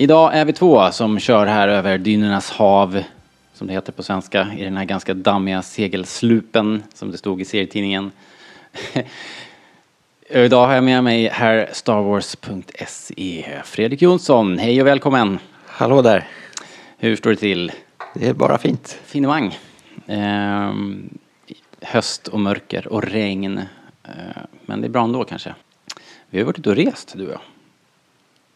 [0.00, 3.02] Idag är vi två som kör här över dynernas hav,
[3.52, 7.44] som det heter på svenska, i den här ganska dammiga segelslupen som det stod i
[7.44, 8.12] serietidningen.
[10.28, 13.60] Idag har jag med mig här starwars.se.
[13.64, 15.38] Fredrik Jonsson, hej och välkommen!
[15.66, 16.28] Hallå där.
[16.98, 17.72] Hur står det till?
[18.14, 18.98] Det är bara fint.
[19.04, 19.58] Finemang.
[20.06, 21.18] Ehm,
[21.80, 23.58] höst och mörker och regn.
[24.04, 24.12] Ehm,
[24.66, 25.54] men det är bra ändå kanske.
[26.30, 27.40] Vi har varit ute och rest du och jag.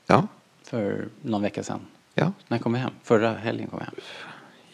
[0.07, 0.27] Ja,
[0.73, 1.81] För någon vecka sedan.
[2.15, 2.91] ja, När kom vi hem?
[3.03, 3.95] Förra helgen kom vi hem.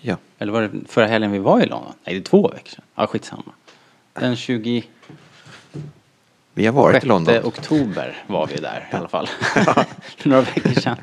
[0.01, 0.17] ja.
[0.39, 1.93] Eller var det förra helgen vi var i London?
[2.05, 2.85] Nej, det är två veckor sedan.
[2.95, 3.53] Ja, skitsamma.
[4.13, 4.87] Den 26
[6.55, 7.45] Vi har varit i London.
[7.45, 9.27] oktober var vi där i alla fall.
[10.17, 10.97] För några veckor sedan.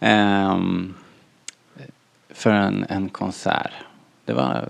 [0.00, 0.94] Ehm,
[2.30, 3.72] för en, en konsert.
[4.24, 4.68] Det var,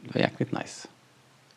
[0.00, 0.88] det var jäkligt nice.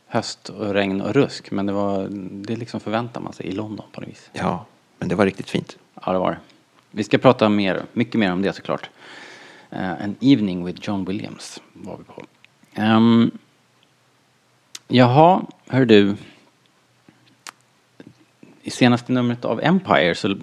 [0.08, 1.52] Höst och regn och rusk.
[1.52, 2.08] Men det var,
[2.45, 4.30] det liksom förväntar man sig i London på något vis.
[4.34, 4.66] Ja,
[4.97, 5.78] men det var riktigt fint.
[6.06, 6.38] Ja, det var det.
[6.92, 8.90] Vi ska prata mer, mycket mer om det såklart.
[9.73, 12.26] Uh, An Evening with John Williams var vi på.
[12.81, 13.31] Um,
[14.88, 16.16] jaha, hör du.
[18.62, 20.36] I senaste numret av Empire så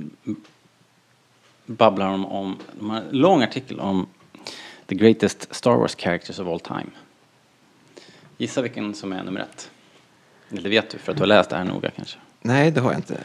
[1.67, 4.07] babblar de om, de har en lång artikel om
[4.87, 6.91] The Greatest Star Wars Characters of All Time.
[8.39, 9.71] Gissa vilken som är nummer ett?
[10.51, 12.19] Eller vet du för att du har läst det här noga kanske?
[12.41, 13.21] Nej, det har jag inte.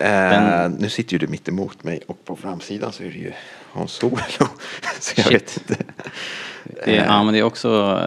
[0.00, 3.18] Eh, Den- Nu sitter ju du mitt emot mig och på framsidan så är det
[3.18, 3.32] ju
[3.72, 4.16] Hans Solo.
[5.00, 5.32] så jag Shit.
[5.32, 5.84] vet inte.
[6.84, 8.00] Det är, ja, men det är också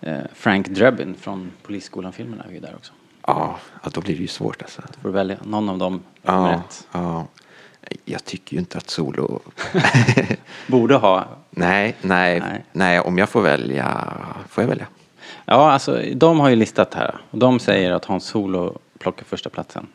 [0.00, 2.92] eh, Frank Drebin från Polisskolan-filmerna är ju där också.
[3.26, 3.58] Ja,
[3.92, 4.82] då blir det ju svårt alltså.
[4.94, 7.26] Du får välja någon av dem Ja, ja.
[8.04, 9.40] Jag tycker ju inte att Solo...
[10.66, 11.28] Borde ha.
[11.50, 12.64] nej, nej, Nej.
[12.72, 14.12] nej, om jag får välja,
[14.48, 14.86] får jag välja?
[15.44, 17.18] Ja, alltså de har ju listat här.
[17.30, 19.86] Och de säger att Hans Solo plockar första platsen.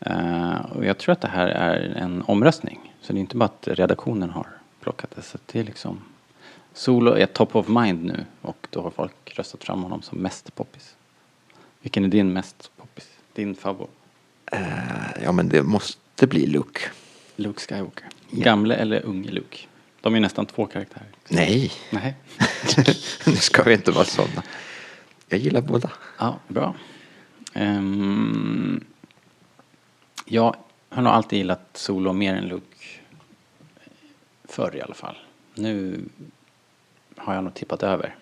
[0.00, 2.94] Eh, och jag tror att det här är en omröstning.
[3.00, 4.46] Så det är inte bara att redaktionen har
[4.80, 5.22] plockat det.
[5.22, 6.00] Så det är liksom...
[6.72, 10.54] Solo är top of mind nu och då har folk röstat fram honom som mest
[10.54, 10.94] poppis.
[11.80, 13.08] Vilken är din mest poppis?
[13.32, 13.90] Din favorit?
[14.52, 16.80] Eh, ja, men det måste bli Luke.
[17.36, 18.06] Luke Skywalker.
[18.30, 19.58] Gamle eller unge Luke?
[20.00, 21.06] De är nästan två karaktärer.
[21.28, 22.14] Nej, Nej.
[23.26, 24.42] nu ska vi inte vara sådana.
[25.28, 25.90] Jag gillar båda.
[26.18, 26.74] Ja, bra.
[27.54, 28.84] Um,
[30.28, 30.56] jag
[30.88, 32.76] har nog alltid gillat Solo mer än Luke.
[34.44, 35.16] Förr i alla fall.
[35.54, 36.04] Nu
[37.16, 38.16] har jag nog tippat över.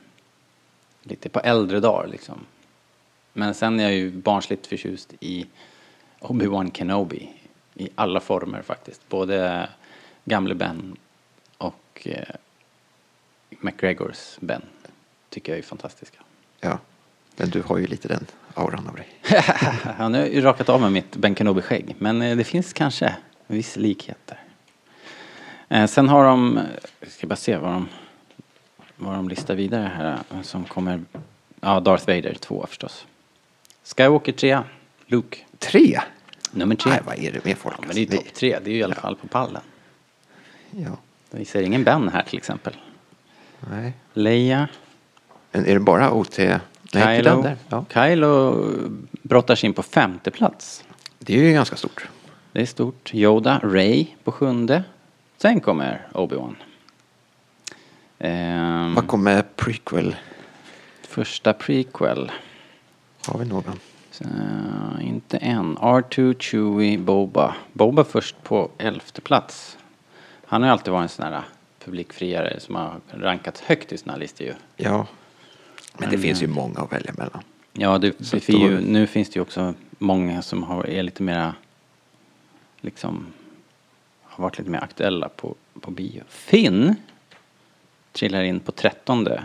[1.02, 2.46] Lite på äldre dagar liksom.
[3.32, 5.46] Men sen är jag ju barnsligt förtjust i
[6.20, 7.32] Obi-Wan Kenobi.
[7.74, 9.08] I alla former faktiskt.
[9.08, 9.68] Både
[10.24, 10.96] gamle Ben
[11.58, 12.34] och eh,
[13.50, 14.62] McGregors Ben.
[15.28, 16.18] Tycker jag är fantastiska.
[16.60, 16.78] Ja,
[17.36, 19.06] men du har ju lite den auran av dig.
[19.98, 21.94] Han har ju rakat av med mitt Ben Kenobi-skägg.
[21.98, 23.16] Men eh, det finns kanske
[23.46, 24.40] viss likhet där.
[25.68, 26.60] Eh, Sen har de,
[27.00, 27.88] jag ska bara se vad de,
[28.96, 30.18] vad de listar vidare här.
[30.34, 31.00] eh, Som kommer,
[31.60, 33.06] ja Darth Vader 2 förstås.
[33.96, 34.60] Skywalker 3,
[35.06, 36.00] Luke Tre?
[36.50, 36.90] nummer 3.
[36.92, 37.76] Nej, vad är det med folk?
[37.78, 39.62] Ja, men det är ju topp 3, det är ju i alla fall på pallen.
[40.70, 40.96] Ja,
[41.30, 42.76] Vi ser ingen Ben här till exempel.
[43.70, 43.92] nej.
[44.12, 44.68] Leia,
[45.52, 46.38] Men är det bara OT?
[46.94, 47.42] Nej, Kylo.
[47.42, 47.56] där.
[47.68, 47.84] Ja.
[47.94, 48.64] Kylo
[49.22, 50.84] brottar sig in på femte plats.
[51.18, 52.08] Det är ju ganska stort.
[52.52, 53.14] Det är stort.
[53.14, 54.84] Yoda, Ray på sjunde.
[55.38, 56.54] Sen kommer Obi-Wan.
[58.18, 60.16] Ehm, Vad kommer prequel?
[61.08, 62.32] första prequel.
[63.26, 63.80] Har vi någon?
[64.10, 64.24] Så,
[65.00, 65.76] inte än.
[65.78, 67.54] R2, Chewie, Boba.
[67.72, 69.78] Boba först på elfte plats.
[70.46, 71.42] Han har ju alltid varit en sån här
[71.84, 74.54] publikfriare som har rankats högt i såna här listor ju.
[74.76, 75.06] Ja.
[75.98, 77.42] Men det Men, finns ju många att välja mellan.
[77.72, 81.22] Ja, det, det finns ju, nu finns det ju också många som har, är lite
[81.22, 81.54] mera,
[82.80, 83.26] liksom,
[84.22, 86.22] har varit lite mer aktuella på, på bio.
[86.28, 86.94] Finn
[88.12, 89.44] trillar in på trettonde,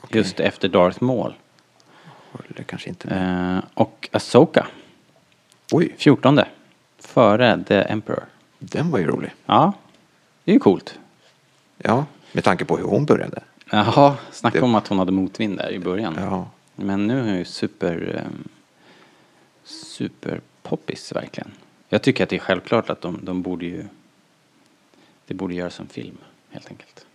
[0.00, 0.18] Okej.
[0.18, 1.34] just efter Darth Maul.
[2.32, 3.56] Håller kanske inte med.
[3.56, 4.66] Eh, och Asoka,
[5.72, 6.48] Oj, fjortonde,
[6.98, 8.24] före The Emperor.
[8.58, 9.30] den var ju rolig.
[9.46, 9.72] Ja,
[10.44, 10.98] det är ju coolt.
[11.78, 13.42] Ja, med tanke på hur hon började.
[13.70, 16.14] Jaha, snacka Det- om att hon hade motvind där i början.
[16.18, 18.48] Ja, Men nu är hon ju super, um,
[19.64, 21.50] super poppis verkligen.
[21.88, 23.84] Jag tycker att det är självklart att de, de borde ju
[25.26, 26.18] Det borde göras en film,
[26.50, 27.06] helt enkelt.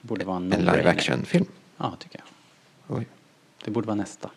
[0.00, 1.46] Det borde vara en En live action-film.
[1.76, 2.20] Ja, tycker
[2.88, 2.96] jag.
[2.98, 3.06] Oj.
[3.64, 4.30] Det borde vara nästa.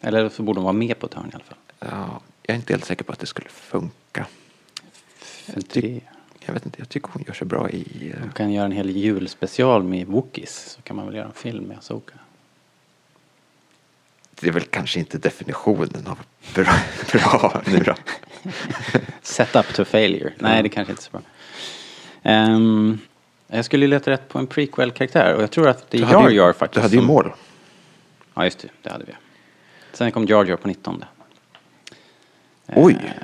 [0.00, 1.58] Eller så borde de vara med på ett hörn i alla fall.
[1.78, 4.26] Ja, jag är inte helt säker på att det skulle funka.
[5.18, 6.00] För det,
[6.48, 8.12] Jag vet inte, jag tycker hon gör sig bra i...
[8.16, 10.70] eh, de kan göra en hel julspecial med Wookiees.
[10.76, 12.14] Så kan man väl göra en film med Asoka.
[14.40, 16.18] Det är väl kanske inte definitionen av
[16.54, 16.72] bra,
[17.12, 17.94] bra nu då.
[19.22, 20.32] Set up to failure.
[20.38, 21.20] Nej, det kanske inte är så bra.
[22.22, 22.98] Ehm,
[23.46, 26.52] jag skulle leta rätt på en prequel-karaktär och jag tror att det är Jar Jar
[26.52, 26.74] faktiskt.
[26.74, 27.32] Du hade ju som- mål.
[28.34, 28.68] Ja, just det.
[28.82, 29.12] Det hade vi.
[29.92, 31.04] Sen kom Jar Jar på 19.
[32.66, 33.14] Oj!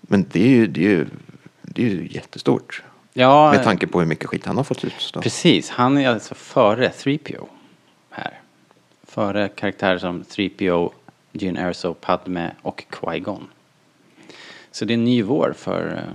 [0.00, 1.06] Men det är ju, det är ju,
[1.74, 2.82] det är ju jättestort.
[3.12, 5.20] Ja, Med tanke på hur mycket skit han har fått utstå.
[5.22, 5.70] precis.
[5.70, 7.46] Han är alltså före 3PO
[8.10, 8.40] här.
[9.02, 10.92] Före karaktärer som 3PO,
[11.32, 13.42] Jyn Erso, Padme och Qui-Gon.
[14.70, 15.96] Så det är en ny vår för...
[15.96, 16.14] eh,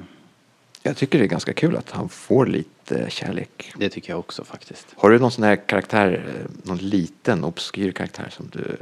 [0.84, 3.74] Jag tycker det är ganska kul att han får lite kärlek.
[3.78, 4.88] Det tycker jag också faktiskt.
[4.98, 8.78] Har du någon sån här karaktär, eh, någon liten obskyr karaktär som du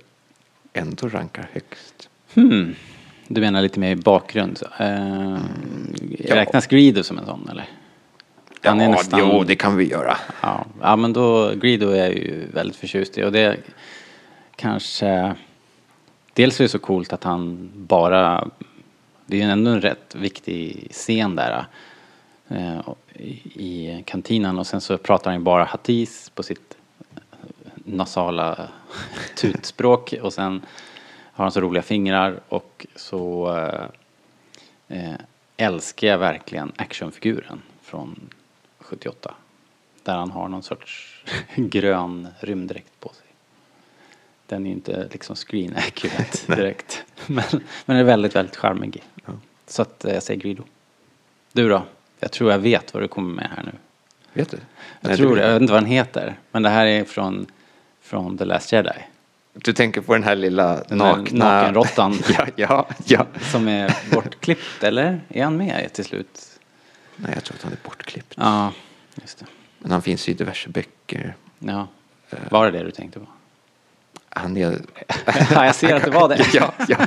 [0.74, 2.10] ändå rankar högst?
[2.34, 2.76] Hmm.
[3.28, 4.60] Du menar lite mer i bakgrund?
[4.80, 5.38] Eh,
[6.20, 6.36] Ja.
[6.36, 7.66] Räknas Greedo som en sån eller?
[8.64, 10.18] Han är nästan- jo, det kan vi göra.
[10.42, 13.58] Ja, ja men då, Greedo är jag ju väldigt förtjust i och det
[14.56, 15.36] kanske...
[16.34, 18.48] Dels är det så coolt att han bara...
[19.26, 21.66] Det är ju ändå en rätt viktig scen där
[22.50, 22.80] eh,
[23.14, 26.78] i, i kantinen och sen så pratar han ju bara hatis på sitt
[27.76, 28.68] nasala
[29.36, 30.62] tutspråk och sen
[31.34, 33.86] har han så roliga fingrar och så eh,
[34.98, 35.16] eh,
[35.58, 38.30] älskar jag verkligen actionfiguren från
[38.80, 39.36] 78.
[40.04, 41.24] Där han har någon sorts
[41.56, 43.26] grön rymddräkt på sig.
[44.46, 47.04] Den är ju inte liksom screen accurate direkt.
[47.28, 47.44] men,
[47.86, 49.04] men är väldigt, väldigt charmig.
[49.68, 50.64] Så att eh, jag säger Greedo.
[51.52, 51.84] Du då?
[52.20, 53.72] Jag tror jag vet vad du kommer med här nu.
[54.34, 54.58] Vet du?
[55.02, 55.42] Jag Nej, tror det.
[55.42, 56.40] Jag vet inte vad den heter.
[56.52, 57.46] Men det här är från,
[58.02, 58.90] från The Last Jedi.
[59.54, 61.46] Du tänker på den här lilla Den nakna...
[61.46, 62.20] nakenråttan.
[62.38, 63.28] ja, ja, ja.
[63.52, 65.22] Som är bortklippt, eller?
[65.30, 66.60] Är han med till slut?
[67.16, 68.34] Nej, jag tror att han är bortklippt.
[68.38, 68.72] Ja,
[69.22, 69.46] just det.
[69.80, 71.36] Men han finns i diverse böcker.
[71.60, 71.88] Ja.
[72.50, 73.26] Var det det du tänkte på?
[74.30, 74.82] Han är...
[75.52, 76.46] Ja, jag ser att det var det.
[76.54, 76.98] ja, ja.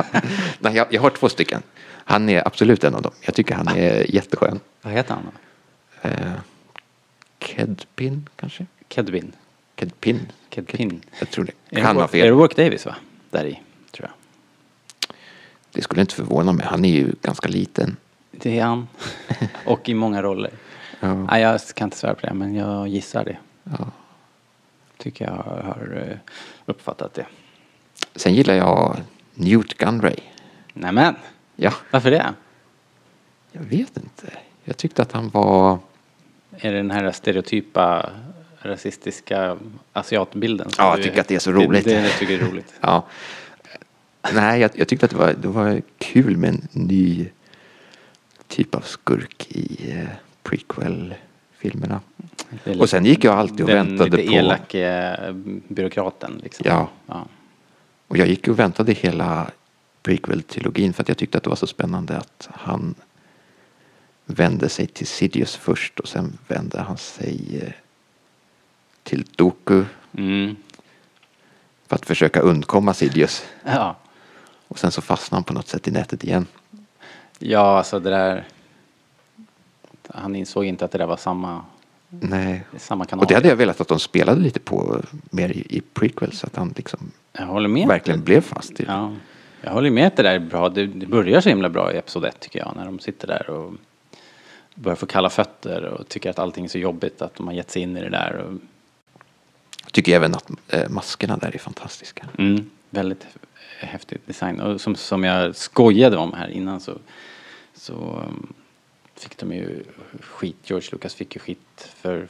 [0.58, 1.62] Nej, jag, jag har två stycken.
[2.04, 3.12] Han är absolut en av dem.
[3.20, 4.60] Jag tycker han är jätteskön.
[4.82, 6.08] Vad heter han då?
[6.08, 6.32] Eh,
[7.40, 8.66] Kedpin kanske?
[8.88, 9.32] Kedwin.
[9.76, 10.20] Kedpin?
[10.50, 11.02] Kedpin.
[11.18, 11.80] Jag tror det.
[11.80, 12.34] Kan ha Är det fel.
[12.34, 12.96] Warwick Davis va?
[13.30, 15.16] Där i, tror jag.
[15.72, 16.66] Det skulle inte förvåna mig.
[16.66, 17.96] Han är ju ganska liten.
[18.30, 18.88] Det är han.
[19.66, 20.50] Och i många roller.
[21.00, 21.14] Ja.
[21.14, 23.38] Nej, jag kan inte svära på det, men jag gissar det.
[23.64, 23.90] Ja.
[24.98, 26.16] Tycker jag har, har eh,
[26.66, 27.26] uppfattat det.
[28.14, 28.96] Sen gillar jag
[29.34, 30.16] Newt Gunray.
[30.72, 31.14] Nämen,
[31.56, 32.34] Ja, varför det?
[33.52, 34.32] jag vet inte.
[34.64, 35.78] Jag tyckte att han var...
[36.58, 38.10] Är det den här stereotypa
[38.66, 39.56] rasistiska
[39.92, 40.68] asiatbilden?
[40.78, 41.84] Ja, jag du- tycker att det är så roligt.
[41.84, 42.74] Det, det, det tycker är roligt.
[42.80, 43.06] Ja.
[44.34, 47.28] Nej, jag, jag tyckte att det var, det var kul med en ny
[48.48, 50.08] typ av skurk i eh,
[50.42, 52.00] prequel-filmerna.
[52.78, 54.34] Och sen gick jag alltid och den väntade lite på...
[54.34, 55.32] elake eh,
[55.68, 56.66] byråkraten liksom.
[56.68, 56.88] Ja.
[57.06, 57.26] ja.
[58.08, 59.50] Och jag gick och väntade hela
[60.02, 62.94] prequel-trilogin för att jag tyckte att det var så spännande att han
[64.24, 67.72] vände sig till Sidious först och sen vände han sig eh,
[69.06, 69.84] till Doku
[70.18, 70.56] Mm.
[71.86, 73.44] för att försöka undkomma Sidious.
[73.64, 73.96] Ja.
[74.68, 76.46] Och sen så fastnade han på något sätt i nätet igen.
[77.38, 78.44] ja, alltså det där.
[80.14, 81.64] Han insåg inte att det där var samma,
[82.08, 82.64] Nej.
[82.78, 83.22] samma kanal.
[83.22, 86.46] Och det hade jag velat att de spelade lite på mer i, i prequel så
[86.46, 87.88] att han liksom Jag håller med.
[87.88, 88.92] verkligen blev fast i det.
[88.92, 89.12] Ja,
[89.62, 90.68] jag håller med att det där är bra.
[90.68, 92.72] Det, det börjar så himla bra i Episod 1 tycker jag.
[92.76, 93.72] När de sitter där och
[94.74, 97.70] börjar få kalla fötter och tycker att allting är så jobbigt att de har gett
[97.70, 98.36] sig in i det där.
[98.36, 98.58] Och,
[99.96, 102.26] tycker även att eh, maskerna där är fantastiska.
[102.38, 103.26] mm, väldigt
[103.80, 104.60] häftig design.
[104.60, 106.98] Och som, som jag skojade om här innan så,
[107.74, 108.54] så um,
[109.14, 109.84] fick de ju
[110.20, 110.56] skit.
[110.64, 112.28] George Lucas fick ju skit för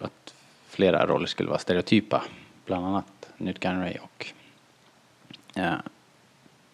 [0.00, 0.34] att
[0.68, 2.24] flera roller skulle vara stereotypa.
[2.66, 4.32] Bland annat Newt Gunray och
[5.54, 5.82] ja,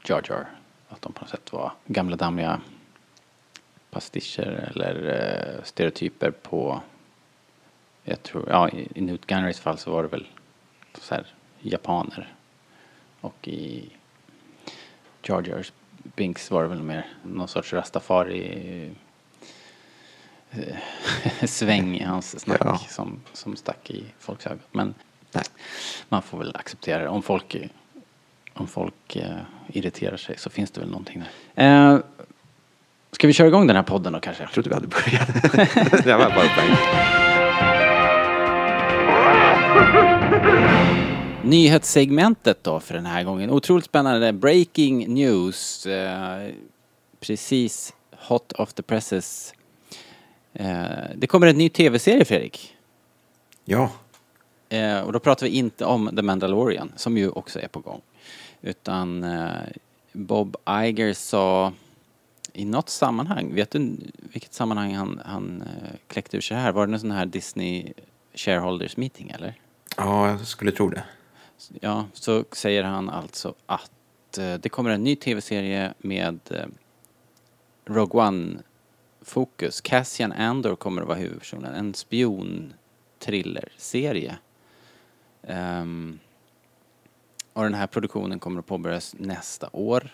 [0.04, 0.46] Jar Jar.
[0.88, 2.60] Att de på något sätt var gamla dammiga
[3.90, 6.80] pastischer eller eh, stereotyper på
[8.10, 10.26] jag tror, ja i Newt Gunrays fall så var det väl
[10.94, 11.26] så här
[11.60, 12.34] japaner
[13.20, 13.88] och i
[15.22, 15.72] Jars
[16.16, 18.90] Binks var det väl mer någon sorts rastafari
[20.50, 20.76] eh,
[21.46, 22.78] sväng i hans snack Ja.
[22.78, 24.58] som, som stack i folks ögon.
[24.72, 24.94] Men
[25.32, 25.44] Nej.
[26.08, 27.08] man får väl acceptera det.
[27.08, 27.56] Om folk,
[28.54, 29.36] om folk eh,
[29.68, 31.22] irriterar sig så finns det väl någonting
[31.54, 31.92] där.
[31.94, 31.98] Eh,
[33.12, 34.42] Ska vi köra igång den här podden då kanske?
[34.42, 36.04] Jag trodde vi hade börjat.
[36.04, 37.49] det var bara.
[41.44, 43.50] Nyhetssegmentet då för den här gången.
[43.50, 44.32] Otroligt spännande.
[44.32, 45.86] Breaking news.
[45.86, 46.50] Eh,
[47.20, 47.94] precis
[48.28, 49.54] hot off the presses.
[50.52, 52.76] Eh, det kommer en ny tv-serie Fredrik.
[53.64, 53.90] Ja,
[54.70, 58.00] Eh, och då pratar vi inte om The Mandalorian, som ju också är på gång.
[58.62, 59.50] Utan eh,
[60.12, 61.72] Bob Iger sa
[62.52, 63.96] i något sammanhang, vet du
[64.32, 66.72] vilket sammanhang han, han eh, kläckte ur sig här?
[66.72, 67.92] Var det en sån här Disney
[68.34, 69.54] shareholders meeting eller?
[69.96, 71.04] Ja, jag skulle tro det.
[71.80, 76.66] Ja, så säger han alltså att eh, det kommer en ny tv-serie med eh,
[77.84, 79.80] Rogue One-fokus.
[79.80, 81.74] Cassian Andor kommer att vara huvudpersonen.
[81.74, 84.36] En spion-thriller-serie.
[85.42, 86.18] Um,
[87.52, 90.10] och den här produktionen kommer att påbörjas nästa år.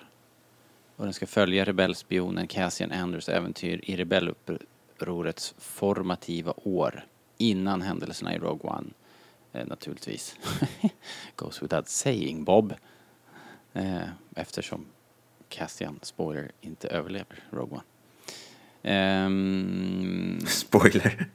[0.96, 7.06] Och den ska följa rebellspionen Cassian Andors äventyr i rebellupprorets formativa år.
[7.38, 8.88] Innan händelserna i Rogue One.
[9.56, 10.36] Eh, naturligtvis.
[11.36, 12.74] Goes without saying Bob.
[13.72, 14.86] Eh, eftersom
[15.48, 17.84] Cassian, spoiler, inte överlever Rogue One.
[18.82, 21.28] Ehm, Spoiler.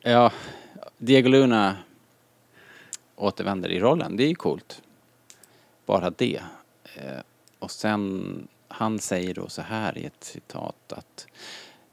[0.00, 0.32] Ja,
[0.98, 1.76] Diego Luna
[3.16, 4.16] återvänder i rollen.
[4.16, 4.82] Det är ju coolt.
[5.86, 6.42] Bara det.
[6.94, 7.20] Eh,
[7.58, 11.26] och sen, han säger då så här i ett citat att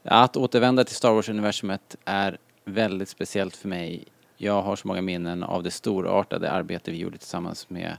[0.02, 4.04] att återvända till Star Wars-universumet är väldigt speciellt för mig.
[4.40, 7.96] Jag har så många minnen av det storartade arbete vi gjorde tillsammans med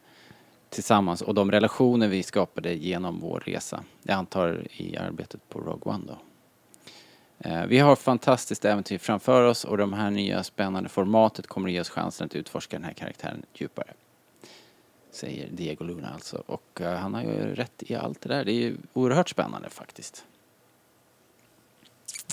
[0.70, 3.84] tillsammans och de relationer vi skapade genom vår resa.
[4.04, 6.18] Jag antar i arbetet på Rogue One då.
[7.50, 11.74] Eh, Vi har fantastiskt äventyr framför oss och de här nya spännande formatet kommer att
[11.74, 13.94] ge oss chansen att utforska den här karaktären djupare.
[15.12, 16.44] Säger Diego Luna alltså.
[16.46, 18.46] Och eh, han har ju rätt i allt det där.
[18.46, 20.24] Det är ju oerhört spännande faktiskt.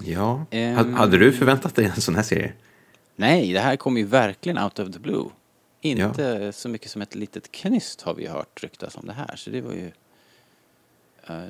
[0.04, 0.44] Ja.
[0.50, 2.52] Hade- Hade du förväntat dig en sån här serie?
[3.16, 5.24] Nej, det här kommer ju verkligen out of the blue.
[5.80, 9.36] Inte så mycket som ett litet knyst har vi hört ryktas om det här.
[9.36, 9.90] Så det var ju
[11.26, 11.44] eh,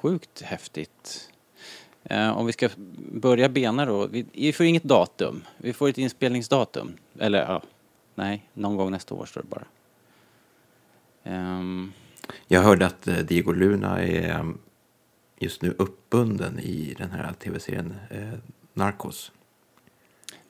[0.00, 1.30] sjukt häftigt.
[2.04, 2.68] Eh, om vi ska
[3.12, 4.06] börja bena då.
[4.06, 5.44] Vi, vi får inget datum.
[5.56, 6.92] Vi får ett inspelningsdatum.
[7.18, 7.62] Eller ja,
[8.14, 9.64] nej, någon gång nästa år står det bara.
[11.24, 11.92] Ehm,
[12.48, 14.54] Jag hörde att eh, Diego Luna är
[15.38, 17.94] just nu uppbunden i den här tv-serien
[18.74, 19.32] Narcos.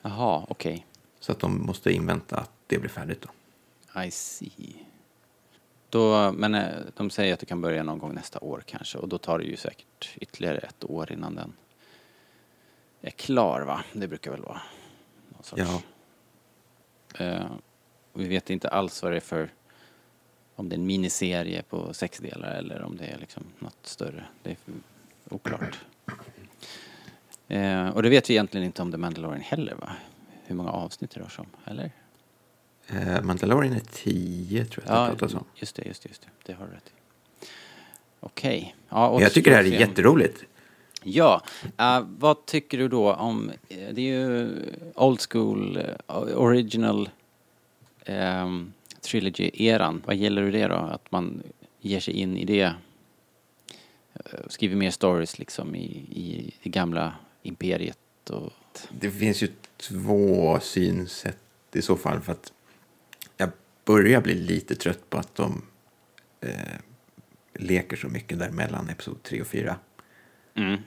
[0.01, 0.85] Jaha, okej.
[1.19, 4.01] Så att de måste invänta att det blir färdigt då.
[4.01, 4.75] I see.
[5.89, 9.07] Då, men eh, de säger att det kan börja någon gång nästa år kanske och
[9.07, 11.53] då tar det ju säkert ytterligare ett år innan den
[13.01, 13.83] är klar va?
[13.93, 14.61] Det brukar väl vara
[15.29, 15.61] någon sorts.
[17.17, 17.25] Ja.
[17.25, 17.51] Eh,
[18.13, 19.49] vi vet inte alls vad det är för
[20.55, 24.25] om det är en miniserie på sex delar eller om det är liksom något större.
[24.43, 24.57] Det är
[25.29, 25.79] oklart.
[27.51, 29.91] Eh, och det vet vi egentligen inte om The Mandalorian heller va?
[30.45, 31.91] Hur många avsnitt det rör sig om, eller?
[32.87, 35.45] Eh, Mandalorian är 10 tror jag att det pratas om.
[35.55, 36.27] just det, just det, just det.
[36.45, 36.91] Det har du rätt i.
[38.19, 38.75] Okej.
[38.89, 40.43] Ja, Men jag tycker det här är jätteroligt.
[41.03, 41.41] Ja,
[41.77, 44.49] eh, vad tycker du då om, eh, det är ju
[44.95, 47.09] old school, eh, original
[48.07, 50.01] um, trilogy-eran.
[50.05, 50.75] Vad gäller det då?
[50.75, 51.43] Att man
[51.79, 52.61] ger sig in i det,
[54.13, 58.51] eh, skriver mer stories liksom i, i det gamla imperiet och...
[58.99, 61.37] Det finns ju två synsätt
[61.73, 62.21] i så fall.
[62.21, 62.53] För att
[63.37, 63.49] jag
[63.85, 65.65] börjar bli lite trött på att de
[66.41, 66.79] eh,
[67.53, 69.75] leker så mycket däremellan episod 3 och 4.
[70.55, 70.81] Mm.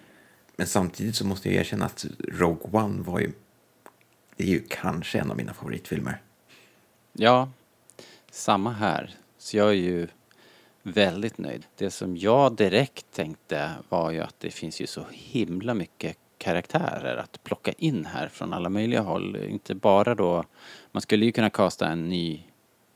[0.56, 3.32] Men samtidigt så måste jag erkänna att Rogue One var ju...
[4.36, 6.22] Det är ju kanske en av mina favoritfilmer.
[7.12, 7.50] Ja,
[8.30, 9.14] samma här.
[9.38, 10.08] Så jag är ju
[10.82, 11.66] väldigt nöjd.
[11.76, 17.16] Det som jag direkt tänkte var ju att det finns ju så himla mycket karaktärer
[17.16, 19.36] att plocka in här från alla möjliga håll.
[19.36, 20.44] Inte bara då,
[20.92, 22.42] man skulle ju kunna kasta en ny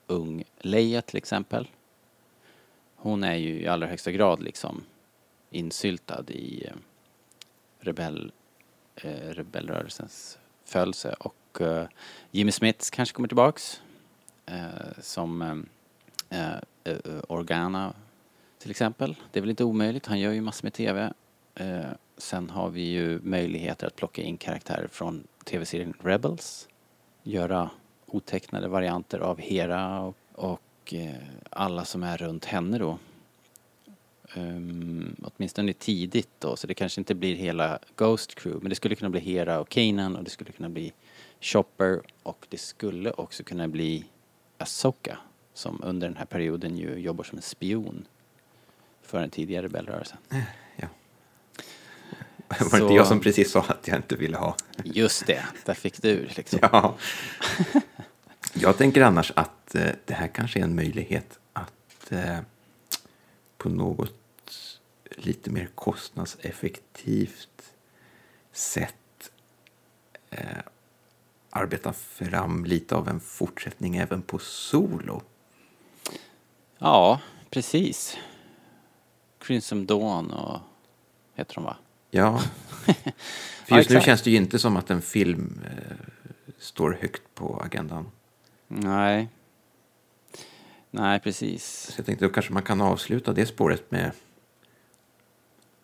[0.06, 1.68] ung Leia till exempel.
[2.96, 4.84] Hon är ju i allra högsta grad liksom
[5.50, 6.72] insyltad i eh,
[7.80, 8.32] rebell,
[8.96, 11.86] eh, rebellrörelsens födelse och eh,
[12.30, 13.82] Jimmy Smith kanske kommer tillbaks
[14.46, 17.92] eh, som eh, eh, eh, Organa
[18.58, 19.16] till exempel.
[19.32, 21.12] Det är väl inte omöjligt, han gör ju massor med TV.
[21.54, 26.68] Eh, Sen har vi ju möjligheter att plocka in karaktärer från TV-serien Rebels.
[27.22, 27.70] Göra
[28.06, 31.14] otecknade varianter av Hera och, och eh,
[31.50, 32.98] alla som är runt henne då.
[34.36, 38.94] Um, åtminstone tidigt då, så det kanske inte blir hela Ghost Crew, men det skulle
[38.94, 40.92] kunna bli Hera och Kanan och det skulle kunna bli
[41.40, 44.04] Chopper och det skulle också kunna bli
[44.58, 45.18] Asoka
[45.54, 48.06] som under den här perioden ju jobbar som en spion
[49.02, 50.18] för den tidigare rebellrörelsen.
[50.30, 50.42] Eh.
[52.48, 54.56] Var det Så- inte jag som precis sa att jag inte ville ha?
[54.84, 56.58] Just det, där fick du liksom.
[56.62, 56.96] Ja.
[58.52, 62.38] Jag tänker annars att eh, det här kanske är en möjlighet att eh,
[63.58, 64.14] på något
[65.10, 67.72] lite mer kostnadseffektivt
[68.52, 69.30] sätt
[70.30, 70.46] eh,
[71.50, 75.22] arbeta fram lite av en fortsättning även på solo.
[76.78, 78.16] Ja, precis.
[79.38, 80.60] Crimson Dawn och
[81.34, 81.76] heter de va?
[82.10, 82.94] Ja, för
[83.66, 84.04] Ja, just nu exakt.
[84.04, 85.96] känns det ju inte som att en film eh,
[86.58, 88.10] står högt på agendan.
[88.68, 89.28] Nej.
[90.90, 91.64] Nej, precis.
[91.66, 94.14] Så jag tänkte då kanske man kan avsluta det spåret med ett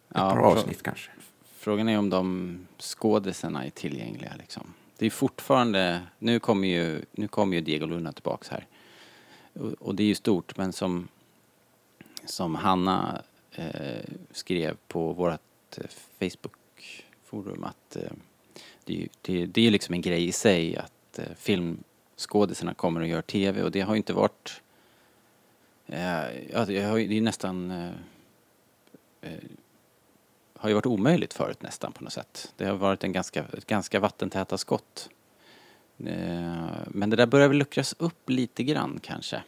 [0.08, 1.10] Ja, par avsnitt kanske.
[1.56, 4.74] Frågan är om de skådisarna är tillgängliga liksom.
[4.98, 8.66] Det är fortfarande, nu kommer ju, nu kommer ju Diego Luna tillbaks här.
[9.52, 11.08] Och, och det är ju stort, men som,
[12.24, 15.40] som Hanna eh, skrev på vårt
[15.78, 15.84] eh,
[16.20, 18.12] Facebook-forum att eh,
[18.84, 22.74] det, är ju- det, det är ju liksom en grej i sig att eh, filmskådisarna
[22.74, 24.60] kommer och gör TV och det har ju inte varit
[25.86, 27.70] eh, alltså, ja, det, har ju, är ju nästan
[30.56, 32.52] har ju varit omöjligt förut nästan på något sätt.
[32.56, 35.08] Det har varit en ganska, ett ganska vattentäta skott.
[35.96, 39.42] Men det där börjar väl luckras upp lite grann kanske.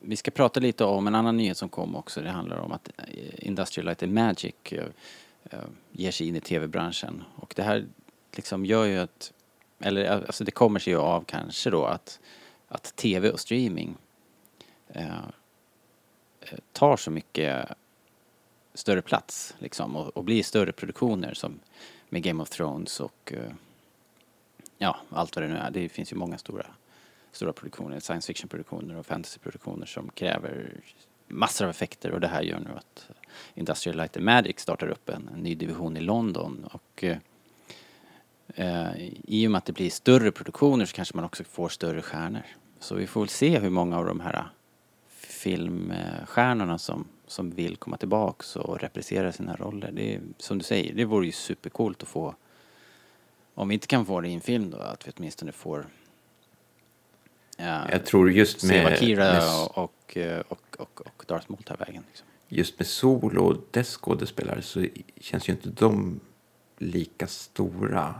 [0.00, 2.20] Vi ska prata lite om en annan nyhet som kom också.
[2.20, 4.84] Det handlar om att eh, Industrial Light and Magic eh,
[5.50, 5.58] eh,
[5.92, 7.24] ger sig in i tv-branschen.
[7.36, 7.86] Och det här
[8.32, 9.32] liksom gör ju att,
[9.80, 12.20] eller alltså det kommer sig ju av kanske då att,
[12.68, 13.96] att tv och streaming
[14.88, 15.24] eh,
[16.72, 17.68] tar så mycket
[18.74, 21.60] större plats liksom och, och blir större produktioner som
[22.08, 23.52] med Game of Thrones och eh,
[24.78, 25.70] ja, allt vad det nu är.
[25.70, 26.66] Det finns ju många stora,
[27.32, 30.80] stora produktioner, science fiction-produktioner och fantasy-produktioner som kräver
[31.28, 33.10] massor av effekter och det här gör nu att
[33.54, 38.92] Industrial Light and Magic startar upp en, en ny division i London och eh,
[39.24, 42.42] i och med att det blir större produktioner så kanske man också får större stjärnor.
[42.78, 44.44] Så vi får väl se hur många av de här eh,
[45.08, 49.92] filmstjärnorna som, som vill komma tillbaks och reprisera sina roller.
[49.92, 52.34] Det är, som du säger, det vore ju supercoolt att få,
[53.54, 55.86] om vi inte kan få det i en film då, att vi åtminstone får
[57.58, 60.16] ja, Jag tror just med, Kira med, och, och,
[60.48, 62.02] och, och, och Darth Maul tar vägen.
[62.08, 62.26] Liksom.
[62.48, 64.86] just med Solo och dess skådespelare så
[65.20, 66.20] känns ju inte de
[66.78, 68.14] lika stora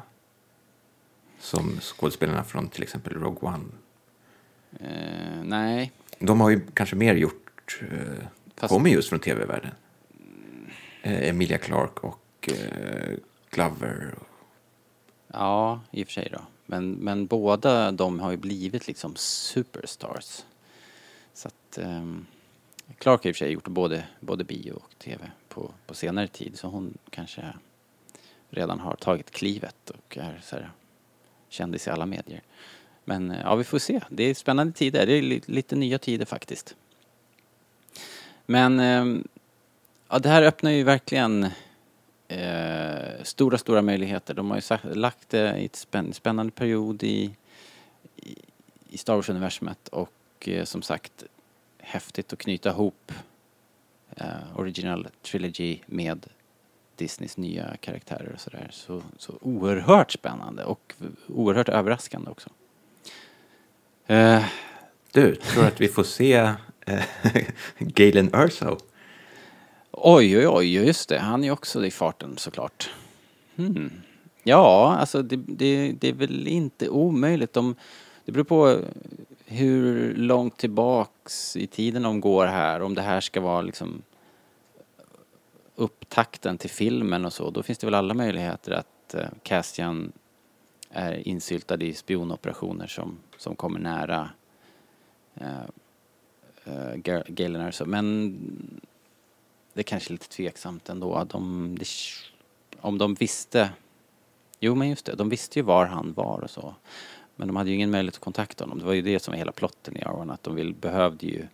[1.41, 3.65] som skådespelarna från till exempel Rogue One.
[4.81, 8.25] Eh, nej, De har ju kanske mer gjort, eh,
[8.57, 9.71] Fast- kommer just från tv-världen.
[11.03, 13.17] Eh, Emilia Clarke och eh,
[13.51, 14.15] Glover.
[15.33, 16.41] ja i och för sig då.
[16.71, 20.45] Men, men båda de har ju blivit liksom superstars.
[21.35, 22.27] Så att um,
[22.99, 26.29] Clark har i och för sig gjort både, både bio och tv på, på senare
[26.29, 27.55] tid så hon kanske
[28.51, 30.71] redan har tagit klivet och är så här
[31.49, 32.43] kändis i alla medier.
[33.05, 34.01] Men eh, ja, vi får se.
[34.09, 35.07] Det är spännande tider.
[35.07, 36.75] Det är li, lite nya tider faktiskt.
[38.47, 39.29] Men ehm,
[40.09, 41.47] ja, det här öppnar ju verkligen
[42.29, 44.35] eh, stora, stora möjligheter.
[44.35, 47.31] De har ju sagt, lagt det i ett spänn, spännande period i,
[48.17, 48.37] i,
[48.89, 50.13] i Star Wars-universumet och
[50.49, 51.25] eh, som sagt
[51.79, 53.13] häftigt att knyta ihop
[54.17, 56.27] eh, Original Trilogy med
[56.97, 58.69] Disneys nya karaktärer och sådär.
[58.73, 60.95] Så, så oerhört spännande och
[61.29, 62.51] oerhört överraskande också.
[64.07, 64.45] Eh,
[65.13, 66.33] Du, tror att vi får se
[66.87, 67.05] eh,
[67.79, 68.79] Galen Erso?
[70.03, 71.19] Oj, oj, oj, just det.
[71.19, 72.91] Han är också i farten såklart.
[73.57, 73.91] Hmm.
[74.43, 77.53] Ja, alltså det, det, det är väl inte omöjligt.
[77.53, 77.75] De,
[78.25, 78.81] det beror på
[79.47, 82.83] hur långt tillbaks i tiden de går här.
[82.83, 84.03] Om det här ska vara liksom
[85.75, 87.51] upptakten till filmen och så.
[87.51, 90.13] Då finns det väl alla möjligheter att uh, Castian
[90.91, 94.31] är insyltad i spionoperationer som, som kommer nära
[95.41, 95.69] uh,
[96.69, 96.95] uh,
[97.27, 98.39] Galen Men
[99.79, 101.25] det är kanske är lite tveksamt ändå.
[101.25, 101.87] De, det,
[102.81, 103.71] om de visste...
[104.61, 105.15] Jo, men just det.
[105.15, 106.75] De visste ju var han var och så.
[107.37, 108.79] Men de hade ju ingen möjlighet att kontakta honom.
[108.79, 110.31] Det var ju det som var hela plotten i Arwan.
[110.31, 111.47] Att de vill, behövde ju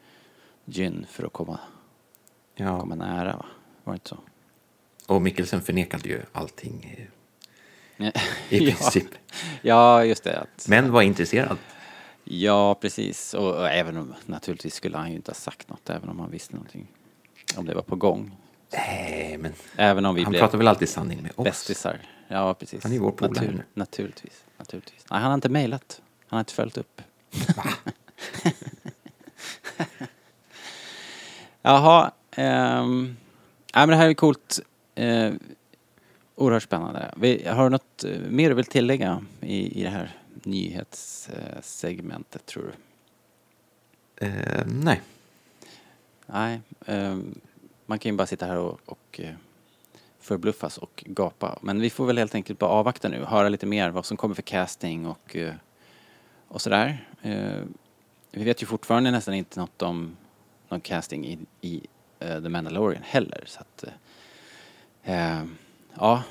[0.65, 1.59] Jyn för att komma,
[2.55, 3.47] Ja, komma nära, va?
[3.85, 4.19] Var det inte så?
[5.07, 7.01] och Mikkelsen förnekade ju allting i,
[7.99, 8.09] i
[8.49, 8.75] ja.
[8.75, 9.09] princip.
[9.63, 10.39] ja, just det.
[10.41, 11.59] Att, Men var intresserad.
[12.25, 13.35] Ja, precis.
[13.35, 16.31] Och, och även om, naturligtvis skulle han ju inte ha sagt något, även om han
[16.31, 16.87] visste någonting.
[17.57, 18.31] Om det var på gång.
[18.73, 21.45] Nej, men Även om vi han blev pratar väl alltid sanning med oss.
[21.45, 21.99] bästisar.
[22.29, 22.83] Ja, precis.
[22.83, 23.63] Han är vår polare nu.
[23.75, 25.05] Naturligtvis, naturligtvis.
[25.11, 26.03] Nej, han har inte mejlat.
[26.27, 27.03] Han har inte följt upp.
[31.63, 33.17] Jaha, ehm,
[33.75, 34.61] men det här är coolt.
[34.95, 35.33] Eh,
[36.35, 37.15] oerhört spännande.
[37.17, 42.63] Vi, har du något eh, mer du vill tillägga i, i det här nyhetssegmentet tror
[42.63, 42.73] du?
[44.27, 45.01] Eh, nej.
[46.27, 47.41] Nej, um,
[47.87, 49.35] man kan ju bara sitta här och, och eh,
[50.21, 51.59] förbluffas och gapa.
[51.63, 54.35] Men vi får väl helt enkelt bara avvakta nu, höra lite mer vad som kommer
[54.35, 55.55] för casting och, eh,
[56.49, 57.09] och sådär.
[57.23, 57.63] Eh,
[58.31, 60.17] vi vet ju fortfarande nästan inte något om
[60.69, 61.77] någon casting i, i
[62.25, 63.45] uh, The Mandalorian heller.
[63.47, 63.85] Så att,
[65.09, 65.45] uh,
[65.95, 66.23] ja,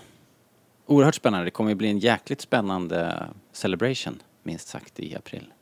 [0.85, 1.45] oerhört spännande.
[1.45, 5.53] Det kommer ju bli en jäkligt spännande celebration, minst sagt, i april.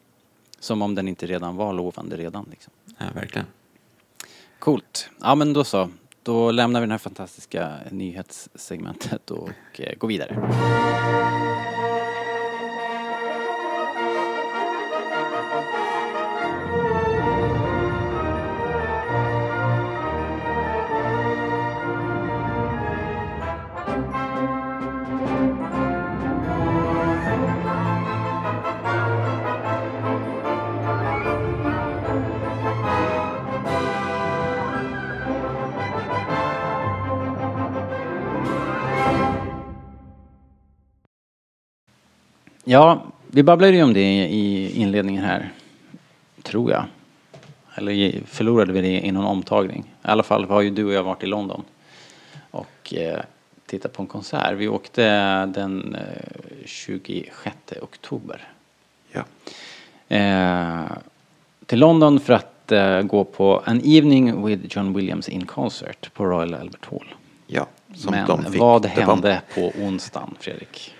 [0.59, 2.47] Som om den inte redan var lovande redan.
[2.51, 2.73] Liksom.
[2.97, 3.47] Ja, verkligen.
[4.61, 5.09] Coolt.
[5.21, 5.89] Ja, men då så.
[6.23, 10.37] Då lämnar vi det här fantastiska nyhetssegmentet och eh, går vidare.
[42.71, 45.51] Ja, vi babblade ju om det i inledningen här,
[46.43, 46.85] tror jag.
[47.75, 49.83] Eller förlorade vi det i någon omtagning?
[49.87, 51.63] I alla fall har ju du och jag varit i London
[52.51, 53.19] och eh,
[53.65, 54.53] tittat på en konsert.
[54.57, 55.05] Vi åkte
[55.45, 58.47] den eh, 26 oktober.
[59.11, 59.23] Ja.
[60.17, 60.91] Eh,
[61.65, 66.25] till London för att eh, gå på An Evening with John Williams in Concert på
[66.25, 67.15] Royal Albert Hall.
[67.47, 68.61] Ja, som Men de fick.
[68.61, 70.95] vad hände på onsdagen, Fredrik?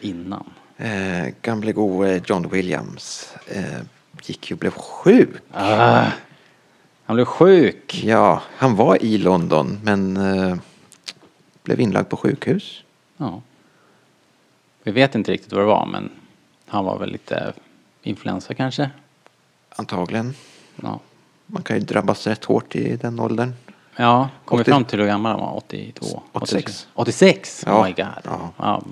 [0.00, 0.50] Innan?
[0.76, 3.80] Eh, gamle gode John Williams eh,
[4.22, 5.36] gick ju och blev sjuk.
[5.52, 6.10] Ah,
[7.04, 8.02] han blev sjuk.
[8.04, 10.56] Ja, han var i London men eh,
[11.62, 12.82] blev inlagd på sjukhus.
[13.16, 13.42] Ja.
[14.82, 16.10] Vi vet inte riktigt vad det var, men
[16.66, 17.52] han var väl lite
[18.02, 18.90] influensa kanske?
[19.68, 20.34] Antagligen.
[20.82, 21.00] Ja.
[21.46, 23.52] Man kan ju drabbas rätt hårt i den åldern.
[23.96, 25.56] Ja, kom vi 80 fram till hur gammal han var?
[25.56, 26.22] 82?
[26.32, 26.88] 86.
[26.94, 27.62] 86?
[27.66, 27.80] Ja.
[27.80, 28.06] Oh my god.
[28.24, 28.50] Ja.
[28.58, 28.82] Ja.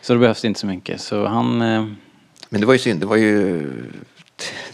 [0.00, 1.00] Så det behövs inte så mycket.
[1.00, 1.62] Så han...
[1.62, 1.86] eh,
[2.48, 3.62] Men det var ju synd, det var ju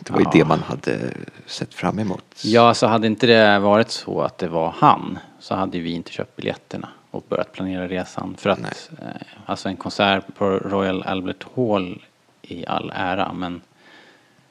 [0.01, 0.31] det, var ju Ja.
[0.33, 0.99] det man hade
[1.47, 2.25] sett fram emot.
[2.45, 6.11] Ja, så hade inte det varit så att det var han så hade vi inte
[6.13, 8.35] köpt biljetterna och börjat planera resan.
[8.39, 8.59] För att
[9.01, 9.07] eh,
[9.47, 12.03] alltså en konsert på Royal Albert Hall
[12.43, 13.61] i all ära men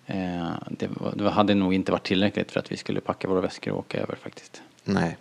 [0.05, 0.47] eh,
[1.15, 3.97] det hade nog inte varit tillräckligt för att vi skulle packa våra väskor och åka
[3.99, 4.61] över faktiskt.
[4.83, 5.17] Nej.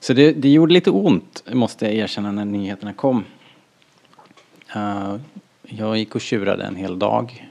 [0.00, 3.24] Så det, det gjorde lite ont, måste jag erkänna, när nyheterna kom.
[4.74, 5.16] Eh,
[5.62, 7.48] jag gick och tjurade en hel dag.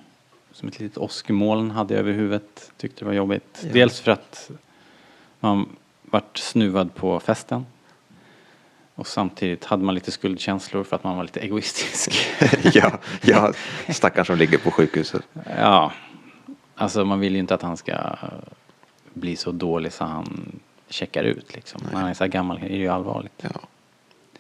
[0.52, 2.72] Som ett litet åskmoln hade jag över huvudet.
[2.78, 3.60] Tyckte det var jobbigt.
[3.62, 3.70] Ja.
[3.74, 4.52] Dels för att
[5.40, 5.70] man
[6.02, 7.66] vart snuvad på festen.
[8.96, 12.12] Och samtidigt hade man lite skuldkänslor för att man var lite egoistisk.
[12.74, 13.54] ja, ja,
[13.90, 15.22] stackaren som ligger på sjukhuset.
[15.58, 15.92] ja,
[16.76, 18.16] alltså man vill ju inte att han ska
[19.14, 21.82] bli så dålig så han checkar ut liksom.
[21.92, 23.34] När han är så här gammal är det ju allvarligt.
[23.42, 23.62] Ja.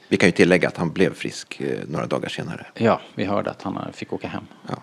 [0.07, 2.65] Vi kan ju tillägga att han blev frisk eh, några dagar senare.
[2.73, 4.47] Ja, vi hörde att han fick åka hem.
[4.69, 4.75] Ja.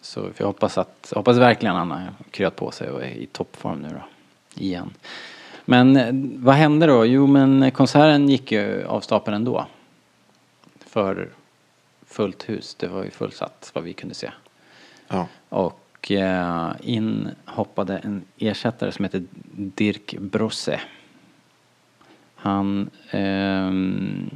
[0.00, 3.82] Så vi hoppas, att, hoppas verkligen han har kryat på sig och är i toppform
[3.82, 4.02] nu då.
[4.54, 4.90] Igen.
[5.64, 7.06] Men eh, vad hände då?
[7.06, 9.66] Jo men konserten gick ju av stapeln ändå.
[10.86, 11.28] För
[12.06, 14.30] fullt hus, det var ju fullsatt vad vi kunde se.
[15.08, 15.26] Ja.
[15.48, 20.80] Och och eh, in hoppade en ersättare som heter Dirk Brosse.
[22.34, 24.30] Han, ehm,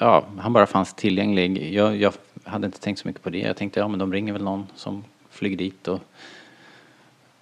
[0.00, 1.74] ja, han bara fanns tillgänglig.
[1.74, 2.12] Jag, jag
[2.44, 3.38] hade inte tänkt så mycket på det.
[3.38, 6.00] Jag tänkte, ja men de ringer väl någon som flyger dit och,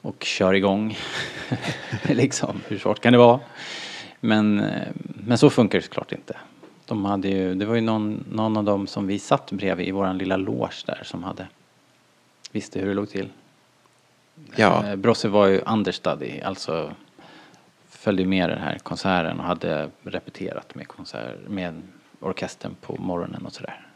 [0.02, 0.96] och kör igång.
[2.08, 3.40] liksom, hur svårt kan det vara?
[4.20, 6.36] Men, eh, men så funkar det såklart inte.
[6.86, 9.90] De hade ju, det var ju någon, någon av dem som vi satt bredvid i
[9.90, 11.46] våran lilla loge där som hade
[12.50, 13.28] visste hur det låg till.
[14.56, 14.86] Ja.
[14.86, 16.94] Eh, Brosse var ju understudy, alltså
[17.88, 21.82] följde med den här konserten och hade repeterat med, konsert, med
[22.20, 23.86] orkestern på morgonen och sådär.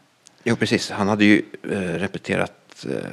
[0.43, 0.91] Jo, precis.
[0.91, 3.09] Han hade ju eh, repeterat eh,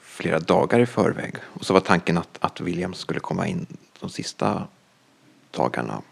[0.00, 1.34] flera dagar i förväg.
[1.42, 3.66] Och så var tanken att, att Williams skulle komma in
[4.00, 4.66] de sista
[5.50, 6.02] dagarna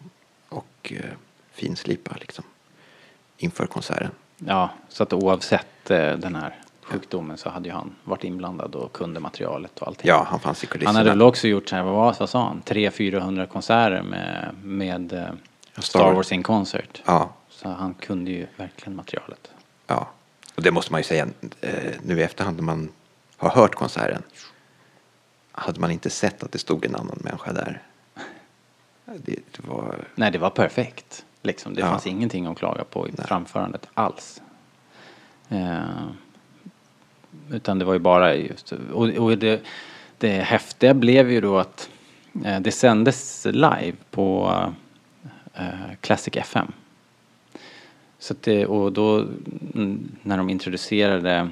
[0.49, 1.11] och eh,
[1.53, 2.45] finslipa liksom
[3.37, 4.11] inför konserten.
[4.37, 6.55] Ja, så att oavsett den här
[6.91, 10.09] sjukdomen så hade ju han varit inblandad och kunde materialet och allting.
[10.09, 10.99] Ja, han fanns i han kulisserna.
[10.99, 15.13] hade väl också gjort så här, vad, var, vad sa han, 300-400 konserter med, med
[15.13, 15.27] eh,
[15.79, 16.33] Star Wars.
[16.33, 17.03] In concert.
[17.07, 19.51] Ja, Så han kunde ju verkligen materialet.
[19.87, 20.09] ja.
[20.55, 21.27] Och det måste man ju säga
[21.61, 21.73] eh,
[22.03, 22.89] nu i efterhand när man
[23.37, 24.23] har hört konserten.
[25.53, 27.83] Hade man inte sett att det stod en annan människa där.
[29.05, 30.05] Det, det var...
[30.15, 31.25] Nej, det var perfekt.
[31.43, 31.87] Liksom, det Ja.
[31.87, 34.43] fanns ingenting att klaga på i framförandet alls.
[35.49, 35.79] Eh,
[37.51, 39.63] utan det var ju bara just, och, och det,
[40.19, 41.91] det häftiga blev ju då att
[42.45, 44.55] eh, det sändes live på
[45.55, 45.65] eh,
[46.01, 46.73] Classic FM.
[48.19, 49.17] Så att det, och då
[49.75, 51.49] mm, när de introducerade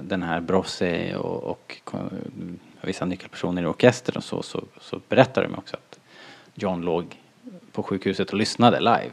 [0.00, 2.00] den här Brosse och, och eh,
[2.80, 5.98] vissa nyckelpersoner i orkestern och så, så, så berättade de också att
[6.54, 7.16] John låg
[7.72, 9.10] på sjukhuset och lyssnade live.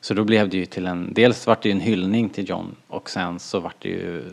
[0.00, 2.76] Så då blev det ju till en, dels vart det ju en hyllning till John
[2.88, 4.24] och sen så vart det ju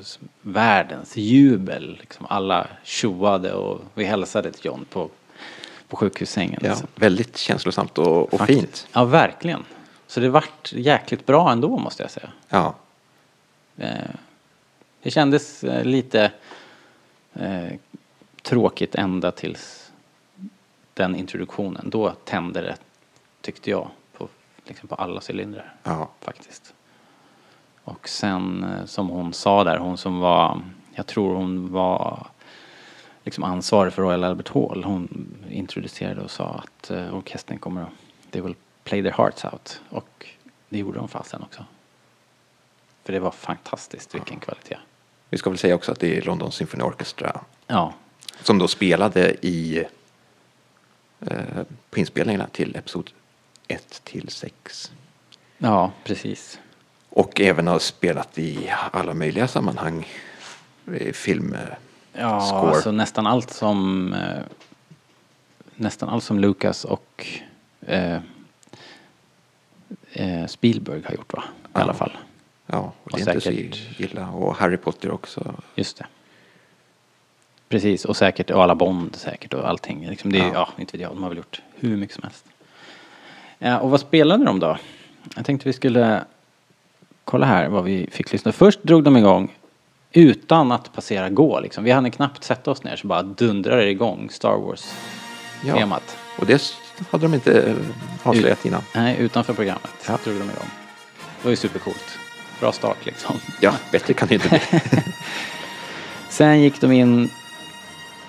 [0.41, 1.97] världens jubel.
[1.99, 5.09] Liksom alla tjoade och vi hälsade till John på,
[5.87, 6.61] på sjukhussängen.
[6.63, 8.87] Ja, Så väldigt känslosamt och, och fint.
[8.93, 9.63] Ja, verkligen.
[10.07, 12.29] Så det vart jäkligt bra ändå måste jag säga.
[12.49, 12.75] Ja,
[13.77, 14.09] Eh,
[15.01, 16.31] det kändes eh, lite
[17.33, 17.73] eh,
[18.41, 19.91] tråkigt ända tills
[20.93, 21.89] den introduktionen.
[21.89, 22.75] Då tände det,
[23.41, 23.89] tyckte jag,
[24.65, 26.73] liksom på alla cylindrar ja, faktiskt.
[27.83, 30.61] Och sen eh, som hon sa där, hon som var,
[30.93, 32.27] jag tror hon var
[33.23, 34.83] liksom ansvarig för Royal Albert Hall.
[34.83, 37.89] Hon introducerade och sa att eh, orkestern kommer att,
[38.31, 39.81] they will play their hearts out.
[39.89, 40.27] Och
[40.69, 41.65] det gjorde de fasen också.
[43.03, 44.77] För det var fantastiskt, vilken kvalitet.
[45.29, 47.93] vi ska väl säga också att det är London Symphony Orchestra Ja,
[48.41, 49.85] som då spelade i
[51.19, 53.11] eh, på inspelningarna till Episod
[53.67, 54.91] 1 till 6.
[55.57, 56.59] ja precis.
[57.09, 60.07] Och även har spelat i alla möjliga sammanhang.
[60.99, 61.53] Eh, Film.
[61.53, 61.59] eh,
[62.13, 62.71] Ja, Score.
[62.75, 64.41] alltså nästan allt som eh,
[65.75, 67.27] nästan allt som Lucas och
[67.81, 68.19] eh,
[70.47, 71.43] Spielberg har gjort va?
[71.47, 71.81] I Ja.
[71.81, 72.17] alla fall.
[72.67, 74.29] Ja, och det Och är inte säkert- så illa.
[74.29, 75.55] Och Harry Potter också.
[75.75, 76.05] Just det.
[77.69, 80.07] Precis, och säkert, och alla Bond säkert och allting.
[80.09, 80.51] Liksom det är, Ja.
[80.53, 80.69] ja.
[80.77, 82.45] inte vet jag, de har väl gjort hur mycket som helst.
[83.59, 84.77] Ja, och vad spelade de då?
[85.35, 86.23] Jag tänkte vi skulle
[87.23, 88.51] kolla här vad vi fick lyssna.
[88.51, 89.51] Först drog de igång
[90.11, 91.83] utan att passera gå liksom.
[91.83, 96.17] Vi hade knappt sätta oss ner så bara dundrade det igång Star Wars-temat.
[96.39, 96.73] Och det
[97.11, 97.75] hade de inte eh,
[98.23, 98.81] avslöjat innan.
[98.95, 100.17] Nej, utanför programmet Ja.
[100.23, 100.69] drog de igång.
[101.17, 102.17] Det var ju supercoolt.
[102.59, 103.35] Bra start liksom.
[103.61, 104.59] Ja, bättre kan det inte bli.
[106.29, 107.29] Sen gick de in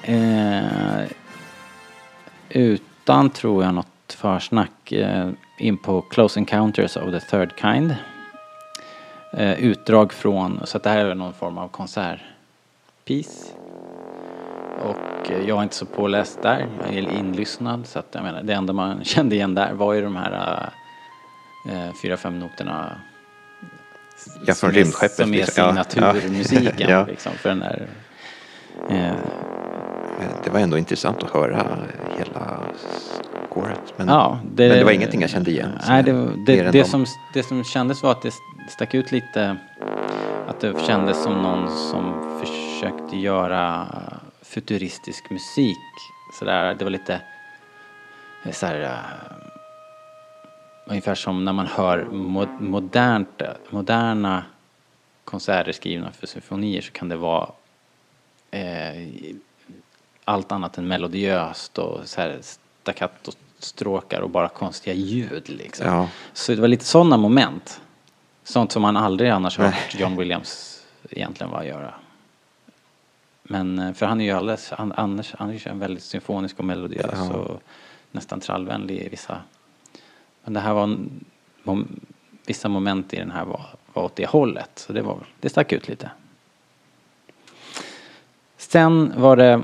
[0.03, 1.05] eh,
[2.49, 7.95] utan, tror jag, något försnack eh, in på Close Encounters of the Third Kind.
[9.33, 13.53] Eh, utdrag från, så att det här är någon form av konsertpiece.
[14.85, 18.43] Och eh, jag är inte så påläst där, jag är inlyssnad så att jag menar
[18.43, 20.71] det enda man kände igen där var ju de här
[22.03, 22.93] fyra, fem noterna
[24.41, 25.77] Ja, från som är- rymdskeppet, Som är liksom.
[25.77, 27.05] Ja, signaturmusiken ja.
[27.07, 27.87] liksom för den där
[28.89, 29.13] eh,
[30.45, 31.79] Det var ändå intressant att höra
[32.19, 32.61] hela
[33.57, 33.95] scoret.
[33.97, 35.79] Men, Ja, men det var ingenting jag kände igen.
[35.89, 36.13] Nej, det,
[36.47, 38.35] det, det, de- som, det som kändes var att det
[38.69, 39.57] stack ut lite.
[40.47, 43.87] Att det kändes som någon som försökte göra
[44.43, 45.77] futuristisk musik.
[46.39, 47.21] Sådär, det var lite
[48.45, 48.91] eh, så här, eh,
[50.87, 54.43] ungefär som när man hör mo, modernt, moderna
[55.25, 57.51] konserter skrivna för symfonier så kan det vara
[58.51, 59.09] eh,
[60.25, 62.39] allt annat än melodiöst och så här
[63.59, 65.87] staccato-stråkar och bara konstiga ljud liksom.
[65.87, 66.09] Ja.
[66.33, 67.81] Så det var lite sådana moment.
[68.45, 69.73] Sånt som man aldrig annars har Nej.
[69.73, 71.95] hört John Williams egentligen var göra.
[73.43, 76.65] Men eh, för han är ju alldeles, han, annars, han är en väldigt symfonisk och
[76.65, 77.33] melodiös Ja.
[77.35, 77.63] och
[78.13, 79.39] nästan trallvänlig i vissa.
[80.45, 81.25] Men det här var, en-
[81.63, 82.01] mom,
[82.47, 84.71] vissa moment i den här var, var åt det hållet.
[84.79, 86.11] Så det, var, det stack ut lite.
[88.57, 89.63] Sen var det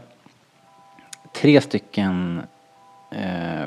[1.35, 2.43] tre stycken
[3.13, 3.67] eh,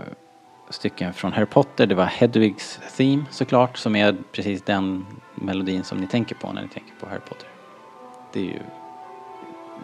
[0.70, 1.86] stycken från Harry Potter.
[1.86, 5.06] Det var Hedwigs Theme såklart, som är precis den
[5.36, 7.48] melodin som ni tänker på när ni tänker på Harry Potter.
[8.34, 8.60] Det ju,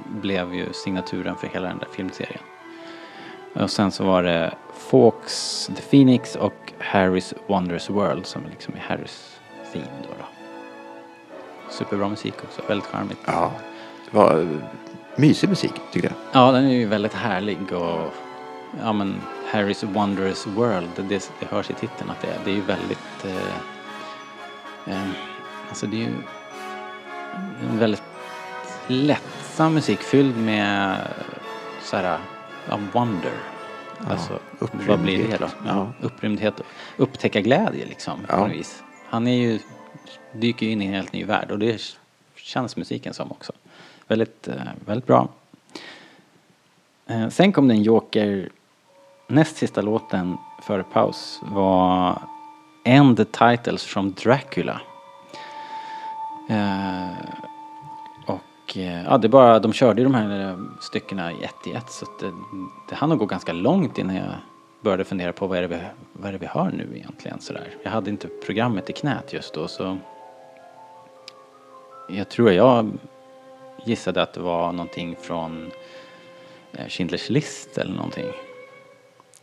[0.06, 2.42] blev ju signaturen för hela den där filmserien.
[3.54, 8.80] Och sen så var det Fawkes The Phoenix och Harrys Wondrous World som liksom är
[8.80, 9.40] Harrys
[9.74, 10.10] theme då.
[10.20, 10.26] då.
[11.70, 13.20] Superbra musik också, väldigt charmigt.
[13.26, 13.52] Ja,
[14.06, 14.48] det var eh,
[15.16, 16.44] mysig musik tyckte jag.
[16.44, 18.14] Ja, den är ju väldigt härlig och
[18.82, 22.56] ja men Harrys Wondrous World, det, det hörs i titeln att det är, det är
[22.56, 25.10] ju väldigt eh, eh,
[25.70, 26.14] alltså det är ju
[27.72, 28.04] en väldigt
[28.88, 30.98] lättsam musik fylld med
[31.84, 32.20] så här,
[32.70, 33.32] ja, wonder.
[34.00, 34.40] Ja, alltså,
[34.88, 35.46] vad blir det då?
[35.46, 35.56] upprymdhet.
[35.66, 36.06] Ja, Ja.
[36.06, 36.66] upprymdhet och
[36.98, 38.38] upptäcka glädje liksom på Ja.
[38.48, 38.84] något vis.
[39.10, 39.60] Han är ju,
[40.34, 41.82] dyker ju in i en helt ny värld och det
[42.36, 43.54] känns musiken som också.
[44.08, 45.30] Väldigt, eh, väldigt bra.
[47.08, 48.50] Eh, sen kom det en joker,
[49.32, 52.22] näst sista låten före paus var
[52.84, 54.82] End the Titles from Dracula.
[56.50, 57.12] Eh,
[58.26, 61.68] och eh, ja, det är bara, de körde ju de här eh, styckena i ett
[61.68, 62.32] i ett så att det,
[62.90, 64.34] det hann nog gå ganska långt innan jag
[64.82, 65.82] började fundera på vad är det vi,
[66.14, 67.68] vad är det vi hör nu egentligen sådär.
[67.84, 69.98] Jag hade inte programmet i knät just då så
[72.10, 72.92] jag tror jag
[73.86, 75.72] gissade att det var någonting från
[76.72, 78.26] eh, Schindler's list eller någonting.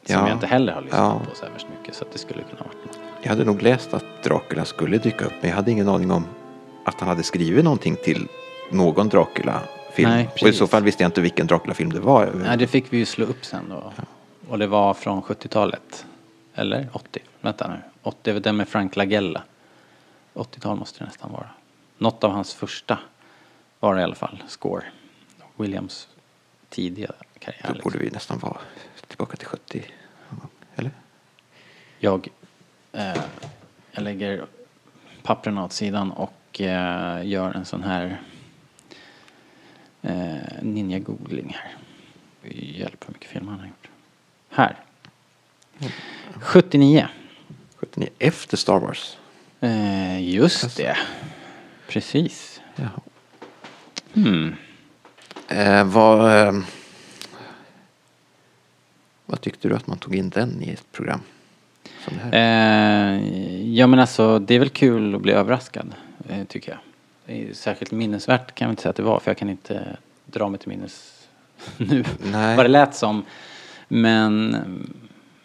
[0.09, 0.29] Som Ja.
[0.29, 1.31] jag inte heller har lyssnat Ja.
[1.31, 2.99] på så värst mycket så att det skulle kunna varit något.
[3.23, 6.25] Jag hade nog läst att Dracula skulle dyka upp men jag hade ingen aning om
[6.85, 8.29] att han hade skrivit någonting till
[8.71, 10.11] någon Dracula-film.
[10.11, 12.31] Nej, och i så fall visste jag inte vilken Dracula-film det var.
[12.35, 13.93] Nej, det fick vi ju slå upp sen då.
[14.49, 16.07] Och det var från 70-talet.
[16.55, 17.21] Eller 80.
[17.41, 17.77] Vänta nu.
[18.03, 19.43] 80 är väl den med Frank Lagella.
[20.35, 21.47] 80-tal måste det nästan vara.
[21.99, 22.99] Något av hans första
[23.81, 24.43] var det i alla fall.
[24.49, 24.85] Score.
[25.57, 26.09] Williams
[26.69, 27.61] tidiga karriär.
[27.69, 27.91] Då Liksom.
[27.91, 28.57] borde vi nästan vara
[29.07, 29.83] tillbaka till 70.
[30.79, 30.91] Eller?
[31.99, 32.29] Jag,
[32.93, 33.23] eh,
[33.93, 34.47] jag lägger
[35.23, 38.21] papperna åt sidan och eh, gör en sån här
[40.03, 41.77] eh, ninja-googling här.
[42.53, 43.89] Hjälp hur mycket film han har gjort.
[44.51, 44.77] Här.
[46.41, 47.09] 79.
[47.77, 49.17] 79, efter Star Wars.
[49.61, 50.97] Eh, just det.
[51.89, 52.61] Precis.
[52.77, 53.01] Jaha.
[54.15, 54.57] Hmm.
[55.49, 56.61] Eh, vad, eh,
[59.29, 61.21] vad tyckte du att man tog in den i ett program?
[62.05, 63.15] Som det här?
[63.15, 65.95] Eh, ja men alltså det är väl kul att bli överraskad.
[66.29, 66.79] Eh, tycker
[67.27, 67.57] jag.
[67.57, 70.61] Särskilt minnesvärt kan jag inte säga att det var för jag kan inte dra mig
[70.61, 71.29] till minnes
[71.77, 72.57] nu Nej.
[72.57, 73.25] vad det lät som.
[73.89, 74.57] Men,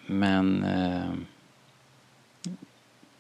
[0.06, 1.14] men eh,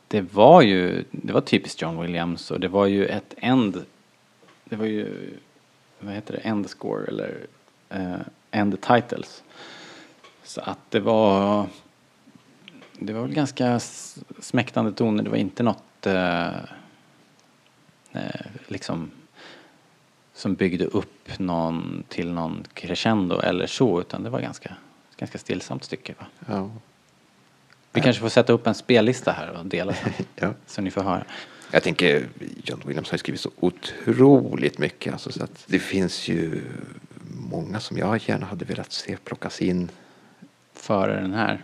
[0.07, 3.85] det var ju, det var typiskt John Williams och det var ju ett end,
[4.63, 5.29] det var ju,
[5.99, 7.37] vad heter det, end score eller
[7.89, 8.15] eh,
[8.51, 9.43] end titles.
[10.43, 11.67] Så att det var,
[12.99, 13.79] det var väl ganska
[14.39, 16.57] smäktande toner, det var inte något eh,
[18.11, 19.11] eh, liksom
[20.33, 24.75] som byggde upp någon till någon crescendo eller så utan det var ganska,
[25.17, 26.25] ganska stillsamt stycke va?
[26.47, 26.69] Ja.
[27.91, 30.53] Vi kanske får sätta upp en spellista här och dela sen, ja.
[30.65, 31.25] så ni får höra.
[31.71, 32.27] Jag tänker,
[32.63, 35.13] John Williams har skrivit så otroligt mycket.
[35.13, 36.61] Alltså, så att det finns ju
[37.49, 39.89] många som jag gärna hade velat se plockas in.
[40.83, 41.61] Före den här.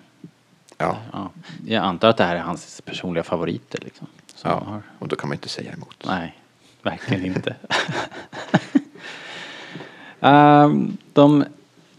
[0.77, 1.29] Ja, Ja.
[1.65, 4.08] Jag antar att det här är hans personliga favoriter liksom.
[4.36, 4.82] Som ja.
[4.99, 6.03] och då kan man inte säga emot.
[6.08, 6.38] nej,
[6.82, 7.55] verkligen inte.
[10.21, 11.43] Ehm, de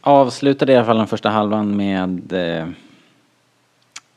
[0.00, 2.68] avslutade i alla fall den första halvan med eh,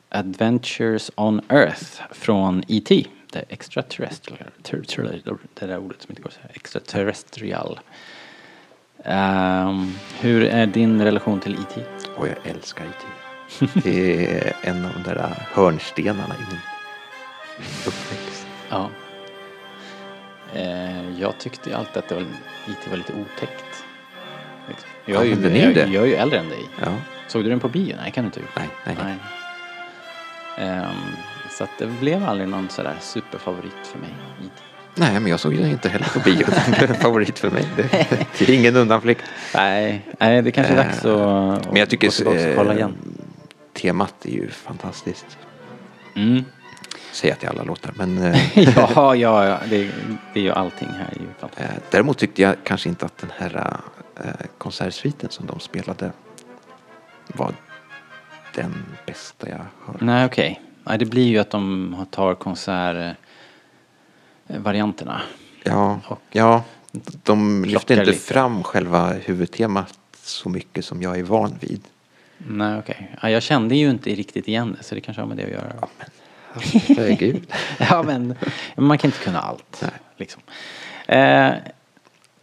[0.08, 3.06] Adventures on Earth från E.T.
[3.32, 4.38] The Extraterrestrial.
[4.62, 6.46] ter- ter- Det där ordet som inte går att säga.
[6.54, 7.80] Extraterrestrial.
[9.04, 11.80] Ehm, hur är din relation till E.T.?
[12.16, 13.06] Och jag älskar IT.
[13.84, 16.60] Det är en av de där hörnstenarna i min
[17.86, 18.46] uppväxt.
[18.70, 18.90] Ja.
[20.54, 22.22] Eh, jag tyckte alltid att det var,
[22.68, 23.84] IT var lite otäckt.
[25.06, 25.86] Jag, är Ja, ju, ju jag, det.
[25.92, 26.68] jag är ju äldre än dig.
[26.80, 26.86] Ja,
[27.28, 27.96] Såg du den på bio?
[28.02, 28.96] Nej, kan du inte ha nej, nej.
[29.04, 30.68] nej.
[30.68, 30.94] Ehm,
[31.50, 34.14] så att det blev aldrig någon sådär superfavorit för mig.
[34.44, 34.62] IT.
[34.94, 36.46] Nej, men jag såg den inte heller på bio.
[36.66, 37.68] Den blev en favorit för mig.
[37.76, 37.88] Det,
[38.38, 39.24] det är ingen undanflykt.
[39.54, 42.94] Nej, nej, det kanske är dags att Men jag tycker kolla eh, igen.
[43.72, 45.38] temat är ju fantastiskt.
[46.14, 46.44] Mm.
[47.12, 47.92] Säger jag till alla låtar.
[47.96, 49.90] Men eh, ja, ja, ja det,
[50.34, 51.08] det är ju allting här.
[51.12, 51.90] är ju fantastiskt.
[51.90, 53.76] däremot tyckte jag kanske inte att den här
[54.24, 56.12] eh, konsertsviten som de spelade
[57.26, 57.52] var
[58.54, 58.74] den
[59.06, 60.00] bästa jag hört.
[60.00, 60.60] Nej, okej.
[60.84, 62.34] Nej, det blir ju att de tar
[64.54, 65.22] konsertvarianterna.
[65.64, 66.62] Ja, Och- ja,
[67.22, 68.32] de lyfte Plockar inte lite.
[68.32, 71.82] fram själva huvudtemat så mycket som jag är van vid.
[72.38, 73.16] Nej, okej.
[73.22, 75.50] Ja, jag kände ju inte riktigt igen det, så det kanske har med det att
[75.50, 75.72] göra.
[75.80, 77.42] Ja, men herregud.
[77.78, 78.34] ja, men
[78.76, 79.78] man kan inte kunna allt.
[79.82, 79.90] Nej.
[80.16, 80.42] Liksom.
[81.06, 81.52] Eh,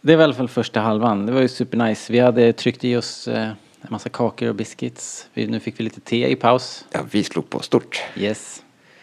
[0.00, 1.26] det var i alla fall första halvan.
[1.26, 2.12] Det var ju supernice.
[2.12, 5.26] Vi hade tryckt i oss eh, en massa kakor och biscuits.
[5.34, 6.84] Vi, nu fick vi lite te i paus.
[6.90, 8.02] Ja, vi slog på stort.
[8.16, 8.61] Yes.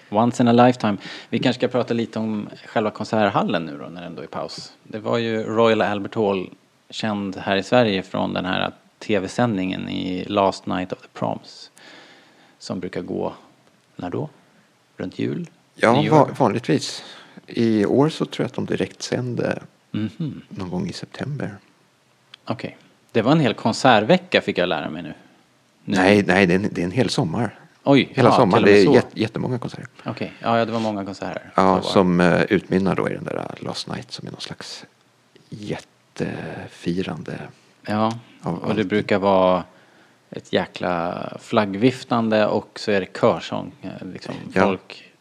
[0.09, 0.97] Once in a lifetime.
[1.29, 4.73] Vi kanske ska prata lite om själva konserthallen nu då, när den då är paus.
[4.83, 6.49] Det var ju Royal Albert Hall,
[6.89, 11.71] känd här i Sverige från den här tv-sändningen i Last Night of the Proms.
[12.59, 13.33] Som brukar gå,
[13.95, 14.29] när då?
[14.97, 15.49] Runt jul?
[15.75, 17.03] Ja, va- vanligtvis.
[17.47, 19.59] I år så tror jag att de direkt sände
[19.91, 20.41] Mhm.
[20.49, 21.55] någon gång i september.
[22.45, 22.77] Okej.
[23.11, 25.13] Det var en hel konsertvecka fick jag lära mig nu.
[25.85, 25.97] nu.
[25.97, 27.58] Nej, nej det, är en, det är en hel sommar.
[27.83, 28.63] Oj, Hela ja, sommaren.
[28.63, 29.89] Det är jät, jättemånga konserter.
[30.05, 31.51] Okej, ja, ja det var många konserter.
[31.55, 34.41] Ja, Det som uh, utmynnar då i den där uh, Last Night som är någon
[34.41, 34.85] slags
[35.49, 37.39] jättefirande.
[37.85, 38.89] Ja, och det allt.
[38.89, 39.63] brukar vara
[40.29, 43.71] ett jäkla flaggviftande och så är det körsång.
[43.81, 44.63] Eh, Liksom, Ja.
[44.63, 45.11] Folk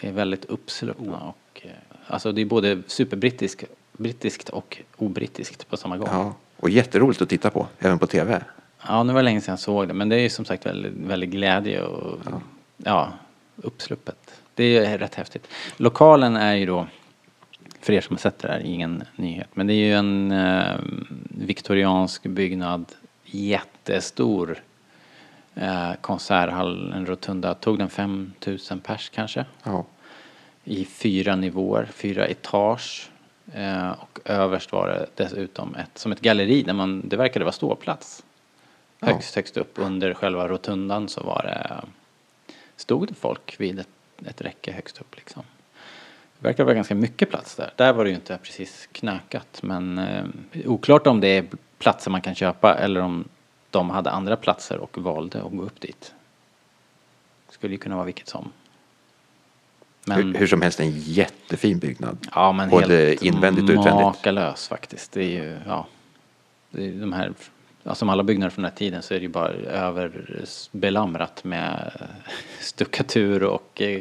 [0.00, 1.70] är väldigt uppsluppna och eh,
[2.06, 3.64] alltså det är både superbrittiskt
[3.98, 6.08] brittiskt och obrittiskt på samma gång.
[6.12, 8.42] Ja, och jätteroligt att titta på, även på tv.
[8.86, 10.66] Ja, nu var det länge sedan jag såg det, men det är ju som sagt
[10.66, 12.18] väldigt, väldigt glädje och
[12.76, 13.12] ja.
[13.56, 14.42] uppsluppet.
[14.54, 15.48] Det är rätt häftigt.
[15.76, 16.86] Lokalen är ju då,
[17.80, 20.76] för er som har sett det där, ingen nyhet, men det är ju en eh,
[21.28, 22.84] viktoriansk byggnad,
[23.24, 24.62] jättestor
[25.54, 29.44] eh, konserthall, en rotunda, tog den 5000 pers kanske?
[29.62, 29.84] Ja,
[30.64, 33.10] i fyra nivåer, fyra etage.
[33.54, 37.52] Eh, och överst var det dessutom ett, som ett galleri där man, det verkade vara
[37.52, 38.24] ståplats.
[39.00, 41.84] Högst, högst upp under själva rotundan så var det,
[42.76, 43.88] stod det folk vid ett,
[44.26, 45.42] ett räcke högst upp liksom.
[46.38, 47.72] Det verkar vara ganska mycket plats där.
[47.76, 50.24] Där var det ju inte precis knökat men eh,
[50.64, 51.46] oklart om det är
[51.78, 53.24] platser man kan köpa eller om
[53.70, 56.14] de hade andra platser och valde att gå upp dit.
[57.50, 58.52] Skulle ju kunna vara vilket som.
[60.04, 62.18] Men- hur, hur som helst en jättefin byggnad.
[62.34, 63.94] Ja, men Både helt invändigt och utvändigt.
[64.06, 65.12] makalös faktiskt.
[65.12, 65.86] Det är ju, ja.
[66.70, 67.32] Det är de här,
[67.94, 72.06] som alla byggnader från den här tiden så är det ju bara överbelamrat med eh,
[72.60, 74.00] stuckatur och eh,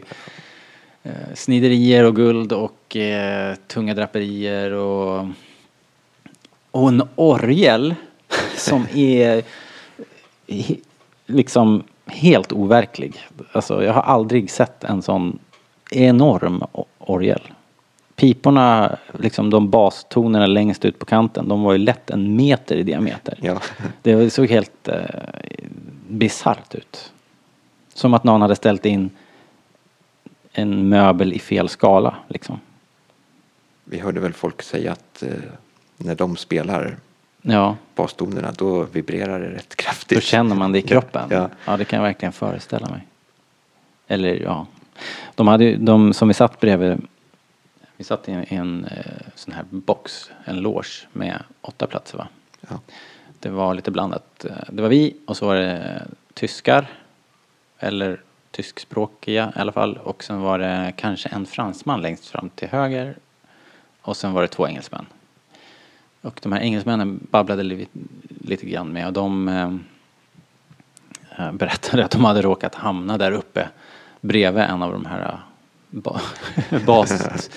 [1.03, 5.27] eh, sniderier och guld och eh, tunga draperier och,
[6.71, 7.95] och en orgel
[8.55, 9.43] som är
[11.25, 13.13] liksom helt overklig.
[13.51, 15.39] Alltså jag har aldrig sett en sån
[15.91, 16.63] enorm
[16.97, 17.41] orgel.
[18.17, 22.83] Piporna, liksom de bastonerna längst ut på kanten, de var ju lätt en meter i
[22.83, 23.37] diameter.
[23.41, 23.59] Ja.
[24.01, 24.95] Det såg helt eh,
[26.09, 27.11] bisarrt ut.
[27.93, 29.09] Som att någon hade ställt in
[30.53, 32.59] en möbel i fel skala liksom.
[33.83, 35.29] Vi hörde väl folk säga att eh,
[35.97, 36.97] när de spelar
[37.41, 40.17] Ja, bastonerna då vibrerar det rätt kraftigt.
[40.17, 41.27] då känner man det i kroppen.
[41.29, 41.49] Ja.
[41.65, 43.07] Ja, det kan jag verkligen föreställa mig.
[44.07, 44.65] Eller ja,
[45.35, 47.01] de hade de som vi satt bredvid,
[47.97, 52.27] vi satt i en, en eh, sån här box, en loge med åtta platser va?
[52.69, 52.79] Ja.
[53.39, 54.45] Det var lite blandat.
[54.45, 56.87] Eh, Det var vi och så var det tyskar.
[57.79, 58.21] Eller
[58.51, 59.97] tyskspråkiga i alla fall.
[59.97, 63.17] Och sen var det kanske en fransman längst fram till höger.
[64.01, 65.05] Och sen var det två engelsmän.
[66.21, 67.87] Och de här engelsmännen babblade li-
[68.41, 69.73] lite grann med och de eh,
[71.37, 73.69] eh, berättade att de hade råkat hamna där uppe
[74.21, 75.39] bredvid en av de här
[75.89, 76.19] ba
[76.85, 77.49] bas,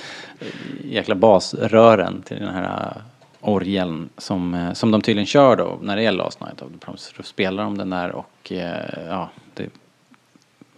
[0.84, 3.02] jäkla basrören till den här eh,
[3.40, 6.78] orgeln som, eh, som de tydligen kör då när det är Last Night of the
[6.78, 7.12] Proms.
[7.16, 9.68] Då spelar de den där och eh, ja, det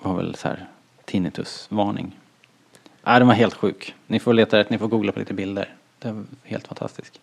[0.01, 0.67] var väl så här
[1.05, 2.19] tinnitusvarning.
[3.03, 3.95] Nej, den var helt sjuk.
[4.07, 5.75] Ni får leta rätt, ni får googla på lite bilder.
[5.99, 7.21] Det var helt fantastisk.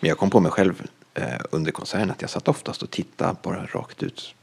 [0.00, 0.82] Men jag kom på mig själv
[1.14, 4.34] eh, under konserten att jag satt oftast och tittade bara rakt ut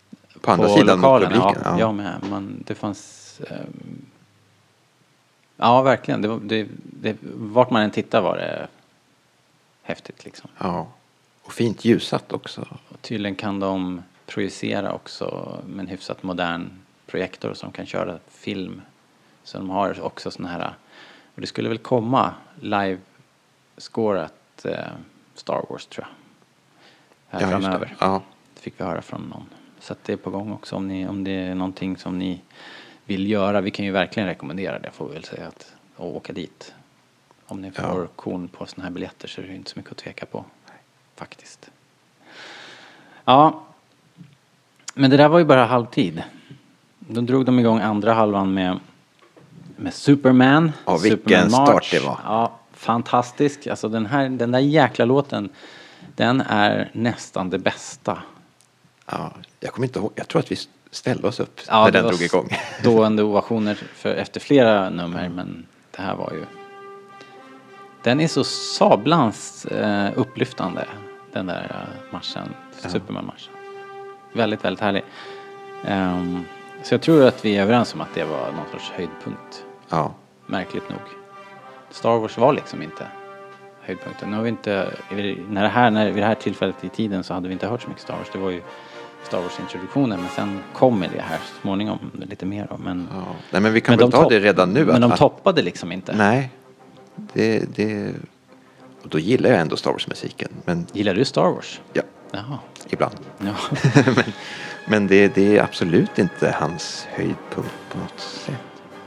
[0.41, 1.61] på andra sidan mot lokalen, publiken.
[1.65, 2.15] Ja, jag med.
[2.29, 3.41] Man, det fanns...
[3.49, 4.05] ehm,
[5.57, 6.21] ja, verkligen.
[6.21, 6.67] Det var, det,
[7.01, 8.67] det, vart man än tittar var det
[9.83, 10.49] häftigt liksom.
[10.57, 10.87] ja.
[11.43, 12.67] Och fint ljussatt också.
[12.89, 16.69] Och tydligen kan de projicera också med en hyfsat modern
[17.07, 18.81] projektor som kan köra film.
[19.43, 20.73] Så de har också såna här,
[21.35, 24.73] och det skulle väl komma live-scorat eh,
[25.35, 26.13] Star Wars tror jag.
[27.39, 27.61] Här Ja, just det.
[27.71, 27.95] framöver.
[27.99, 28.21] Ja.
[28.53, 29.45] Det fick vi höra från någon.
[29.79, 32.41] Så att det är på gång också om, ni, om det är någonting som ni
[33.05, 33.61] vill göra.
[33.61, 36.73] Vi kan ju verkligen rekommendera det får vi väl säga att, att åka dit.
[37.51, 37.81] Om ni Ja.
[37.83, 40.45] får korn på sådana här biljetter så är det inte så mycket att tveka på.
[41.15, 41.69] Faktiskt.
[43.25, 43.61] Ja.
[44.93, 46.23] Men det där var ju bara halvtid.
[46.99, 48.79] Då drog de igång andra halvan med,
[49.75, 50.71] med Superman.
[50.85, 51.91] Ja, vilken Superman start March.
[51.91, 52.19] det var.
[52.25, 53.67] Ja, fantastisk.
[53.67, 55.49] Alltså den här, den där jäkla låten,
[56.15, 58.17] den är nästan det bästa.
[59.05, 60.11] Ja, jag kommer inte ihåg.
[60.15, 60.55] Jag tror att vi
[60.91, 62.49] ställde oss upp Ja, när det den var drog igång.
[62.79, 66.45] Stående ovationer för, efter flera nummer, men det här var ju...
[68.03, 70.85] Den är så sablans eh, upplyftande,
[71.33, 73.53] den där eh, marschen, Superman-marschen.
[74.33, 75.03] Väldigt, väldigt härlig.
[75.85, 76.45] Ehm,
[76.83, 80.13] så jag tror att vi är överens om att det var någon sorts höjdpunkt, Ja,
[80.45, 80.99] märkligt nog.
[81.91, 83.07] Star Wars var liksom inte
[83.81, 84.29] höjdpunkten.
[84.29, 84.87] Nu har vi inte,
[85.49, 87.81] när det här, när, vid det här tillfället i tiden så hade vi inte hört
[87.81, 88.27] så mycket Star Wars.
[88.33, 88.61] Det var ju
[89.23, 92.77] Star Wars-introduktionen, men sen kommer det här så småningom lite mer då.
[92.77, 93.23] Men, ja.
[93.51, 94.85] Nej, men vi kan men väl ta det redan nu.
[94.85, 96.15] Men att, de toppade liksom inte.
[96.15, 96.49] Nej,
[97.33, 98.13] det, det...
[99.03, 100.49] Och då gillar jag ändå Star Wars-musiken.
[100.65, 101.81] Men Gillar du Star Wars?
[101.93, 102.01] ja,
[102.31, 102.59] Jaha.
[102.89, 103.15] ibland.
[103.39, 103.55] Ja.
[104.05, 104.23] men
[104.85, 108.55] men det, det är absolut inte hans höjdpunkt på något sätt.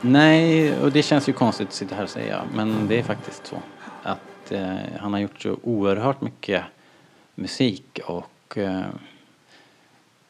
[0.00, 3.46] Nej, och det känns ju konstigt att sitta här och säga, men det är faktiskt
[3.46, 3.56] så.
[4.02, 6.62] Att eh, han har gjort så oerhört mycket
[7.34, 8.82] musik och eh,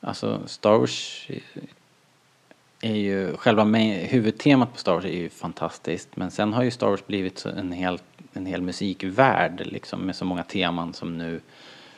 [0.05, 1.29] Alltså Star Wars
[2.83, 6.17] är ju, själva main, huvudtemat på Star Wars är ju fantastiskt.
[6.17, 7.99] Men sen har ju Star Wars blivit en hel,
[8.33, 11.41] en hel musikvärld liksom med så många teman som nu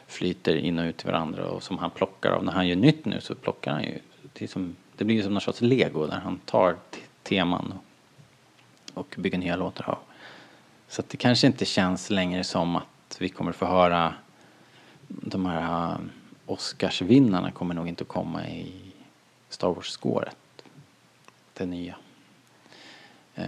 [0.07, 2.45] flyter in och ut i varandra och som han plockar av.
[2.45, 3.99] När han gör nytt nu så plockar han ju,
[4.33, 6.77] det, som, det blir ju som någon sorts lego där han tar
[7.23, 9.99] teman och, och bygger nya låtar av.
[10.89, 14.15] Så att det kanske inte känns längre som att vi kommer få höra
[15.09, 15.99] de här äh,
[16.47, 18.93] Oscarsvinnarna kommer nog inte att komma i
[19.49, 20.37] Star Wars-skåret.
[21.55, 21.95] Det nya.
[23.39, 23.45] Uh,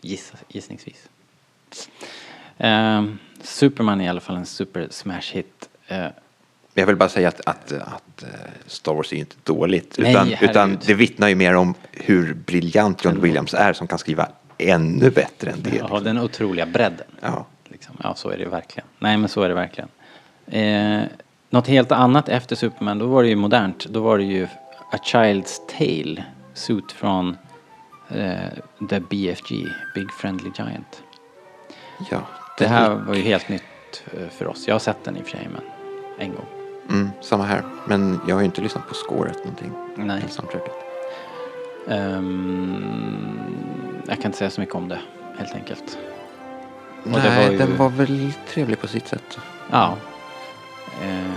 [0.00, 1.08] giss, gissningsvis.
[2.64, 3.04] Uh,
[3.42, 5.68] Superman är i alla fall en super smash hit.
[5.90, 6.06] Uh,
[6.74, 8.28] Jag vill bara säga att, att, att eh,
[8.66, 9.94] Star Wars är ju inte dåligt.
[9.98, 13.98] Nej, utan, utan det vittnar ju mer om hur briljant John Williams är som kan
[13.98, 14.28] skriva
[14.58, 15.70] ännu bättre än det.
[15.76, 16.04] ja, liksom.
[16.04, 17.06] den otroliga bredden.
[17.20, 17.46] Ja.
[17.64, 17.96] Liksom.
[18.02, 18.86] Ja, så är det verkligen.
[18.98, 19.88] Nej, men så är det verkligen.
[20.46, 21.02] Eh,
[21.50, 23.86] något helt annat efter Superman, då var det ju modernt.
[23.86, 24.48] Då var det ju
[24.94, 26.24] A Child's Tale,
[26.54, 27.36] suit från
[28.08, 28.36] eh,
[28.90, 31.02] The BFG, Big Friendly Giant.
[32.10, 32.20] Ja,
[32.58, 33.62] Det här var ju helt nytt
[34.12, 34.66] eh, för oss.
[34.68, 35.62] Jag har sett den i och för sig, men
[36.18, 36.46] en gång.
[36.90, 37.62] Mm, samma här.
[37.86, 39.72] Men jag har ju inte lyssnat på scoret någonting.
[39.96, 40.22] Nej.
[41.88, 43.38] Ehm,
[44.06, 44.98] jag kan inte säga så mycket om det,
[45.38, 45.98] helt enkelt.
[47.04, 49.38] Och Nej, var ju- den var väl trevlig på sitt sätt.
[49.70, 49.96] Ja.
[51.02, 51.32] Eh,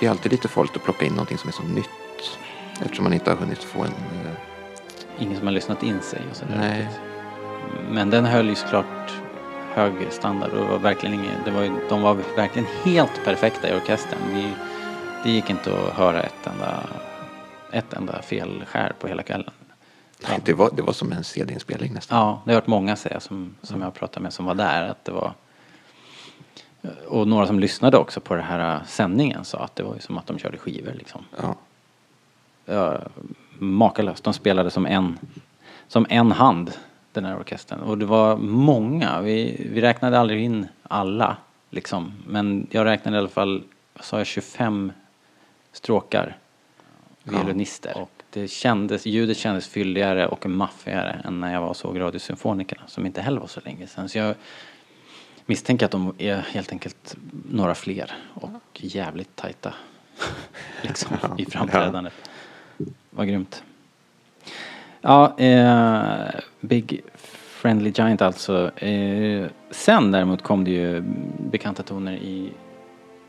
[0.00, 1.88] Det är alltid lite farligt att plocka in någonting som är så nytt.
[2.82, 3.86] Eftersom man inte har hunnit få en...
[3.86, 4.32] eh,
[5.22, 6.54] ingen som har lyssnat in sig och sådär.
[6.58, 6.88] Nej.
[7.90, 9.12] Men den höll ju såklart
[9.74, 13.76] hög standard och var verkligen ingen, det var, ju- de var verkligen helt perfekta i
[13.76, 14.18] orkestern.
[14.34, 14.52] Vi,
[15.24, 16.82] det gick inte att höra ett enda,
[17.70, 19.50] ett enda felskär på hela kvällen.
[20.28, 22.18] Nej, det, var, det var som en CD-inspelning nästan.
[22.18, 24.54] Ja, det har jag hört många säga som, som jag har pratat med som var
[24.54, 25.32] där att det var
[27.08, 30.18] och några som lyssnade också på den här äh, sändningen sa att det var som
[30.18, 31.24] att de körde skivor liksom.
[31.42, 31.54] Ja.
[32.72, 33.00] Ja,
[33.58, 34.24] makalöst.
[34.24, 35.18] De spelade som en,
[35.88, 36.72] som en hand,
[37.12, 37.80] den här orkestern.
[37.80, 39.20] Och det var många.
[39.20, 41.36] Vi, vi räknade aldrig in alla,
[41.70, 42.12] liksom.
[42.26, 43.62] Men jag räknade i alla fall,
[44.00, 44.92] sa jag, 25
[45.72, 46.36] stråkar
[47.24, 47.96] violinister.
[47.96, 52.82] Och det kändes, ljudet kändes fylligare och maffigare än när jag var och såg Radiosymfonikerna,
[52.86, 54.08] som inte heller var så länge sedan.
[54.08, 54.34] Så jag
[55.46, 57.16] misstänker att de är helt enkelt
[57.50, 59.74] några fler och jävligt tajta
[60.82, 62.14] liksom, i framträdandet.
[63.14, 63.62] Vad grymt.
[65.00, 67.00] Ja, eh, Big
[67.62, 68.70] Friendly Giant alltså.
[68.78, 71.00] Eh, sen däremot kom det ju
[71.50, 72.52] bekanta toner i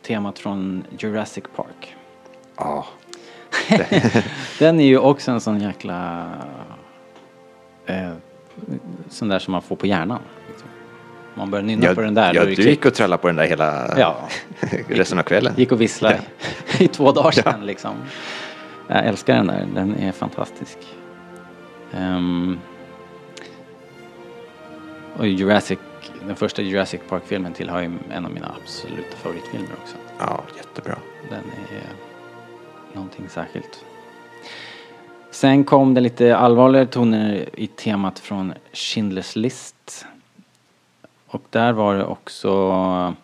[0.01, 1.95] temat från Jurassic Park.
[2.57, 2.85] ja.
[4.59, 6.29] Den är ju också en sån jäkla...
[7.85, 8.09] Eh,
[9.09, 10.19] sån där som man får på hjärnan.
[10.49, 10.67] Liksom.
[11.35, 12.33] Man börjar nynna Ja, på den där.
[12.33, 14.15] ja, du gick och trallade på den där hela Ja.
[14.87, 15.53] resten av kvällen.
[15.57, 16.19] Gick och visslade
[16.79, 17.95] i två dagar sedan liksom.
[18.87, 20.77] Jag älskar den där, den är fantastisk.
[21.93, 22.59] Ehm,
[25.17, 25.79] och Jurassic,
[26.27, 29.95] den första Jurassic Park-filmen tillhör ju en av mina absoluta favoritfilmer också.
[30.19, 30.97] Ja, jättebra.
[31.29, 31.89] Den är
[32.93, 33.85] någonting särskilt.
[35.31, 40.05] Sen kom det lite allvarligare toner i temat från Schindler's list.
[41.27, 43.15] Och där var det också...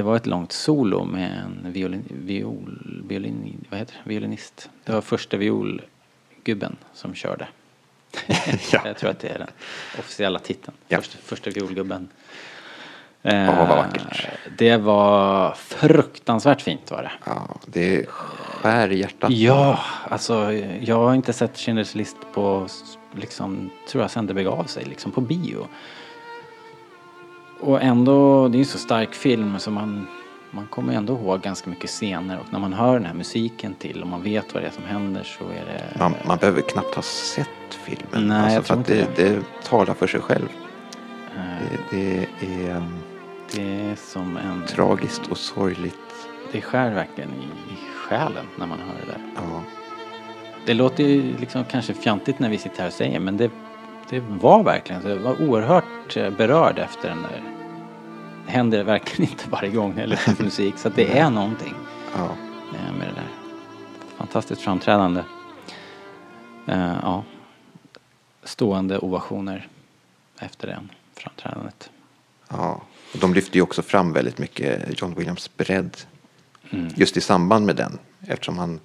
[0.00, 4.10] Det var ett långt solo med en violin, viol, violin, vad heter det?
[4.10, 4.70] violinist.
[4.84, 7.48] Det var första violgubben som körde.
[8.72, 8.80] Ja.
[8.84, 9.48] Jag tror att det är den
[9.98, 10.76] officiella titeln.
[10.88, 10.96] Ja.
[10.96, 12.08] Första, första violgubben.
[13.22, 14.26] Ja, vad Eh, vackert.
[14.58, 17.12] Det var fruktansvärt fint var det.
[17.24, 19.30] Ja, det skär i hjärtat.
[19.30, 22.66] Ja, alltså jag har inte sett Schindler's list på,
[23.14, 25.66] liksom, tror jag sen det begav sig, liksom på bio.
[27.60, 30.06] Och ändå, det är en så stark film så man,
[30.50, 34.02] man kommer ändå ihåg ganska mycket scener och när man hör den här musiken till
[34.02, 35.98] och man vet vad det är som händer så är det...
[35.98, 37.48] Man, man behöver knappt ha sett
[37.84, 38.28] filmen.
[38.28, 40.48] Nej, alltså, jag för tror att inte det, det talar för sig själv.
[41.36, 42.98] eh, Det, det är um,
[43.54, 44.66] det är som en...
[44.66, 45.96] tragiskt och sorgligt.
[46.52, 49.20] Det skär verkligen i, i själen när man hör det där.
[49.36, 49.62] Ja,
[50.66, 53.50] Det låter ju liksom kanske fjantigt när vi sitter här och säger men det,
[54.10, 55.08] det var verkligen så.
[55.08, 57.42] Jag var oerhört eh, berörd efter den där.
[58.46, 61.74] Det händer verkligen inte varje gång när jag lyssnar på musik så det är någonting
[62.14, 62.24] ja.
[62.74, 63.28] eh, med det där.
[64.16, 65.22] Fantastiskt framträdande.
[66.66, 67.24] Eh, ja.
[68.42, 69.68] Stående ovationer
[70.38, 71.90] efter den framträdandet.
[72.48, 72.82] ja.
[73.12, 75.96] Och de lyfter ju också fram väldigt mycket John Williams bredd.
[76.70, 76.88] Mm.
[76.96, 77.98] Just i samband med den.
[78.20, 78.80] Eftersom han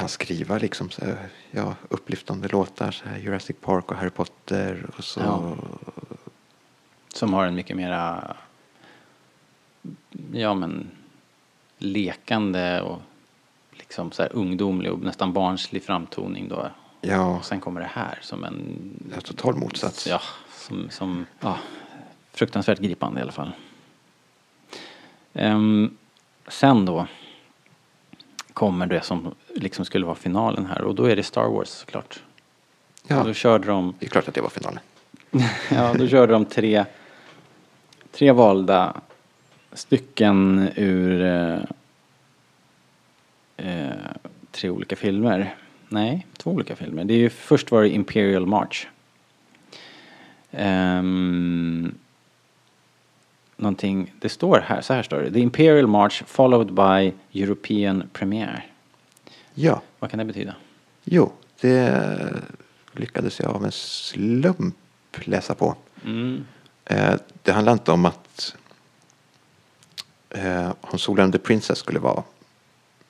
[0.00, 1.02] kan skriva liksom så
[1.50, 2.90] ja, upplyftande låtar.
[2.90, 4.86] Så här, Jurassic Park och Harry Potter.
[4.96, 5.56] Och så, Ja.
[7.14, 8.36] Som har en mycket mera
[10.32, 10.90] ja men,
[11.78, 13.02] lekande och
[13.72, 16.70] liksom så här ungdomlig och nästan barnslig framtoning då.
[17.00, 18.78] Ja, Och sen kommer det här som en,
[19.14, 20.06] ja, total motsats.
[20.06, 20.20] ja,
[20.50, 21.58] som, som ja,
[22.32, 23.52] fruktansvärt gripande i alla fall.
[25.32, 25.96] Ehm,
[26.48, 27.06] sen då
[28.54, 32.22] kommer det som liksom skulle vara finalen här och då är det Star Wars såklart.
[33.06, 34.80] Ja, Och då körde de det är klart att det var finalen.
[35.70, 36.84] Ja, då körde de tre,
[38.12, 39.00] tre valda
[39.72, 41.58] stycken ur eh,
[43.56, 43.96] eh,
[44.50, 45.54] tre olika filmer.
[45.88, 47.04] Nej, två olika filmer.
[47.04, 48.86] Det är ju, först var det Imperial March.
[50.50, 51.94] Um,
[53.56, 55.32] någonting, det står här, så här står det.
[55.32, 58.62] The Imperial March followed by European Premiere.
[59.62, 60.54] Ja, Vad kan det betyda?
[61.04, 62.42] jo, det
[62.92, 64.76] lyckades jag av en slump
[65.24, 65.76] läsa på.
[66.04, 66.46] Mm.
[66.84, 68.56] Eh, det handlar inte om att
[70.30, 72.22] eh, Han Solo and the Princess skulle vara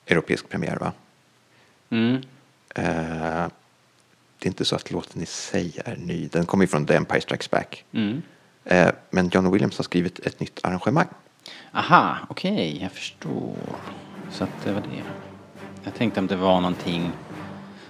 [0.05, 0.91] europeisk premiär va?
[1.89, 2.15] Mm.
[2.75, 3.47] Eh,
[4.39, 6.27] det är inte så att låten i sig är ny.
[6.27, 7.85] Den kommer ju från The Empire Strikes Back.
[7.91, 8.21] Mm.
[8.63, 11.07] Eh, men John Williams har skrivit ett nytt arrangemang.
[11.73, 13.55] Aha, okej, jag förstår.
[14.31, 15.03] Så att det var det.
[15.83, 17.11] Jag tänkte om det var någonting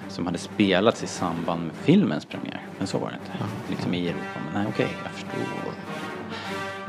[0.10, 2.62] som hade spelats i samband med filmens premiär.
[2.78, 3.46] Men så var det inte.
[3.70, 4.40] Liksom i Europa.
[4.54, 5.74] Men nej, okej, jag förstår.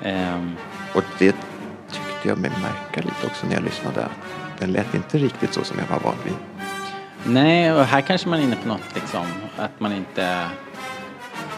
[0.02, 0.56] Ehm,
[0.94, 1.36] Och det
[1.90, 4.08] tyckte jag mig märka lite också när jag lyssnade.
[4.58, 6.34] Den lät inte riktigt så som jag var van vid.
[7.34, 9.26] nej, och här kanske man är inne på något liksom.
[9.58, 10.46] Att man inte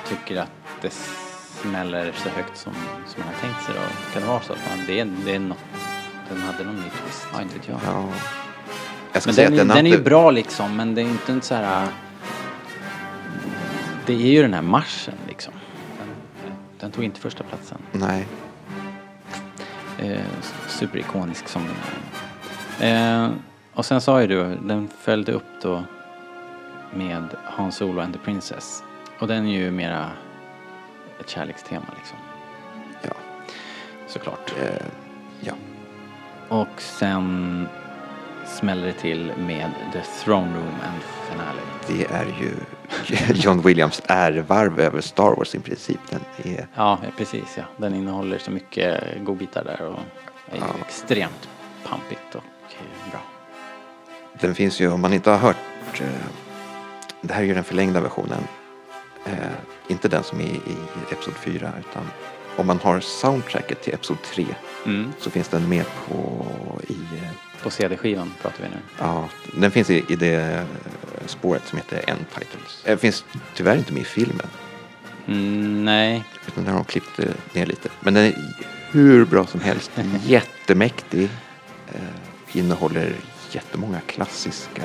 [0.09, 0.51] tycker att
[0.83, 0.93] det
[1.63, 2.73] smäller så högt som,
[3.07, 3.75] som man har tänkt sig.
[3.75, 4.13] Då.
[4.13, 5.59] Kan det vara så att man, det, är, det är något,
[6.29, 7.27] den hade någon ny twist?
[7.33, 7.79] Ja, inte vet jag.
[7.87, 8.09] Ja.
[9.15, 11.01] Jag ska Men säga den, att är- den, den är ju bra liksom, men det
[11.03, 11.89] är inte en så här...
[14.07, 15.53] Det är ju den här marschen liksom.
[15.99, 16.09] Den,
[16.81, 17.79] den tog inte första platsen.
[17.93, 18.27] Nej,
[19.99, 20.21] Eh,
[20.69, 21.75] superikonisk som den
[22.89, 23.25] är.
[23.25, 23.31] Eh,
[23.75, 25.85] och sen sa ju du, den följde upp då
[26.95, 28.83] med Hans Solo and the Princess.
[29.19, 30.11] Och den är ju mera
[31.21, 32.19] ett kärlekstema liksom.
[33.03, 33.11] ja.
[34.07, 34.53] Såklart.
[34.63, 34.87] Eh,
[35.41, 35.53] ja.
[36.49, 37.69] Och sen
[38.47, 41.61] smäller det till med The Throne Room and Finale.
[41.87, 42.55] Det är ju
[43.35, 46.01] John Williams ärvarv över Star Wars i princip.
[46.11, 47.63] Den är, Ja, precis ja.
[47.77, 49.99] Den innehåller så mycket godbitar där och
[50.53, 50.65] är Ja.
[50.87, 51.49] extremt
[51.85, 53.21] pampigt och eh, bra.
[54.41, 56.07] den finns ju, om man inte har hört, eh,
[57.21, 58.43] det här är ju den förlängda versionen.
[59.27, 59.33] Eh,
[59.89, 60.77] inte den som är i
[61.13, 62.11] Episod 4 utan
[62.57, 64.47] om man har soundtracket till Episod 3
[64.87, 65.13] Mm.
[65.19, 66.47] så finns den med på
[66.89, 66.97] i,
[67.65, 68.77] På CD-skivan pratar vi nu.
[68.99, 70.65] ja, den finns i, i det eh,
[71.27, 72.83] spåret som heter End Titles.
[72.85, 74.47] Den finns tyvärr inte med i filmen.
[75.27, 77.89] Mm, nej, Utan den har de klippt eh, ner lite.
[78.01, 78.35] Men den är
[78.91, 79.91] hur bra som helst.
[80.25, 81.31] Jättemäktig.
[81.95, 83.13] Eh, innehåller
[83.51, 84.83] jättemånga klassiska...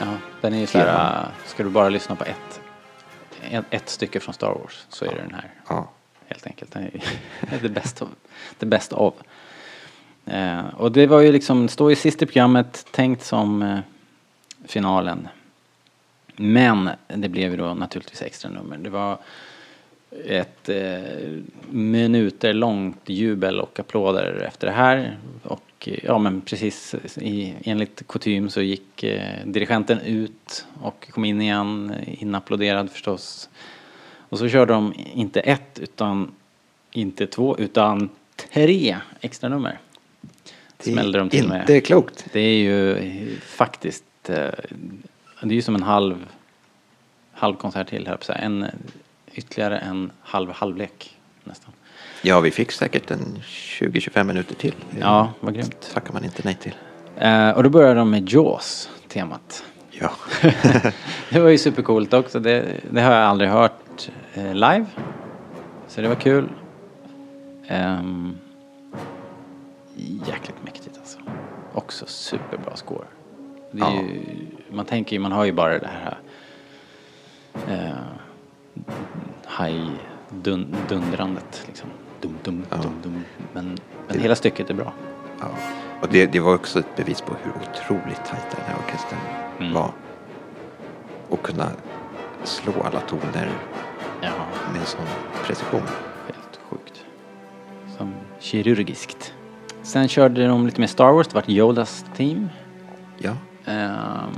[0.00, 1.24] ja, den är ju så här, Teman.
[1.24, 2.60] äh, ska du bara lyssna på ett,
[3.50, 5.50] ett, ett stycke från Star Wars så är det den här.
[5.68, 5.90] Ja,
[6.28, 6.72] Helt enkelt.
[6.72, 7.02] Den är
[8.58, 9.14] det bästa av.
[10.28, 10.36] Det.
[10.36, 13.78] Eh, och det var ju liksom, står ju sist i programmet, tänkt som eh,
[14.64, 15.28] finalen.
[16.36, 18.78] Men det blev ju då naturligtvis extra nummer.
[18.78, 19.18] Det var
[20.24, 21.38] ett eh,
[21.70, 25.16] minuter långt jubel och applåder efter det här.
[25.42, 31.24] Och eh, ja men precis i, enligt kutym så gick eh, dirigenten ut och kom
[31.24, 33.48] in igen, inapplåderad förstås.
[34.28, 36.32] Och så körde de inte ett utan
[36.90, 39.78] inte två utan tre extra nummer
[40.78, 41.60] det Smällde de till med.
[41.60, 42.24] inte klokt.
[42.32, 44.34] Det är ju faktiskt, eh,
[45.42, 46.26] det är ju som en halv,
[47.32, 48.66] halv konsert till här en
[49.38, 51.72] Ytterligare en halv halvlek nästan.
[52.22, 54.74] Ja, vi fick säkert en 20-25 minuter till.
[55.00, 55.90] Ja, vad grymt.
[55.94, 56.74] tackar man inte nej till.
[57.16, 59.64] Eh, och då börjar de med Jaws, temat.
[59.90, 60.10] Ja.
[61.30, 62.40] det var ju supercoolt också.
[62.40, 64.86] Det, det har jag aldrig hört eh, live.
[65.88, 66.48] Så det var kul.
[67.66, 68.38] Ehm,
[69.96, 70.64] jäkligt.
[71.78, 73.04] Också superbra score.
[73.70, 73.92] Det Ja.
[73.92, 74.20] ju,
[74.70, 76.18] man tänker ju, man har ju bara det här
[77.68, 77.92] eh,
[79.44, 81.88] haj-dundrandet liksom.
[82.20, 82.76] Dum, dum, Ja.
[82.76, 83.24] dum, dum.
[83.52, 84.92] Men, men hela stycket är bra.
[85.40, 85.46] ja.
[86.02, 89.18] Och det, det var också ett bevis på hur otroligt tajt den här orkestern
[89.60, 89.72] Mm.
[89.72, 89.90] var.
[91.28, 91.70] Och kunna
[92.44, 93.50] slå alla toner
[94.22, 94.30] Ja,
[94.72, 95.06] med sån
[95.44, 95.82] precision.
[96.26, 97.04] helt sjukt.
[97.96, 99.34] Som kirurgiskt.
[99.88, 102.48] Sen körde de lite mer Star Wars, det var Yodas team.
[103.18, 104.30] Ja, Ehm,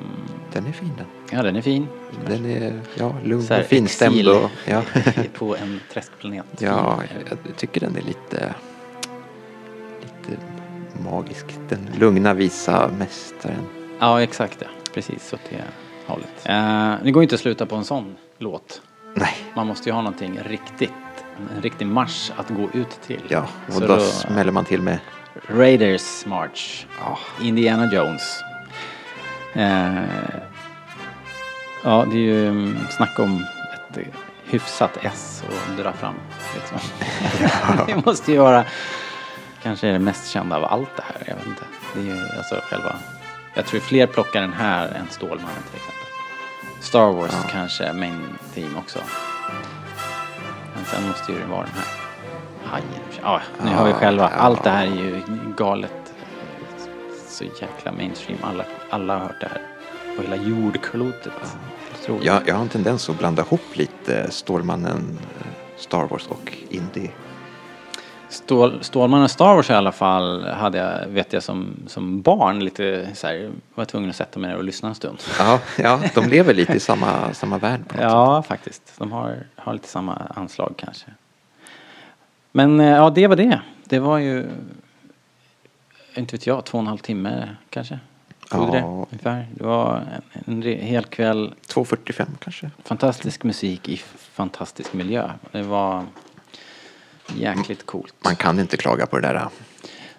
[0.53, 1.07] den är fin den.
[1.39, 1.87] ja, den är fin.
[2.27, 4.29] Den är ja, lugn och finstämd.
[4.29, 4.83] Och, ja.
[5.39, 6.47] på en träskplanet.
[6.59, 8.55] ja, jag tycker den är lite,
[10.01, 10.41] lite
[11.05, 11.47] magisk.
[11.69, 13.65] Den lugna visa mästaren.
[14.01, 14.67] Ja, exakt det.
[14.95, 15.63] Precis åt det
[16.07, 16.29] hållet.
[16.45, 18.83] Eh, det går inte att sluta på en sån låt.
[19.15, 20.91] Nej, Man måste ju ha någonting riktigt,
[21.57, 23.21] en riktig marsch att gå ut till.
[23.29, 24.99] ja, och Så då, då- smäller man till med
[25.35, 26.87] Raiders March.
[27.01, 28.43] ja, Indiana Jones.
[29.55, 30.05] Eh,
[31.85, 34.05] ja, det är ju mm, snack om ett eh,
[34.45, 36.15] hyfsat S att dra fram.
[36.55, 36.79] Liksom.
[37.87, 38.65] det måste ju vara
[39.63, 41.23] kanske är det mest kända av allt det här.
[41.27, 41.63] Jag vet inte.
[41.95, 42.97] Det är ju alltså själva...
[43.55, 46.07] Jag tror fler plockar den här än Stålmannen till exempel.
[46.81, 47.49] Star Wars Ja.
[47.53, 48.99] kanske main team också.
[50.75, 51.87] Men sen måste ju det vara den här
[52.71, 53.10] hajen.
[53.23, 54.29] Ja, ni hör ju själva.
[54.29, 55.23] Allt det här är ju
[55.57, 56.15] galet.
[57.29, 58.39] Så jäkla mainstream.
[58.43, 59.63] Alla, alla har hört det här.
[60.17, 61.33] På hela jordklotet.
[62.03, 62.25] Otroligt.
[62.25, 65.47] jag, jag har en tendens att blanda ihop lite Stålmannen, eh,
[65.77, 67.11] Star Wars och Indie.
[68.29, 73.09] Stål, Stålmannen Star Wars i alla fall hade jag, vet jag som, som barn lite
[73.15, 75.19] så här, var tvungen att sätta mig ner och lyssna en stund.
[75.39, 78.11] Ja, ja de lever lite i samma, samma värld på något sätt.
[78.11, 78.93] Ja, faktiskt.
[78.99, 81.07] De har, har lite samma anslag kanske.
[82.53, 83.61] Men eh, ja, det var det.
[83.85, 84.47] Det var ju,
[86.15, 87.99] inte vet jag, två och en halv timme kanske.
[88.51, 88.73] Tog Ja.
[88.73, 89.47] det ungefär.
[89.55, 90.03] Det var
[90.47, 92.71] en, en hel kväll, 2.45 kanske.
[92.85, 95.31] fantastisk musik i fantastisk miljö.
[95.53, 96.05] Det var
[97.37, 98.15] jäkligt coolt.
[98.25, 99.49] Man kan inte klaga på det där.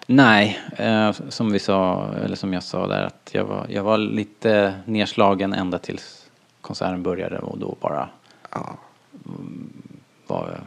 [0.06, 3.98] Nej, eh, som vi sa, eller som jag sa där, att jag var, jag var
[3.98, 6.30] lite nedslagen ända tills
[6.60, 8.08] konserten började och då bara
[8.50, 8.76] Ja,
[10.26, 10.60] var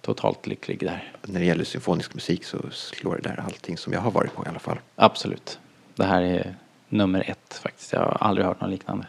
[0.00, 1.12] totalt lycklig där.
[1.22, 4.44] när det gäller symfonisk musik så slår det där allting som jag har varit på
[4.44, 4.78] i alla fall.
[4.96, 5.58] Absolut.
[5.94, 6.54] Det här är
[6.88, 7.92] nummer ett faktiskt.
[7.92, 9.06] Jag har aldrig hört något liknande.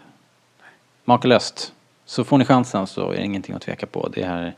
[1.05, 1.73] Makalöst.
[2.05, 4.09] Så får ni chansen så är det ingenting att tveka på.
[4.13, 4.55] Det är,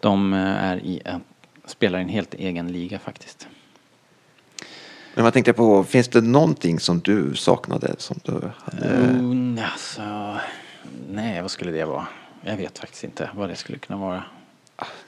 [0.00, 1.20] de är i en,
[1.64, 3.48] spelar i en helt egen liga faktiskt.
[5.14, 8.88] Men vad tänkte jag på, finns det någonting som du saknade som du hade?
[8.88, 10.36] Mm, alltså,
[11.10, 12.06] nej, vad skulle det vara?
[12.44, 14.24] Jag vet faktiskt inte vad det skulle kunna vara.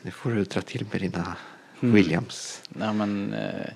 [0.02, 1.36] Nu får du dra till med dina
[1.82, 1.94] Mm.
[1.94, 2.62] Williams.
[2.68, 3.70] Nej, men eh,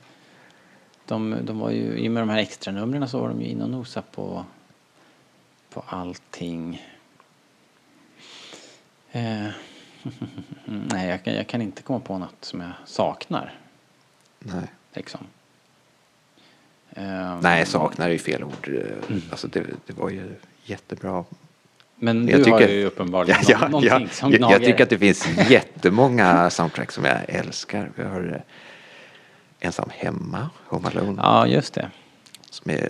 [1.06, 3.46] de, de var ju, i och med de här extra numren så var de ju
[3.48, 4.44] inne och nosade på,
[5.70, 6.82] på allting.
[9.12, 9.48] Eh,
[10.64, 13.58] nej, jag kan, jag kan inte komma på något som jag saknar.
[14.38, 14.66] Nej.
[14.92, 15.20] Liksom.
[16.90, 18.68] Eh, Nej, saknar är ju fel ord.
[18.68, 19.22] Mm.
[19.30, 20.34] Alltså det, det var ju
[20.64, 21.24] jättebra.
[21.96, 24.82] Men Jag du har tycker- ju uppenbarligen Ja, ja, nå- någonting ja, som jag, tycker
[24.82, 27.90] att det finns jättemånga soundtrack som jag älskar.
[27.96, 31.90] Vi har eh, Ensam hemma, Home Alone, Ja, just det.
[32.50, 32.88] som är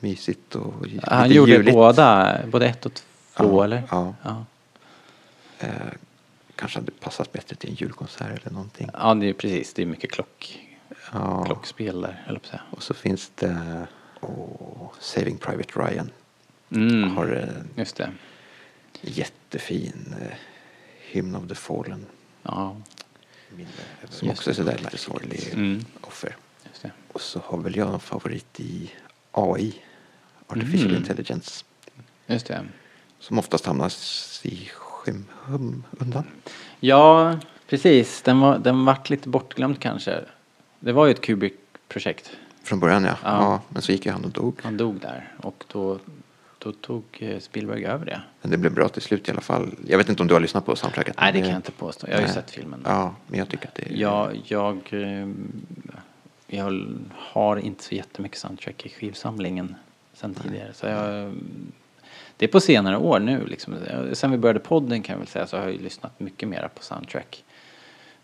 [0.00, 1.74] mysigt och Han gjorde juligt.
[1.74, 3.82] båda, både ett och två, Ja, eller?
[3.90, 4.14] ja.
[4.22, 4.44] ja.
[5.58, 5.68] Eh,
[6.56, 8.90] kanske hade passat bättre till en julkonsert eller någonting.
[8.92, 9.74] Ja, det är precis.
[9.74, 10.60] Det är mycket klock,
[11.12, 11.44] Ja.
[11.44, 12.46] klockspel där, eller på.
[12.70, 13.86] Och så finns det
[14.20, 16.10] åh, Saving Private Ryan.
[16.70, 18.10] Mm, Har en just det.
[19.02, 20.36] Jättefin eh,
[21.10, 22.06] Hymn of the Fallen.
[22.42, 22.76] Ja,
[23.56, 23.68] Minne,
[24.08, 25.84] som Just också är sådär lite sorglig Mm.
[26.00, 26.36] offer.
[27.12, 28.90] Och så har väl jag en favorit i
[29.32, 29.74] AI,
[30.46, 30.96] Artificial Mm.
[30.96, 31.64] Intelligence.
[32.26, 32.64] Just det.
[33.18, 33.92] Som oftast hamnar
[34.42, 36.24] i skymundan.
[36.80, 37.38] Ja,
[37.68, 38.22] precis.
[38.22, 40.24] Den, var, den vart lite bortglömd kanske.
[40.80, 42.30] Det var ju ett Kubrick-projekt.
[42.62, 43.16] Från början ja.
[43.22, 43.28] Ja.
[43.30, 43.60] ja.
[43.68, 44.60] Men så gick ju han och dog.
[44.62, 45.98] Han dog där och då,
[46.64, 48.22] då tog eh, Spielberg över det.
[48.40, 49.74] Men det blev bra till slut i alla fall.
[49.86, 51.16] Jag vet inte om du har lyssnat på soundtracket?
[51.20, 52.06] Nej, det kan jag inte påstå.
[52.06, 52.34] Jag har ju Nej.
[52.34, 52.80] sett filmen.
[52.84, 53.96] Ja, men jag tycker att det är...
[53.96, 55.28] Jag, jag, eh,
[56.46, 56.88] jag
[57.18, 59.74] har inte så jättemycket soundtrack i skivsamlingen
[60.14, 60.72] sen tidigare.
[60.74, 61.34] Så jag,
[62.36, 63.46] det är på senare år nu.
[63.46, 63.74] Liksom.
[64.12, 66.68] Sen vi började podden kan jag väl säga så har jag ju lyssnat mycket mer
[66.74, 67.44] på soundtrack.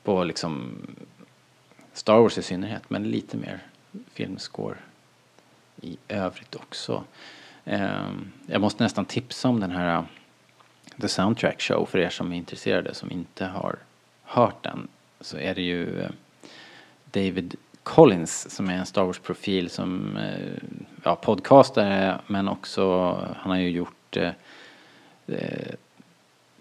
[0.03, 0.73] På liksom
[1.93, 3.59] Star Wars i synnerhet, men lite mer
[4.13, 4.77] filmscore
[5.81, 7.05] i övrigt också.
[7.69, 10.05] Ehm, jag måste nästan tipsa om den här eh,
[11.01, 13.79] The Soundtrack Show för er som är intresserade som inte har
[14.23, 14.89] hört den.
[15.21, 16.11] Så är det ju eh,
[17.05, 20.63] David Collins som är en Star Wars-profil som eh,
[21.05, 24.33] ja, podcastare men också han har ju gjort eh,
[25.27, 25.75] eh,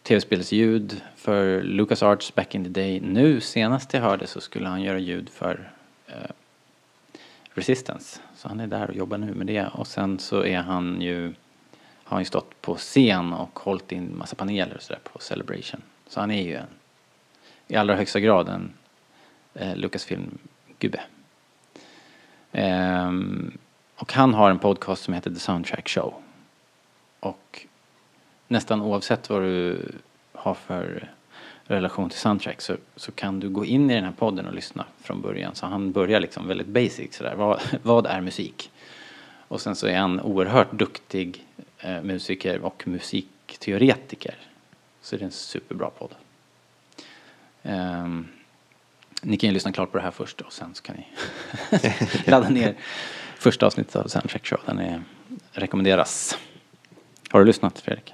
[0.03, 2.99] tv-spelsljud för LucasArts back in the day.
[2.99, 5.71] Nu senast jag hörde så skulle han göra ljud för
[7.57, 8.19] Resistance.
[8.35, 9.67] Så han är där och jobbar nu med det.
[9.67, 11.23] Och sen så är han ju,
[12.03, 15.81] har han ju stått på scen och hållit in massa paneler och sådär på Celebration.
[16.07, 16.67] Så han är ju en,
[17.67, 18.73] i allra högsta grad en
[19.53, 20.99] eh, Lucasfilm-gubbe.
[22.51, 23.57] Ehm,
[23.95, 26.13] och han har en podcast som heter The Soundtrack Show.
[27.19, 27.65] Och
[28.47, 29.91] nästan oavsett vad du
[30.33, 31.11] har för
[31.67, 34.85] relation till soundtrack så, så kan du gå in i den här podden och lyssna
[35.01, 35.55] från början.
[35.55, 37.35] Så han börjar liksom väldigt basic sådär.
[37.35, 38.71] Vad, vad är musik?
[39.47, 41.45] Och sen så är han oerhört duktig
[41.79, 44.35] eh, musiker och musikteoretiker.
[45.01, 46.15] Så det är en superbra podd.
[47.63, 48.27] Ehm,
[49.21, 51.07] ni kan ju lyssna klart på det här först och sen så kan ni
[52.25, 52.75] ladda ner
[53.37, 54.59] första avsnittet av Soundtrack Show.
[54.65, 55.03] Den är,
[55.51, 56.37] rekommenderas.
[57.29, 58.13] Har du lyssnat Fredrik?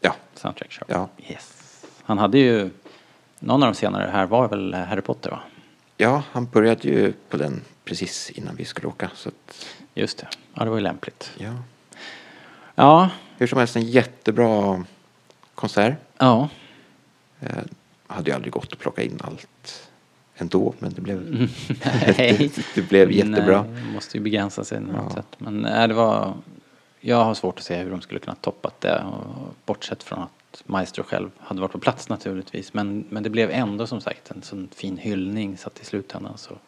[0.00, 0.14] Ja.
[0.34, 0.86] Soundtrack Show?
[0.88, 1.08] Ja.
[1.28, 1.65] Yes.
[2.06, 2.70] Han hade ju,
[3.38, 5.40] någon av de senare här var väl Harry Potter va?
[5.96, 9.10] Ja, han började ju på den precis innan vi skulle åka.
[9.14, 10.28] Så att, Just det.
[10.54, 11.30] Ja, det var ju lämpligt.
[11.38, 11.52] ja.
[12.74, 14.84] Ja, Hur som helst en jättebra
[15.54, 15.94] konsert.
[16.18, 16.48] ja.
[17.40, 17.48] Eh,
[18.06, 19.88] hade ju aldrig gått att plocka in allt
[20.36, 21.18] ändå, men det blev,
[22.18, 22.52] Nej.
[22.74, 23.62] det blev jättebra.
[23.72, 25.14] Nej, måste ju begränsa sig på något Ja.
[25.14, 25.26] sätt.
[25.38, 26.34] Men nej, det var...
[27.00, 29.02] Jag har svårt att se hur de skulle kunna toppat det.
[29.04, 30.30] Och bortsett från att
[30.66, 32.74] Maestro själv hade varit på plats naturligtvis.
[32.74, 36.38] Men, men det blev ändå som sagt en sån fin hyllning så att i slutändan
[36.38, 36.58] så...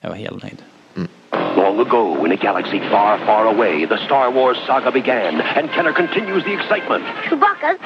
[0.00, 0.62] Jag var helt nöjd.
[0.96, 1.08] Mm.
[1.56, 5.92] Long ago, in a galaxy far, far away, the Star Wars saga began, and Kenner
[5.92, 7.04] continues the excitement.
[7.26, 7.80] Chewbacca's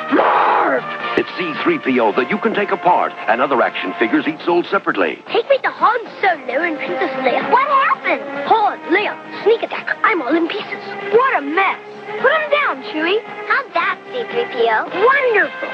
[1.16, 5.22] It's C-3PO that you can take apart, and other action figures each sold separately.
[5.32, 7.50] Take me to Han Solo and Princess Leia.
[7.50, 8.22] What happened?
[8.48, 9.96] Han, Leia, sneak attack.
[10.02, 10.84] I'm all in pieces.
[11.12, 11.80] What a mess.
[12.20, 13.24] Put him down, Chewie.
[13.48, 14.92] How'd that, C-3PO?
[14.92, 15.68] Wonderful.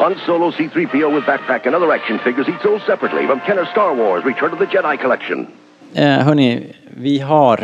[0.00, 3.94] Han Solo, C-3PO with backpack, and other action figures each sold separately from Kenner Star
[3.94, 5.46] Wars Return of the Jedi Collection.
[5.94, 7.62] Eh, hörni, vi har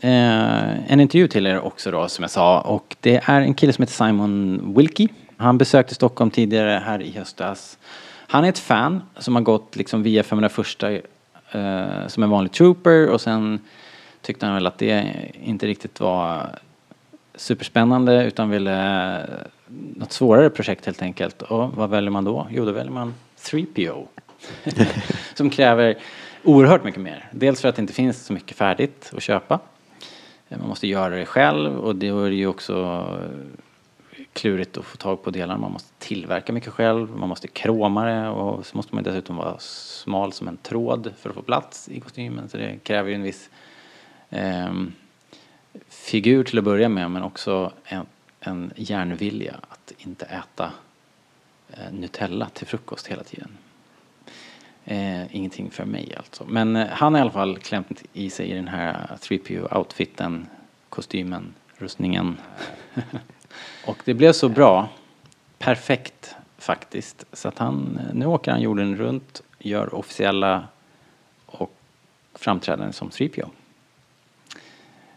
[0.00, 3.72] eh, en intervju till er också då som jag sa och det är en kille
[3.72, 5.08] som heter Simon Wilkie.
[5.36, 7.78] Han besökte Stockholm tidigare här i höstas.
[8.26, 13.08] Han är ett fan som har gått liksom via 501 eh, som en vanlig trooper
[13.08, 13.60] och sen
[14.22, 15.12] tyckte han väl att det
[15.42, 16.48] inte riktigt var
[17.34, 19.24] superspännande utan ville eh,
[19.96, 21.42] något svårare projekt helt enkelt.
[21.42, 22.46] Och vad väljer man då?
[22.50, 24.06] Jo, då väljer man 3PO.
[25.34, 25.96] som kräver
[26.44, 27.28] oerhört mycket mer.
[27.32, 29.60] Dels för att det inte finns så mycket färdigt att köpa.
[30.48, 32.74] Eh, man måste göra det själv och det är ju också
[33.22, 35.58] eh, klurigt att få tag på delar.
[35.58, 39.58] Man måste tillverka mycket själv, man måste kroma det och så måste man dessutom vara
[39.58, 42.48] smal som en tråd för att få plats i kostymen.
[42.48, 43.50] Så det kräver ju en viss
[44.30, 44.72] eh,
[45.88, 48.06] figur till att börja med men också en,
[48.40, 50.72] en järnvilja att inte äta
[51.70, 53.48] eh, Nutella till frukost hela tiden.
[54.86, 56.44] Eh, ingenting för mig alltså.
[56.48, 60.46] Men eh, han har i alla fall klämt i sig i den här 3PO-outfiten,
[60.88, 62.36] kostymen, rustningen.
[63.86, 64.88] och det blev så bra,
[65.58, 70.64] perfekt faktiskt, så att han, eh, nu åker han jorden runt, gör officiella
[71.46, 71.74] och
[72.34, 73.50] framträdanden som 3PO.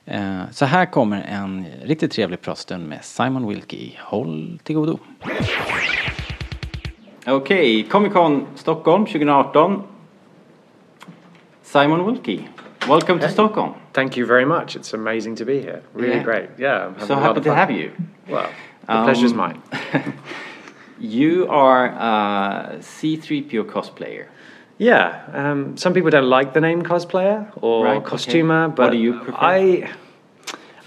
[0.05, 3.91] Eh, Så här kommer en riktigt trevlig pratstund med Simon Wilkie.
[3.99, 4.99] Håll till godo.
[7.27, 9.83] Okej, Comic Con Stockholm 2018.
[11.63, 12.47] Simon Wilkie,
[12.87, 13.73] welcome to Stockholm.
[13.93, 14.75] Thank you very much.
[14.77, 15.81] It's amazing to be here.
[15.93, 16.23] Really Yeah.
[16.23, 16.49] great.
[16.57, 16.87] Yeah.
[16.99, 17.91] I'm So happy to have you.
[18.29, 18.47] Well,
[18.87, 19.61] the Um, pleasure's mine.
[20.99, 24.25] You are a C3PO cosplayer.
[24.79, 25.13] Yeah.
[25.31, 28.09] Um, some people don't like the name cosplayer or Right, okay.
[28.09, 29.37] costumer, What but do you prefer?
[29.37, 29.89] I,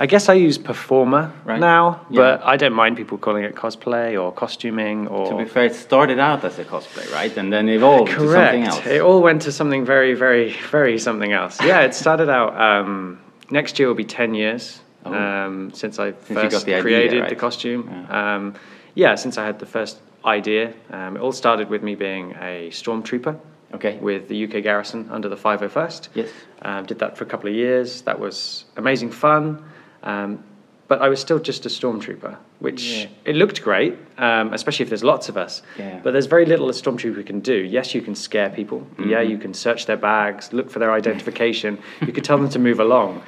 [0.03, 1.61] I guess I use performer Right.
[1.61, 2.21] now, Yeah.
[2.23, 5.27] but I don't mind people calling it cosplay or costuming or.
[5.31, 7.37] To be fair, it started out as a cosplay, right?
[7.37, 8.67] And then evolved to something Correct.
[8.69, 8.87] else.
[8.87, 11.61] It all went to something very, very, very something else.
[11.71, 12.59] Yeah, it started out.
[12.59, 13.19] Um,
[13.51, 15.13] next year will be ten years Oh.
[15.13, 17.29] um, since I you first got the idea, created right?
[17.29, 17.83] the costume.
[17.91, 18.35] Yeah.
[18.37, 18.55] Um,
[18.95, 20.73] yeah, since I had the first idea.
[20.91, 23.37] Um, it all started with me being a stormtrooper
[23.75, 23.99] Okay.
[24.01, 26.09] with the UK garrison under the 501st.
[26.15, 26.29] Yes.
[26.63, 28.03] Um, did that for a couple of years.
[28.03, 29.63] That was amazing fun.
[30.03, 30.45] Um,
[30.89, 33.07] but I was still just a stormtrooper, which Yeah.
[33.25, 35.63] it looked great, um, especially if there's lots of us.
[35.79, 36.01] Yeah.
[36.03, 37.55] But there's very little a stormtrooper can do.
[37.55, 38.85] Yes, you can scare people.
[38.99, 39.31] Yeah, Mm-hmm.
[39.31, 41.79] you can search their bags, look for their identification.
[42.01, 43.23] you could tell them to move along.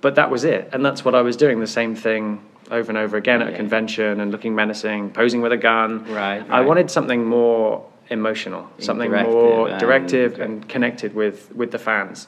[0.00, 0.68] But that was it.
[0.72, 2.40] And that's what I was doing the same thing
[2.70, 3.54] over and over again at Yeah.
[3.54, 6.04] a convention and looking menacing, posing with a gun.
[6.12, 10.42] Right, I wanted something more emotional, something more directive okay.
[10.42, 12.26] and connected with, with the fans.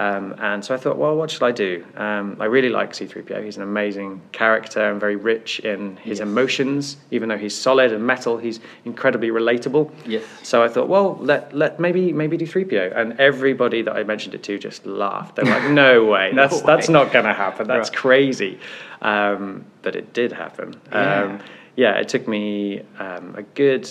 [0.00, 1.84] Um, and so I thought, well, what should I do?
[1.94, 3.44] Um, I really like C3PO.
[3.44, 6.26] He's an amazing character and very rich in his Yes.
[6.26, 6.96] emotions.
[7.10, 9.90] Even though he's solid and metal, he's incredibly relatable.
[10.06, 10.24] Yes.
[10.42, 12.96] So I thought, well, let, let maybe maybe do 3PO.
[12.96, 15.36] And everybody that I mentioned it to just laughed.
[15.36, 17.68] They were like, no way, No that's that's not going to happen.
[17.68, 17.96] That's Right.
[17.98, 18.58] crazy.
[19.02, 20.80] Um, but it did happen.
[20.92, 21.22] Yeah.
[21.24, 21.40] Um,
[21.76, 23.84] yeah, it took me um, a good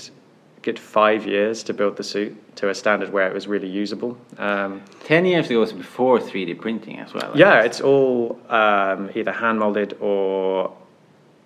[0.61, 4.17] good five years to build the suit to a standard where it was really usable.
[4.37, 7.31] Um, Ten years ago was before 3D printing as well.
[7.33, 7.65] I yeah, guess.
[7.65, 10.73] it's all um, either hand molded or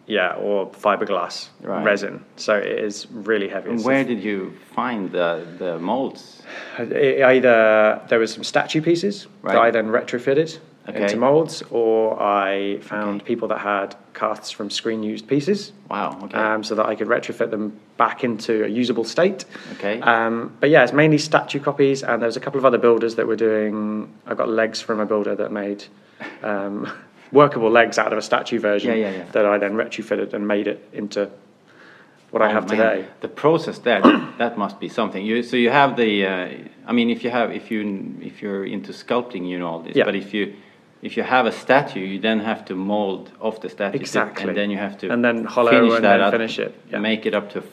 [0.06, 1.84] yeah, or fiberglass Right.
[1.86, 2.26] resin.
[2.36, 3.70] So it is really heavy.
[3.70, 6.44] And where did you find the, the molds?
[6.78, 10.60] It either there was some statue pieces that I then retrofitted
[10.90, 11.04] Okay.
[11.04, 13.26] into molds, or I found Okay.
[13.28, 16.38] people that had casts from screen used pieces, Wow, okay.
[16.38, 19.46] um, so that I could retrofit them back into a usable state.
[19.74, 20.02] Okay.
[20.02, 23.26] Um, but yeah, it's mainly statue copies, and there's a couple of other builders that
[23.28, 24.12] were doing.
[24.28, 25.86] I got legs from a builder that made
[26.44, 26.92] um,
[27.32, 29.26] workable legs out of a statue version Yeah, yeah, yeah.
[29.32, 31.30] that I then retrofitted and made it into
[32.32, 33.06] what I Oh, have man, today.
[33.22, 34.02] The process there,
[34.38, 35.26] that must be something.
[35.26, 36.50] You, so you have the, uh,
[36.86, 39.96] I mean, if you have, if you, if you're into sculpting, you know all this.
[39.96, 40.04] Yeah.
[40.06, 40.56] But if you,
[41.04, 43.98] if you have a statue, you then have to mold off the statue.
[44.00, 44.48] Exactly.
[44.48, 46.72] And then you have to And then hollow finish and that then up, finish it,
[46.88, 46.94] yeah.
[46.94, 47.02] Mm-hmm.
[47.04, 47.64] Make it up to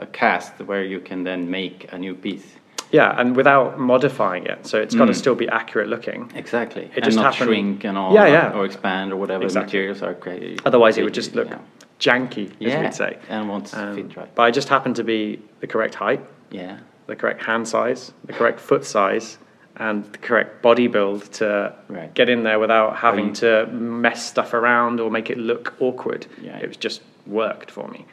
[0.00, 2.56] a cast where you can then make a new piece.
[2.90, 5.16] Yeah, and without modifying it, so it's got to Mm.
[5.16, 6.30] still be accurate looking.
[6.34, 6.84] Exactly.
[6.84, 8.14] It and just not happened- shrink and all.
[8.14, 8.52] Yeah, or- yeah.
[8.58, 9.66] Or expand or whatever Exactly.
[9.78, 10.60] materials are created.
[10.64, 11.58] Otherwise, it would just look Yeah.
[12.00, 13.18] janky, as Yeah, we'd say.
[13.28, 14.28] and won't Um, fit right.
[14.34, 16.20] But I just happened to be the correct height,
[16.50, 16.76] Yeah.
[17.06, 19.38] the correct hand size, the correct foot size,
[19.76, 22.12] and the correct body build to Right.
[22.14, 26.26] get in there without having you- to mess stuff around or make it look awkward.
[26.40, 26.58] Yeah.
[26.58, 28.04] It was just worked for me.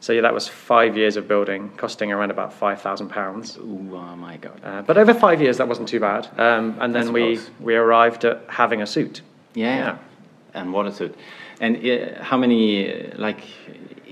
[0.00, 3.56] So yeah, that was five years of building, costing around about five thousand pounds.
[3.60, 4.60] Oh my God.
[4.64, 6.26] Uh, but over five years, that wasn't too bad.
[6.38, 9.20] Um, and then we we arrived at having a suit.
[9.54, 9.76] Yeah.
[9.76, 9.96] Yeah.
[10.54, 11.14] And what a suit.
[11.60, 13.42] And uh, how many like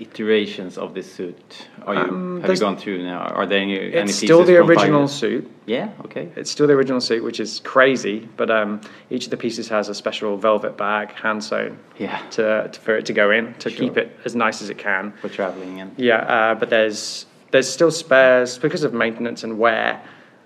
[0.01, 3.21] iterations of this suit are you Um, have you gone through now?
[3.21, 5.51] Are there any, any It's still pieces the original suit.
[5.67, 5.91] Yeah.
[6.05, 6.31] Okay.
[6.37, 8.29] It's still the original suit, which is crazy.
[8.37, 8.81] But um,
[9.11, 12.19] each of the pieces has a special velvet bag, hand sewn, Yeah.
[12.31, 13.79] to, to for it to go in to Sure.
[13.79, 15.13] keep it as nice as it can.
[15.21, 15.93] For traveling in.
[15.97, 20.01] Yeah, uh, but there's there's still spares because of maintenance and wear.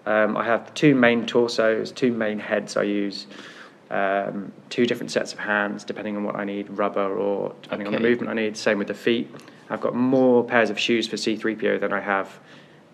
[0.07, 3.26] Um, I have two main torsos, two main heads I use,
[3.95, 7.92] um, two different sets of hands depending on what I need, rubber or depending on
[7.92, 8.57] the movement I need.
[8.57, 9.30] Same with the feet.
[9.70, 12.28] I've got more pairs of shoes for C3PO than I have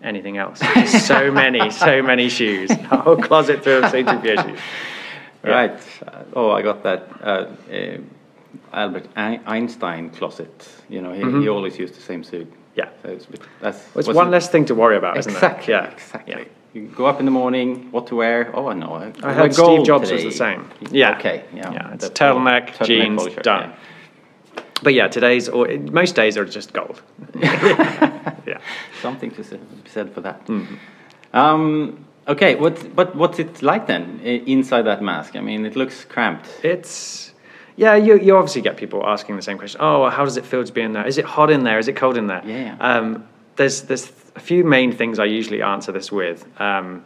[0.03, 0.61] anything else.
[0.87, 2.69] So many, so many shoes.
[2.91, 4.59] A whole closet full of C3PO shoes.
[5.43, 5.49] Yeah.
[5.51, 5.79] right.
[6.07, 7.07] Uh, oh, I got that.
[7.21, 7.97] Uh, uh,
[8.73, 10.69] Albert Einstein closet.
[10.89, 12.47] You know, he, he always used the same suit.
[12.49, 12.61] Mm-hmm.
[12.75, 12.89] Yeah.
[13.01, 13.27] So it's,
[13.59, 15.67] that's Well, it's one it- less thing to worry about, isn't it?
[15.67, 15.91] Yeah.
[15.91, 16.33] Exactly.
[16.33, 16.43] Yeah.
[16.73, 17.91] You go up in the morning.
[17.91, 18.51] What to wear?
[18.55, 18.93] Oh, I know.
[18.93, 20.69] I, I wear had Steve Jobs was the same.
[20.89, 21.17] Yeah.
[21.17, 21.43] Okay.
[21.53, 21.71] Yeah.
[21.71, 23.73] Yeah, it's turtleneck, jeans, shirt, done.
[24.81, 27.01] But yeah, today's or most days are just gold.
[27.35, 28.59] yeah.
[29.01, 30.45] Something to be said for that.
[30.47, 30.75] Mm-hmm.
[31.33, 35.35] Um, okay, what, but what's it like then inside that mask?
[35.35, 36.49] I mean, it looks cramped.
[36.63, 37.33] It's
[37.75, 39.79] yeah, you you obviously get people asking the same question.
[39.81, 41.05] Oh, how does it feel to be in there?
[41.05, 41.79] Is it hot in there?
[41.79, 42.41] Is it cold in there?
[42.45, 42.75] Yeah.
[42.79, 43.27] Um,
[43.61, 46.39] there's there's a few main things I usually answer this with.
[46.59, 47.03] Um,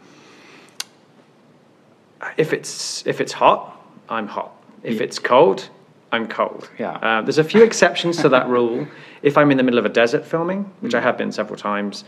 [2.36, 3.60] if it's if it's hot,
[4.08, 4.50] I'm hot.
[4.82, 5.68] If it's cold,
[6.12, 6.70] I'm cold.
[6.78, 6.92] Yeah.
[7.06, 8.86] Uh, there's a few exceptions to that rule.
[9.22, 10.98] If I'm in the middle of a desert filming, which Mm.
[10.98, 12.04] I have been several times,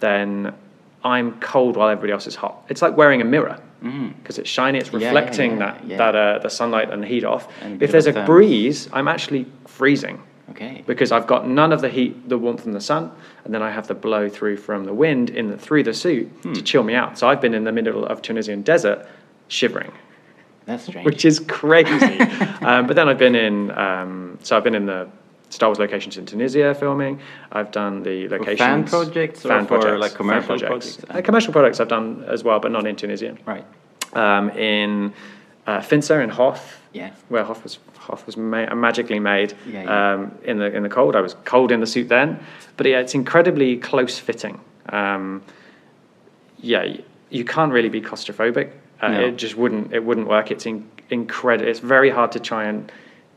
[0.00, 0.52] then
[1.04, 2.54] I'm cold while everybody else is hot.
[2.68, 3.58] It's like wearing a mirror
[4.20, 5.00] because it's shiny, it's Mm.
[5.00, 7.44] yeah, reflecting yeah, that that uh, the sunlight and the heat off.
[7.62, 8.26] And If there's a of a thermos.
[8.26, 10.18] breeze, I'm actually freezing
[10.50, 10.84] Okay.
[10.86, 13.10] because I've got none of the heat, the warmth from the sun,
[13.44, 16.28] and then I have the blow through from the wind in the, through the suit
[16.42, 16.52] Hmm.
[16.52, 17.18] to chill me out.
[17.18, 19.06] So I've been in the middle of Tunisian desert
[19.48, 19.90] shivering,
[20.64, 21.04] That's strange.
[21.04, 22.20] which is crazy.
[22.62, 25.08] um, but then I've been in, um, so I've been in the
[25.50, 27.20] Star Wars locations in Tunisia filming.
[27.52, 30.98] I've done the locations fan projects or for, like, fan commercial projects?
[31.08, 33.36] Uh, commercial projects I've done as well, but not in Tunisia.
[33.46, 33.64] right.
[34.12, 35.12] Um, in
[35.66, 37.10] uh, Finser in Hoth, Yeah.
[37.28, 37.78] where Hoth was
[38.08, 40.12] Was ma- magically made Yeah, yeah.
[40.14, 41.16] Um, in the in the cold.
[41.16, 42.38] I was cold in the suit then,
[42.76, 44.60] but yeah, it's incredibly close fitting.
[44.90, 45.42] Um,
[46.60, 46.84] yeah,
[47.30, 48.70] you can't really be claustrophobic.
[49.00, 49.20] Uh, No.
[49.26, 50.50] It just wouldn't it wouldn't work.
[50.50, 51.68] It's in, incredible.
[51.70, 52.90] It's very hard to try and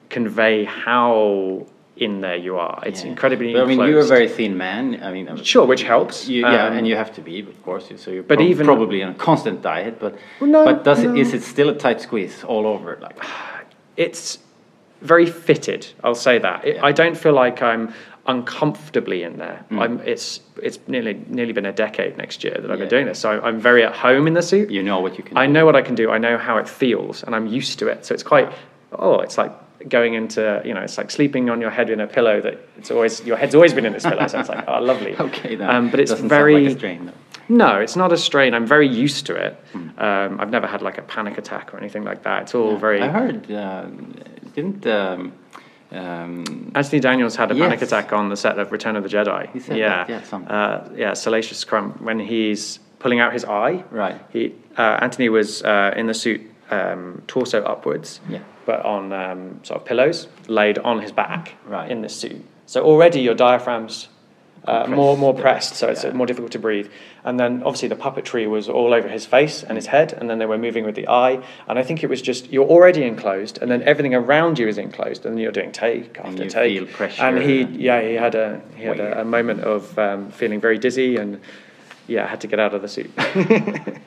[0.10, 1.66] convey how
[1.98, 2.82] in there you are.
[2.86, 3.10] It's Yeah.
[3.12, 3.52] incredibly.
[3.54, 5.02] But, I mean, you're a very thin man.
[5.04, 6.30] I mean, uh, Sure, which helps.
[6.30, 7.92] You, yeah, Um, and you have to be, of course.
[7.98, 10.00] So you're but prob- even- probably on a constant diet.
[10.00, 11.14] But Well, no, but does no.
[11.14, 12.98] it is it still a tight squeeze all over?
[13.02, 13.18] Like
[13.98, 14.40] it's
[15.02, 15.88] very fitted.
[16.04, 16.66] I'll say that.
[16.66, 16.86] It, Yeah.
[16.86, 17.94] I don't feel like I'm
[18.28, 19.66] uncomfortably in there.
[19.72, 19.82] Mm.
[19.82, 20.00] I'm.
[20.02, 22.86] It's it's nearly nearly been a decade next year that I've Yeah.
[22.86, 24.70] been doing this, so I'm very at home in the suit.
[24.70, 25.38] you know what you can.
[25.38, 25.54] I do.
[25.54, 26.12] know what I can do.
[26.12, 28.06] I know how it feels, and I'm used to it.
[28.06, 28.52] So it's quite.
[28.92, 29.52] Oh, it's like
[29.88, 32.92] going into you know, it's like sleeping on your head in a pillow that it's
[32.92, 34.28] always your head's always been in this pillow.
[34.28, 35.16] So it's like oh, lovely.
[35.28, 35.70] Okay, then.
[35.70, 36.56] Um, but it's Doesn't very.
[36.66, 37.14] like a strain, though.
[37.52, 38.54] No, it's not a strain.
[38.54, 39.54] I'm very used to it.
[39.74, 39.90] Hmm.
[39.98, 42.44] Um, I've never had like a panic attack or anything like that.
[42.44, 43.02] It's all very.
[43.02, 43.86] I heard, uh,
[44.50, 45.34] didn't um,
[45.92, 49.52] um, Anthony Daniels had a panic attack on the set of Return of the Jedi.
[49.52, 53.84] He said yeah, that, yeah, uh, yeah, Salacious Crumb when he's pulling out his eye.
[53.90, 54.22] Right.
[54.32, 58.40] He uh, Anthony was uh, in the suit um, torso upwards, Yeah.
[58.66, 61.90] but on um, sort of pillows laid on his back Right.
[61.90, 62.46] in this suit.
[62.68, 64.10] So already your diaphragm's
[64.66, 66.12] uh, more more pressed, so it's yeah.
[66.12, 66.90] more difficult to breathe.
[67.24, 70.40] And then obviously the puppetry was all over his face and his head, and then
[70.40, 71.42] they were moving with the eye.
[71.68, 74.78] And I think it was just you're already enclosed, and then everything around you is
[74.78, 76.78] enclosed, and you're doing take after you take.
[76.78, 79.98] feel pressure And he, and yeah, he had a he had a, a moment of
[79.98, 81.40] um, feeling very dizzy, and
[82.08, 83.12] yeah, had to get out of the suit.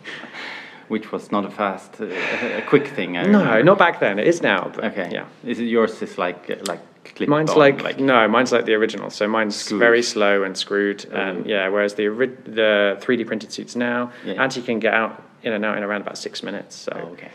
[0.88, 3.16] Which was not a fast, uh, a quick thing.
[3.16, 3.62] I no, remember.
[3.64, 4.18] not back then.
[4.18, 4.70] It is now.
[4.74, 5.08] But Okay.
[5.10, 5.24] yeah.
[5.42, 6.02] Is it yours?
[6.02, 6.80] Is like uh, like
[7.26, 9.10] Mine's on, like, no, mine's like the original.
[9.10, 9.80] So mine's Screwed.
[9.80, 11.04] very slow and screwed.
[11.06, 11.48] And Oh.
[11.48, 12.08] yeah, whereas the
[12.44, 14.42] the 3D printed suits now, Yeah.
[14.42, 16.76] Auntie can get out in and out in around about six minutes.
[16.76, 17.28] So Oh, okay.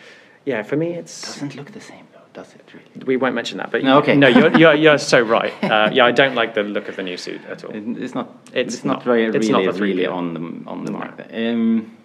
[0.45, 3.05] yeah, for me it's Doesn't look the same though, does it really?
[3.05, 3.71] we won't mention that.
[3.71, 4.15] But No, okay.
[4.15, 5.53] no, you're, you're you're so right.
[5.63, 7.71] Uh, yeah, I don't like the look of the new suit at all.
[7.73, 8.27] It's not.
[8.53, 10.99] It's It's, not, not- very it's really not really on the on the No.
[10.99, 11.29] market.
[11.33, 11.96] Um,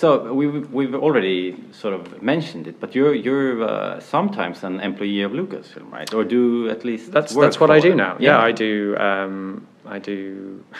[0.00, 1.40] so we've we've already
[1.72, 6.12] sort of mentioned it, but you're you're uh, sometimes an employee of Lucasfilm, right?
[6.14, 7.98] Or do at least That's that's what I do them.
[7.98, 8.16] now.
[8.20, 8.96] Yeah, I do.
[9.08, 10.20] Um, I do.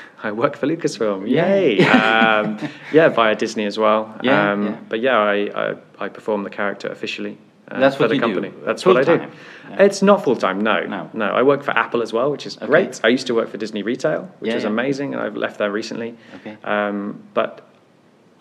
[0.23, 1.29] I work for Lucasfilm.
[1.29, 1.81] Yay!
[2.01, 2.59] um,
[2.93, 4.03] yeah, via Disney as well.
[4.23, 4.77] Yeah, um, yeah.
[4.91, 7.37] But yeah, I, I I perform the character officially.
[7.71, 8.49] Uh, That's for what the you do, company.
[8.63, 9.17] uh, That's what I do.
[9.71, 9.85] Yeah.
[9.87, 10.59] It's not full time.
[10.61, 11.11] No, No.
[11.13, 11.27] no.
[11.41, 12.67] I work for Apple as well, which is Okay.
[12.67, 13.01] great.
[13.05, 14.71] I used to work for Disney Retail, which Yeah, was yeah.
[14.71, 16.15] amazing, and I've left there recently.
[16.37, 16.57] Okay.
[16.65, 17.68] Um, but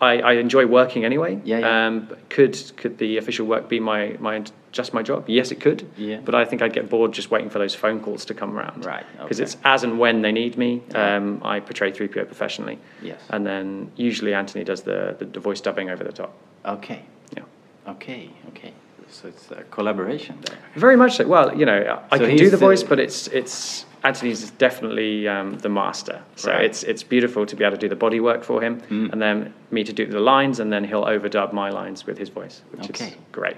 [0.00, 1.40] I, I enjoy working anyway.
[1.44, 1.86] Yeah, yeah.
[1.86, 5.28] Um, could could the official work be my, my just my job?
[5.28, 5.88] Yes, it could.
[5.96, 6.20] Yeah.
[6.24, 8.84] But I think I'd get bored just waiting for those phone calls to come around.
[8.84, 9.44] Right, Because okay.
[9.44, 10.82] it's as and when they need me.
[10.94, 12.78] Um, I portray 3PO professionally.
[13.02, 13.20] Yes.
[13.30, 16.32] And then usually Anthony does the, the, the voice dubbing over the top.
[16.64, 17.02] Okay.
[17.36, 17.42] Yeah.
[17.88, 18.30] Okay.
[18.50, 18.72] Okay.
[19.10, 20.58] So it's a collaboration there.
[20.76, 21.26] Very much so.
[21.26, 25.26] Well, you know, I So can do he's the voice, but it's it's Anthony's definitely
[25.28, 26.22] um, the master.
[26.36, 26.64] So Right.
[26.64, 29.12] it's it's beautiful to be able to do the body work for him, Mm.
[29.12, 32.28] and then me to do the lines, and then he'll overdub my lines with his
[32.28, 33.06] voice, which Okay.
[33.08, 33.56] is great.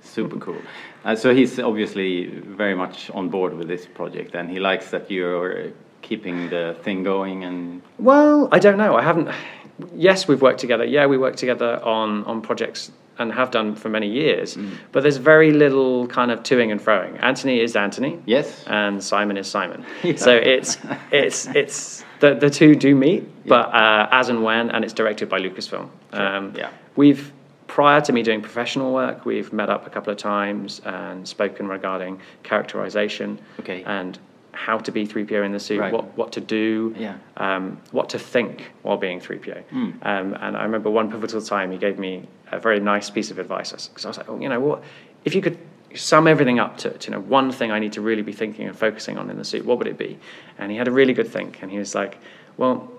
[0.00, 0.60] Super cool.
[1.04, 2.26] Uh, so he's obviously
[2.56, 5.72] very much on board with this project, and he likes that you're
[6.02, 7.44] keeping the thing going.
[7.44, 8.96] And Well, I don't know.
[8.96, 9.28] I haven't.
[9.94, 10.84] Yes, we've worked together.
[10.84, 14.56] Yeah, we work together on on projects and have done for many years.
[14.56, 14.70] Mm.
[14.92, 17.20] But there's very little kind of toing and froing.
[17.22, 18.20] Anthony is Anthony.
[18.26, 18.64] Yes.
[18.66, 19.84] And Simon is Simon.
[20.04, 20.16] Yeah.
[20.16, 20.78] So it's
[21.10, 25.28] it's it's the the two do meet, but uh, as and when, and it's directed
[25.28, 25.88] by Lucasfilm.
[26.12, 26.70] Um, Yeah.
[26.96, 27.32] We've
[27.66, 31.68] prior to me doing professional work, we've met up a couple of times and spoken
[31.68, 33.82] regarding characterization Okay.
[33.84, 34.18] and
[34.52, 35.92] how to be 3PO in the suit, Right.
[35.92, 37.14] what what to do, Yeah.
[37.36, 39.62] um, what to think while being 3PO.
[39.72, 39.92] Mm.
[40.06, 43.38] Um, and I remember one pivotal time he gave me a very nice piece of
[43.38, 44.82] advice because I was like, oh, you know what,
[45.24, 45.58] if you could
[45.94, 48.66] sum everything up to, to you know one thing I need to really be thinking
[48.68, 50.18] and focusing on in the suit, what would it be?
[50.58, 52.18] And he had a really good think, and he was like,
[52.56, 52.90] well,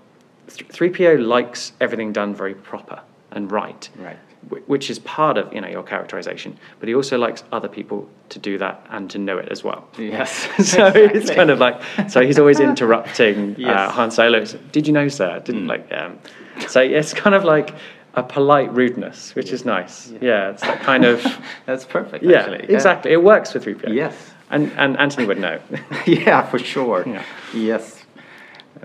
[0.47, 4.18] 3PO likes everything done very proper and right Right.
[4.49, 8.07] Wh- which is part of you know your characterization but he also likes other people
[8.29, 10.31] to do that and to know it as well Yes.
[10.73, 13.91] so it's kind of like so he's always interrupting uh, Yes.
[13.91, 15.69] Han Solo did you know sir didn't Mm.
[15.69, 16.19] like um,
[16.67, 17.73] so it's kind of like
[18.15, 20.49] a polite rudeness which is nice yeah.
[20.51, 21.23] it's that kind of
[21.65, 22.23] That's perfect.
[22.23, 22.73] yeah actually.
[22.73, 24.15] exactly it works with 3PO Yes.
[24.49, 25.59] and and Anthony would know
[26.07, 27.03] yeah, for sure.
[27.07, 27.23] Yeah.
[27.53, 28.03] Yes,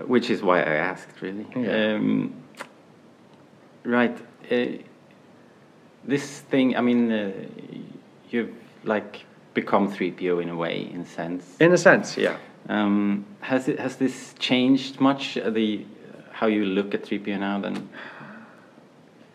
[0.05, 1.47] which is why I asked, really.
[1.55, 1.95] Yeah.
[1.95, 2.33] Um,
[3.83, 4.15] right.
[4.51, 4.55] Uh,
[6.07, 7.31] this thing, I mean, uh,
[8.29, 8.53] you've
[8.83, 11.55] like become 3PO in a way, in a sense.
[11.59, 12.37] in a sense yeah
[12.69, 15.37] Um, has it has this changed much?
[15.37, 15.85] Uh, the
[16.31, 17.87] how you look at 3PO now, then,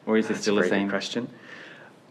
[0.06, 0.88] or is it still the same?
[0.88, 1.28] question.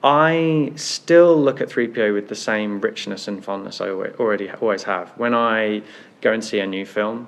[0.01, 5.09] I still look at 3PO with the same richness and fondness I already always have.
[5.17, 5.81] When I
[6.21, 7.27] go and see a new film,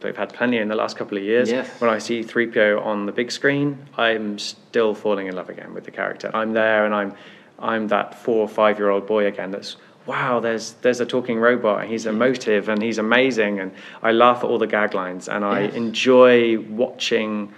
[0.00, 1.50] they've had plenty in the last couple of years.
[1.50, 1.68] Yes.
[1.80, 5.84] When I see 3PO on the big screen, I'm still falling in love again with
[5.84, 6.30] the character.
[6.34, 7.14] I'm there and I'm,
[7.58, 9.76] I'm that four or five year old boy again that's,
[10.06, 13.58] wow, there's, there's a talking robot and he's emotive and he's amazing.
[13.60, 13.72] And
[14.02, 15.74] I laugh at all the gag lines and I Yes.
[15.74, 17.52] enjoy watching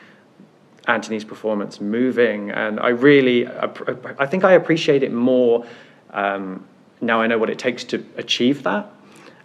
[0.89, 5.65] Anthony's performance moving, and I really, I think I appreciate it more
[6.11, 6.67] um,
[7.01, 7.21] now.
[7.21, 8.91] I know what it takes to achieve that,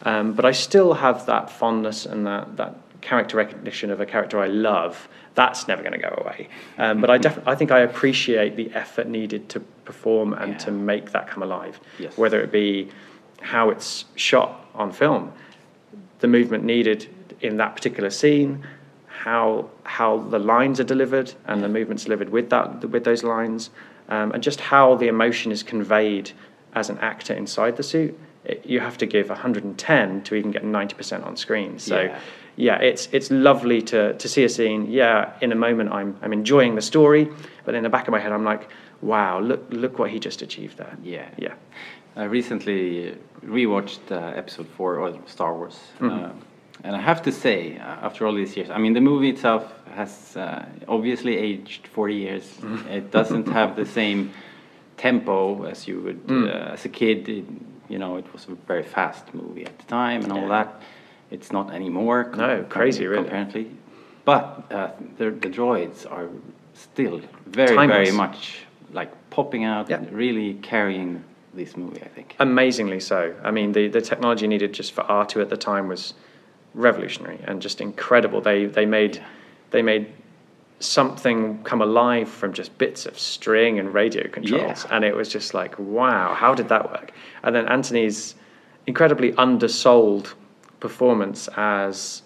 [0.03, 4.39] um, but I still have that fondness and that that character recognition of a character
[4.39, 5.07] I love.
[5.35, 6.49] That's never going to go away.
[6.79, 9.59] Um, but I definitely, I think I appreciate the effort needed to
[9.89, 10.57] perform and Yeah.
[10.65, 11.79] to make that come alive.
[11.99, 12.17] Yes.
[12.17, 12.89] Whether it be
[13.41, 15.31] how it's shot on film,
[16.19, 17.07] the movement needed
[17.41, 18.65] in that particular scene,
[19.07, 23.69] how how the lines are delivered and the movements delivered with that with those lines,
[24.09, 26.31] um, and just how the emotion is conveyed
[26.73, 28.17] as an actor inside the suit.
[28.45, 31.77] It, you have to give 110 to even get 90% on screen.
[31.77, 32.01] So.
[32.01, 32.19] Yeah.
[32.57, 34.89] Yeah, it's it's lovely to, to see a scene.
[34.89, 37.29] Yeah, in a moment I'm I'm enjoying the story,
[37.65, 38.69] but in the back of my head I'm like,
[39.01, 40.95] wow, look look what he just achieved there.
[41.03, 41.27] Yeah.
[41.37, 41.53] Yeah.
[42.17, 45.77] I recently rewatched uh, episode four of Star Wars.
[45.99, 46.25] Mm-hmm.
[46.25, 46.29] Uh,
[46.83, 49.63] and I have to say, uh, after all these years, I mean, the movie itself
[49.95, 52.43] has uh, obviously aged 40 years.
[52.43, 52.87] Mm-hmm.
[52.89, 54.31] It doesn't have the same
[54.97, 56.47] tempo as you would, Mm.
[56.47, 57.27] uh, as a kid.
[57.29, 57.45] It,
[57.89, 60.81] you know, it was a very fast movie at the time and all that.
[61.35, 62.23] It's not anymore.
[62.25, 63.27] com- No, crazy, really.
[63.27, 63.65] Apparently.
[64.23, 66.29] But uh, the, the droids are
[66.73, 68.07] still very, Timeless.
[68.09, 68.59] very much
[68.99, 70.01] like popping out, Yeah.
[70.11, 72.35] really carrying this movie, I think.
[72.39, 73.19] Amazingly so.
[73.43, 76.13] I mean, the, the technology needed just for R2 at the time was
[76.73, 78.39] revolutionary and just incredible.
[78.41, 79.21] They they made
[79.71, 80.05] they made
[80.79, 84.95] something come alive from just bits of string and radio controls, Yeah.
[84.95, 87.11] and it was just like, wow, how did that work?
[87.43, 88.35] And then Anthony's
[88.87, 90.33] incredibly undersold
[90.87, 92.21] performance as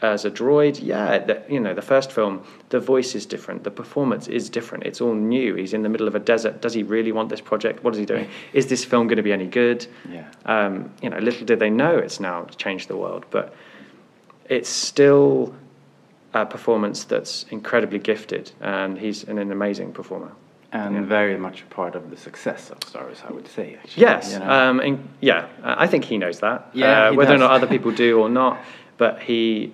[0.00, 2.34] as a droid, yeah, the, you know, the first film,
[2.68, 4.84] the voice is different, the performance is different.
[4.84, 5.56] It's all new.
[5.56, 6.62] He's in the middle of a desert.
[6.62, 7.82] Does he really want this project?
[7.82, 8.28] What is he doing?
[8.52, 9.88] Is this film going to be any good?
[10.08, 10.30] Yeah.
[10.46, 13.52] Um, you know, little did they know it's now changed the world, but
[14.48, 15.52] it's still
[16.32, 20.30] a performance that's incredibly gifted, and he's an, an amazing performer.
[20.72, 21.00] And Yeah.
[21.02, 23.76] very much a part of the success of Star Wars, I would say.
[23.80, 24.50] Actually, Yes, you know.
[24.50, 26.68] um, and yeah, I think he knows that.
[26.74, 28.58] Yeah, uh, he whether or not other people do or not,
[28.98, 29.72] but he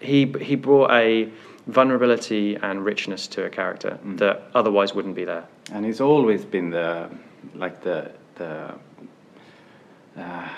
[0.00, 1.28] he he brought a
[1.66, 4.18] vulnerability and richness to a character Mm.
[4.18, 5.44] that otherwise wouldn't be there.
[5.72, 7.08] and he's always been the
[7.54, 8.74] like the the
[10.18, 10.48] uh,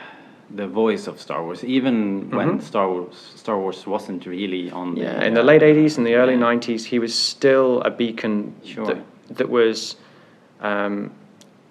[0.55, 4.89] the voice of Star Wars, even when Star Wars Star Wars wasn't really on.
[4.95, 5.03] Mm-hmm.
[5.03, 6.41] Yeah, the, in the late '80s and the early yeah.
[6.55, 8.87] '90s, he was still a beacon Sure.
[8.87, 8.99] that
[9.31, 9.97] that was
[10.61, 11.13] um,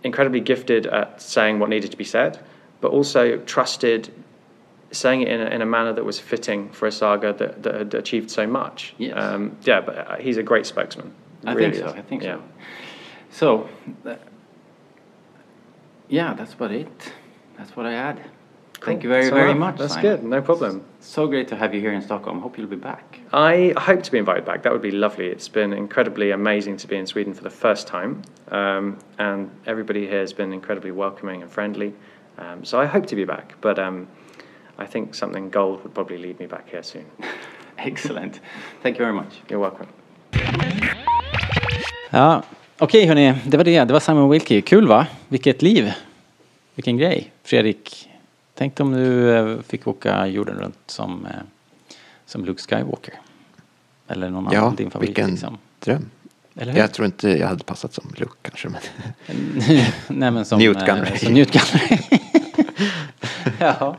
[0.04, 2.40] incredibly gifted at saying what needed to be said,
[2.82, 4.12] but also trusted.
[4.92, 7.76] Saying it in a, in a manner that was fitting for a saga that, that
[7.76, 8.94] had achieved so much.
[8.98, 9.18] Yes.
[9.18, 11.12] Um, yeah, but uh, he's a great spokesman.
[11.44, 11.88] I Really think so.
[11.90, 11.94] is.
[11.94, 12.38] I think yeah.
[13.30, 13.68] so.
[14.06, 14.16] So, uh,
[16.08, 17.14] yeah, that's about it.
[17.58, 18.24] That's what I had.
[18.82, 19.60] Thank you very, That's very enough.
[19.60, 19.78] much.
[19.78, 20.12] That's Simon.
[20.12, 20.24] good.
[20.24, 20.82] No problem.
[21.00, 22.42] So great to have you here in Stockholm.
[22.42, 23.20] Hope you'll be back.
[23.34, 24.62] I hope to be invited back.
[24.64, 25.28] That would be lovely.
[25.28, 28.22] It's been incredibly amazing to be in Sweden for the first time,
[28.52, 31.94] um, and everybody here has been incredibly welcoming and friendly.
[32.38, 34.08] Um, so I hope to be back, but um,
[34.78, 37.06] I think something gold would probably lead me back here soon.
[37.78, 38.42] Excellent.
[38.84, 39.42] Thank you very much.
[39.50, 39.88] You're welcome.
[42.12, 42.44] Ja,
[42.80, 43.86] okej hörni, det var det.
[43.86, 44.62] Det var Simon Wilkie.
[44.62, 45.08] Kul va?
[45.30, 45.92] Vilket liv.
[46.76, 47.32] Vilken grej.
[47.44, 48.10] Fredrik,
[48.56, 51.32] tänk om du eh, fick åka jorden runt som, eh,
[52.26, 53.14] som Luke Skywalker.
[54.08, 55.58] Eller någon Ja, annan din favorit vilken liksom.
[55.80, 56.10] dröm.
[56.54, 58.70] Jag tror inte jag hade passat som Luke kanske.
[58.70, 58.82] Men
[60.08, 60.60] Nej men som...
[60.60, 61.18] Newt eh, Gunray.
[61.18, 62.00] Som Newt Gunray.
[63.60, 63.96] ja.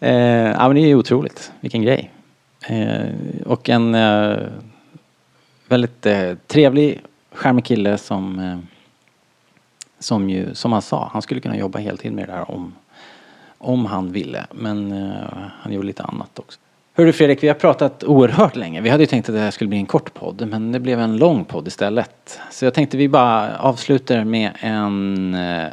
[0.00, 0.12] Eh,
[0.50, 1.52] ja men det är ju otroligt.
[1.60, 2.10] Vilken grej.
[2.60, 3.06] Eh,
[3.46, 4.38] och en eh,
[5.68, 7.00] väldigt eh, trevlig,
[7.32, 8.62] charmig kille som
[9.98, 12.74] som ju, som han sa, han skulle kunna jobba heltid med det här om,
[13.58, 14.46] om han ville.
[14.50, 15.28] Men eh,
[15.62, 16.60] han gjorde lite annat också.
[16.94, 18.80] Hörru Fredrik, vi har pratat oerhört länge.
[18.80, 21.00] Vi hade ju tänkt att det här skulle bli en kort podd, men det blev
[21.00, 22.40] en lång podd istället.
[22.50, 25.66] Så jag tänkte vi bara avslutar med en eh,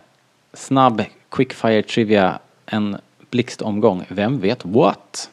[0.54, 2.98] snabb quickfire trivia, en
[3.30, 4.06] blixtomgång.
[4.08, 5.30] Vem vet what?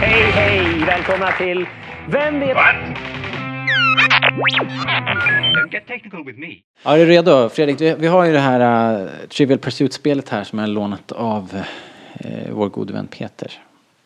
[0.00, 0.84] Hej, hej!
[0.86, 1.66] Välkomna till
[2.06, 2.56] Vem vet...
[2.56, 3.13] Don't
[6.82, 7.48] Ja, är du redo?
[7.48, 11.62] Fredrik, vi, vi har ju det här uh, Trivial Pursuit-spelet här som är lånat av
[12.14, 13.52] eh, vår gode vän Peter.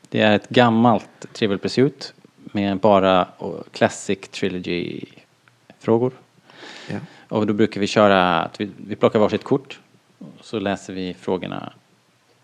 [0.09, 6.13] Det är ett gammalt Trivial Pursuit med bara uh, Classic Trilogy-frågor.
[6.91, 6.99] ja.
[7.29, 9.81] Och då brukar vi köra att vi, vi plockar varsitt kort
[10.19, 11.73] och så läser vi frågorna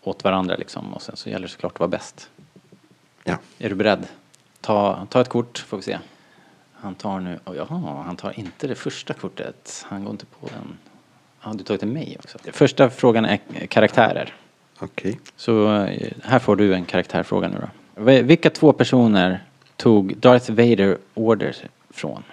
[0.01, 2.29] åt varandra liksom och sen så gäller det såklart att vara bäst.
[3.23, 3.37] ja.
[3.59, 4.07] Är du beredd?
[4.61, 5.97] Ta, ta ett kort får vi se.
[6.85, 9.85] Han tar nu, oh, jaha, han tar inte det första kortet.
[9.89, 10.77] Han går inte på den.
[11.43, 12.37] Ja, du tagit till mig också.
[12.51, 14.33] Första frågan är karaktärer.
[14.79, 15.19] Okej.
[15.35, 17.57] Så eh, här får du en karaktärfråga nu
[17.95, 18.01] då.
[18.03, 19.43] Vi- Vilka två personer
[19.75, 21.55] tog Darth Vader order
[21.89, 22.23] från?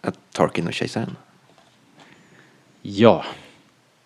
[0.00, 1.16] Att Tarkin och Kejsaren.
[2.82, 3.24] Ja.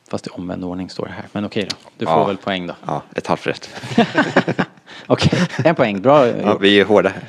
[0.08, 1.24] Fast i omvänd ordning står det här.
[1.32, 1.76] Men okej då.
[1.98, 2.24] Du får Ja.
[2.26, 2.74] väl poäng då.
[2.86, 3.70] Ja, ett halvt rätt.
[5.06, 6.02] Okej, en poäng.
[6.02, 7.28] Bra Ja, vi är hårda här.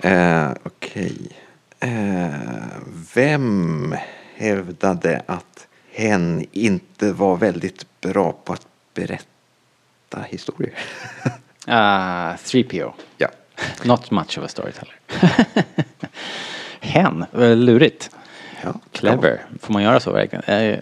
[0.00, 1.16] Eh, Okej.
[1.80, 2.28] Eh,
[3.14, 3.94] vem
[4.36, 9.26] hävdade att hen inte var väldigt bra på att berätta
[10.28, 10.74] historier?
[11.70, 12.92] Ah, 3PO.
[13.18, 13.28] ja.
[13.84, 14.94] Not much of a storyteller.
[16.80, 18.10] Hen, eh, lurigt.
[18.62, 18.74] ja.
[18.92, 19.44] Clever.
[19.60, 20.44] Får man göra så verkligen?
[20.44, 20.78] Eh,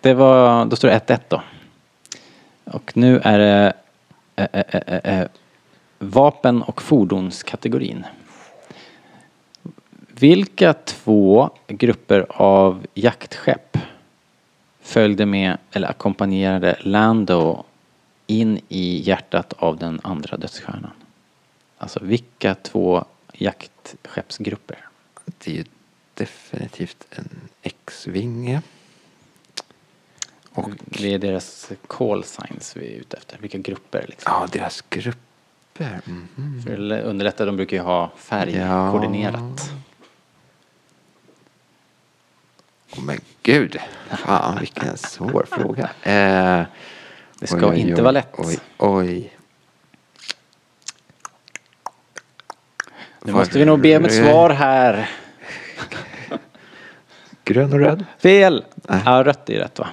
[0.00, 1.42] Det var, då står det 1-1 då.
[2.64, 3.72] Och nu är det
[4.36, 5.28] eh, eh, eh, eh,
[5.98, 8.06] vapen och fordonskategorin.
[10.20, 13.78] Vilka två grupper av jaktskepp
[14.80, 17.64] följde med eller ackompanjerade Lando
[18.26, 20.90] in i hjärtat av den andra dödsstjärnan?
[21.78, 24.78] Alltså vilka två jaktskeppsgrupper?
[25.38, 25.64] Det är ju
[26.14, 27.28] definitivt en
[27.62, 28.62] X-vinge.
[30.52, 33.38] Och Det är deras call signs vi är ute efter.
[33.38, 34.32] Vilka grupper liksom.
[34.32, 36.00] ja, deras grupper.
[36.04, 36.62] Mhm.
[36.62, 39.72] För att underlätta, de brukar ju ha färgkoordinerat.
[42.92, 43.76] Åh men gud.
[44.10, 45.90] Fan vilken svår fråga.
[46.02, 46.66] Eh,
[47.40, 48.34] Det ska inte vara lätt.
[48.38, 49.32] Oj, oj.
[53.24, 55.10] Nu måste vi nog be om ett svar här.
[57.44, 58.04] Grön och röd.
[58.18, 58.64] Fel!
[58.74, 59.00] Nej.
[59.04, 59.88] Ja, rött är rätt va?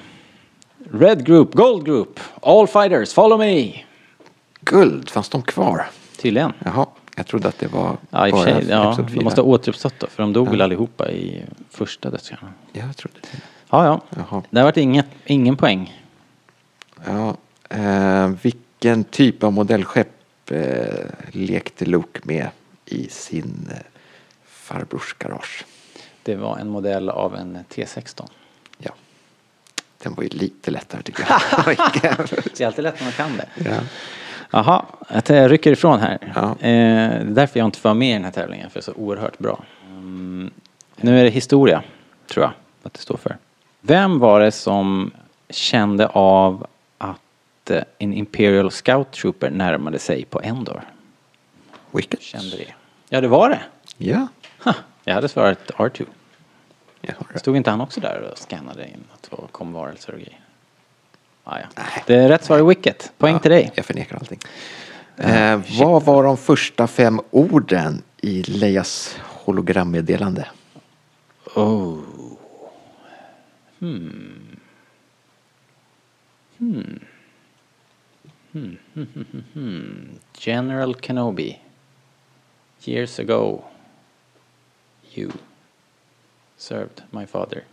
[0.94, 3.84] Red group, gold group, all fighters, follow me!
[4.61, 5.86] Guld, fanns de kvar?
[6.18, 6.53] Tydligen.
[6.65, 8.65] Jaha, jag trodde att det var Ja, i bara sig.
[8.69, 12.53] Ja, de måste ha återuppstått då, för de dog väl allihopa i första dödsstjärnan.
[12.72, 13.38] Ja, jag trodde det.
[13.69, 14.02] Ja, ja.
[14.30, 14.44] Jaha.
[14.49, 16.02] Det har varit inget, ingen poäng.
[17.06, 17.38] Ja,
[17.69, 22.48] eh, vilken typ av modellskepp eh, lekte Luke med
[22.85, 23.77] i sin eh,
[24.45, 25.65] farbrors garage?
[26.23, 28.27] Det var en modell av en T16.
[28.77, 28.91] Ja.
[30.03, 31.41] Den var ju lite lättare tycker jag.
[32.57, 33.48] Det är alltid lätt när man kan det.
[33.69, 33.80] ja.
[34.56, 34.86] Jaha,
[35.28, 36.18] jag rycker ifrån här.
[36.36, 36.50] Ja.
[36.50, 38.94] Eh, det är därför jag inte vara med i den här tävlingen, för det är
[38.94, 39.64] så oerhört bra.
[39.86, 40.52] Mm,
[40.96, 41.84] nu är det historia,
[42.28, 42.54] tror jag
[42.84, 43.38] att det står för.
[43.82, 45.12] Vem var det som
[45.50, 46.68] kände av
[46.98, 50.82] att eh, en Imperial Scout Trooper närmade sig på Endor?
[51.92, 52.22] Wicked.
[52.22, 52.74] Kände det?
[53.10, 53.62] Ja, det var det.
[53.98, 54.28] Ja.
[54.64, 54.74] Ha,
[55.04, 56.06] jag hade svarat R2.
[57.02, 57.40] Jag har det.
[57.40, 60.40] Stod inte han också där och scannade in att det kom varelser och grejer?
[61.44, 61.84] Ah, ja.
[62.07, 63.11] Det är rätt svar är Wicket.
[63.18, 63.72] Poäng Ja, till dig.
[63.76, 64.40] Jag förnekar allting.
[65.18, 70.48] Eh, vad var de första fem orden i Leias hologrammeddelande?
[71.56, 71.99] Oh.
[73.80, 74.57] Hmm.
[76.57, 76.99] Hmm.
[78.52, 78.78] Hmm.
[78.94, 79.44] Hmm.
[79.53, 80.10] Hmm.
[80.38, 81.60] General Kenobi.
[82.86, 83.64] Years ago.
[85.14, 85.32] You.
[86.57, 87.64] Served my father.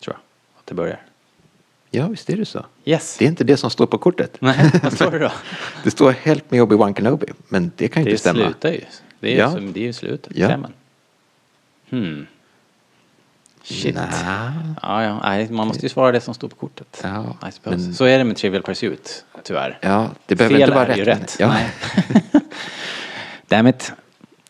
[0.00, 0.20] Tror jag
[0.60, 1.00] att det börjar.
[1.94, 2.66] Ja, visst är det så.
[2.84, 3.16] Yes.
[3.18, 4.36] Det är inte det som står på kortet.
[4.40, 5.32] Nej, vad står det då?
[5.84, 8.38] Det står Help me Obi-Wan Kenobi, men det kan Det inte stämma.
[8.44, 8.80] slutar ju.
[9.20, 9.50] Det är ju, Ja.
[9.52, 10.32] som, det är ju slutet.
[10.36, 10.46] Ja.
[10.46, 10.72] Klämmen.
[11.90, 12.26] Hmm.
[13.62, 13.94] Shit.
[13.94, 14.08] Nä.
[14.82, 15.20] Ja, ja.
[15.22, 17.00] Nej, man måste ju svara det som står på kortet.
[17.02, 19.78] Ja, men- Så är det med Trivial Pursuit, tyvärr.
[19.82, 21.20] Ja, det behöver Fel inte vara är ju rätt.
[21.22, 21.36] rätt.
[21.40, 21.48] Ja.
[21.48, 21.70] Nej.
[23.48, 23.92] Damn it.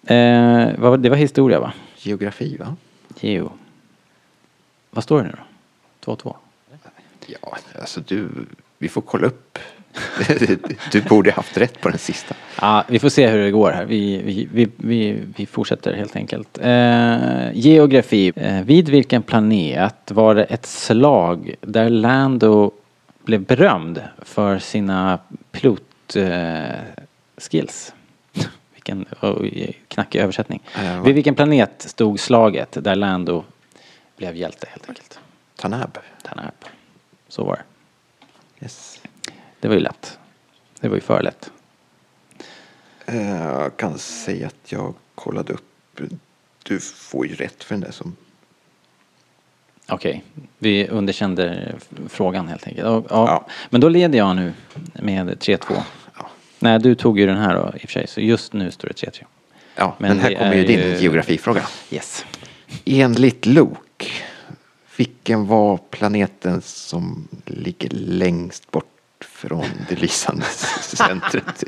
[0.04, 1.72] Eh, det var historia va?
[1.96, 2.76] Geografi, va?
[3.20, 3.52] Geo.
[4.90, 5.36] Vad står det nu
[6.04, 6.14] då?
[6.16, 6.36] 2-2?
[7.26, 8.28] Ja, alltså du,
[8.78, 9.58] vi får kolla upp.
[10.92, 12.34] du borde haft rätt på den sista.
[12.60, 13.84] Ja, vi får se hur det går här.
[13.84, 16.58] Vi, vi, vi, vi, vi fortsätter helt enkelt.
[16.62, 18.32] Eh, geografi.
[18.36, 22.70] Eh, vid vilken planet var det ett slag där Lando
[23.24, 25.18] blev berömd för sina
[25.50, 26.78] pilot eh?
[28.74, 29.46] Vilken oh,
[29.88, 30.62] knackig översättning.
[30.74, 33.44] Vad- Vid vilken planet stod slaget där Lando
[34.16, 35.18] blev hjälte helt enkelt?
[35.56, 35.98] Tanab.
[36.22, 36.52] Tanab.
[37.32, 38.64] Så var det.
[38.64, 39.00] Yes.
[39.60, 40.18] Det var ju lätt.
[40.80, 41.50] Det var ju för lätt.
[43.06, 46.00] Eh, Jag kan säga att jag kollade upp.
[46.62, 48.16] Du får ju rätt för den där som...
[49.88, 50.24] Okej,
[50.58, 51.74] vi underkände
[52.08, 52.86] frågan helt enkelt.
[52.86, 53.26] Ja, ja.
[53.26, 53.46] Ja.
[53.70, 54.52] Men då leder jag nu
[54.94, 55.58] med 3-2.
[56.18, 56.26] Ja,
[56.58, 58.88] Nej, du tog ju den här då i och för sig, så just nu står
[58.88, 59.24] det 3-3.
[59.76, 61.62] ja Men men här kommer ju din ju- geografifråga.
[61.90, 62.24] Yes.
[62.84, 64.06] Enligt Luke,
[65.06, 68.86] vilken var planeten som ligger längst bort
[69.20, 70.44] från det lysande
[70.80, 71.64] centret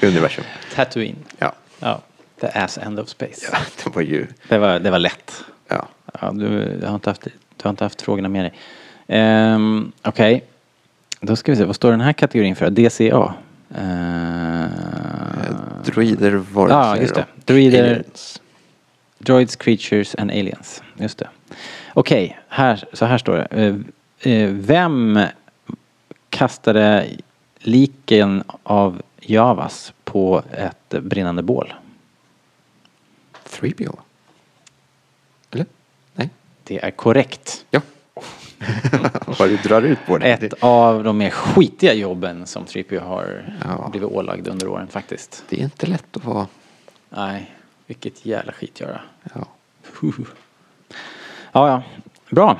[0.00, 0.44] i universum?
[0.74, 1.16] Tatooine.
[1.38, 2.00] Ja, Ja,
[2.40, 3.48] the ass end of space.
[3.52, 4.26] ja det var ju...
[4.48, 5.44] Det, var, det var lätt.
[5.68, 5.88] Ja.
[6.20, 8.52] Ja, du, du, har inte haft, du har inte haft frågorna med dig.
[9.54, 10.44] Um, Okej,
[11.20, 12.70] då ska vi se, vad står den här kategorin för?
[12.70, 13.34] DCA?
[13.70, 14.66] Uh,
[15.84, 17.26] Droider, varelser Ja, just det.
[17.46, 18.40] Droider- aliens.
[19.18, 20.82] Droids, creatures and aliens.
[20.98, 21.28] Just det.
[21.98, 23.44] Okej, här, så här står det.
[23.50, 25.20] Eh, eh, Vem
[26.30, 27.06] kastade
[27.58, 31.74] liken av Javas på ett brinnande bål?
[33.44, 33.98] 3PO?
[35.50, 35.66] Eller?
[36.14, 36.30] Nej?
[36.64, 37.66] Det är korrekt.
[37.70, 37.80] Ja.
[39.38, 40.26] Vad du drar ut på det.
[40.32, 43.88] Ett av de mer skitiga jobben som 3PO har Ja.
[43.90, 45.44] blivit ålagd under åren faktiskt.
[45.48, 46.46] Det är inte lätt att vara...
[47.08, 47.50] Nej,
[47.86, 49.00] vilket jävla skitgöra.
[49.34, 49.46] Ja.
[51.56, 51.82] Ja, ja.
[52.30, 52.58] Bra.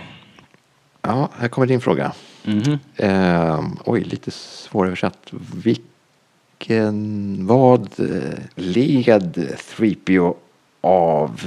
[1.03, 2.13] ja, här kommer din fråga.
[2.45, 2.79] Mhm.
[2.97, 5.33] Ehm, oj, lite svåröversatt.
[5.65, 10.35] Vilken, vad eh, led 3PO
[10.81, 11.41] av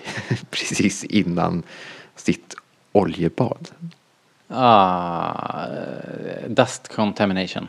[0.50, 1.62] precis innan
[2.16, 2.54] sitt
[2.92, 3.68] oljebad.
[4.48, 5.66] Ah,
[6.48, 7.68] dust contamination.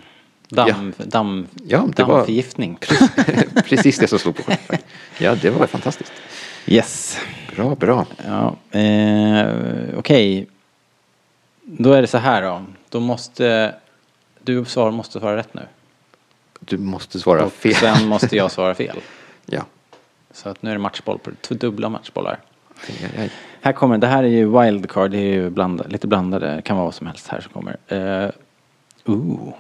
[0.50, 2.78] Damm, damm, Ja, det var- dammförgiftning.
[3.66, 4.86] Precis det som stod på kortet.
[5.18, 6.12] Ja, det var fantastiskt.
[6.66, 7.18] Yes.
[7.56, 8.06] Bra, bra.
[8.26, 9.48] Ja, eh,
[9.98, 10.48] okej.
[11.64, 12.66] Då är det så här då.
[12.90, 13.76] Då måste
[14.44, 15.62] du svar måste svara rätt nu.
[16.60, 17.76] Du måste svara Och fel.
[17.76, 19.00] sen måste jag svara fel.
[19.46, 19.66] Ja.
[20.32, 22.40] Så att nu är det matchboll på två dubbla matchbollar.
[22.90, 23.32] Aj, aj, aj.
[23.62, 26.78] Här kommer, det här är ju wildcard, det är ju blanda, lite blandade, det kan
[26.78, 27.78] vara vad som helst här som kommer.
[27.92, 28.32] Uh,
[29.06, 29.54] ooh.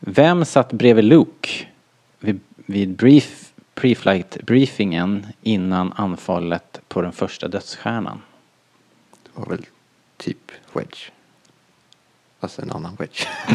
[0.00, 1.48] Vem satt bredvid Luke
[2.18, 3.47] vid, vid brief,
[3.78, 8.22] pre-flight briefingen innan anfallet på den första dödsstjärnan?
[9.22, 9.66] Det var väl
[10.16, 11.10] typ wedge.
[12.40, 13.26] Alltså en annan wedge.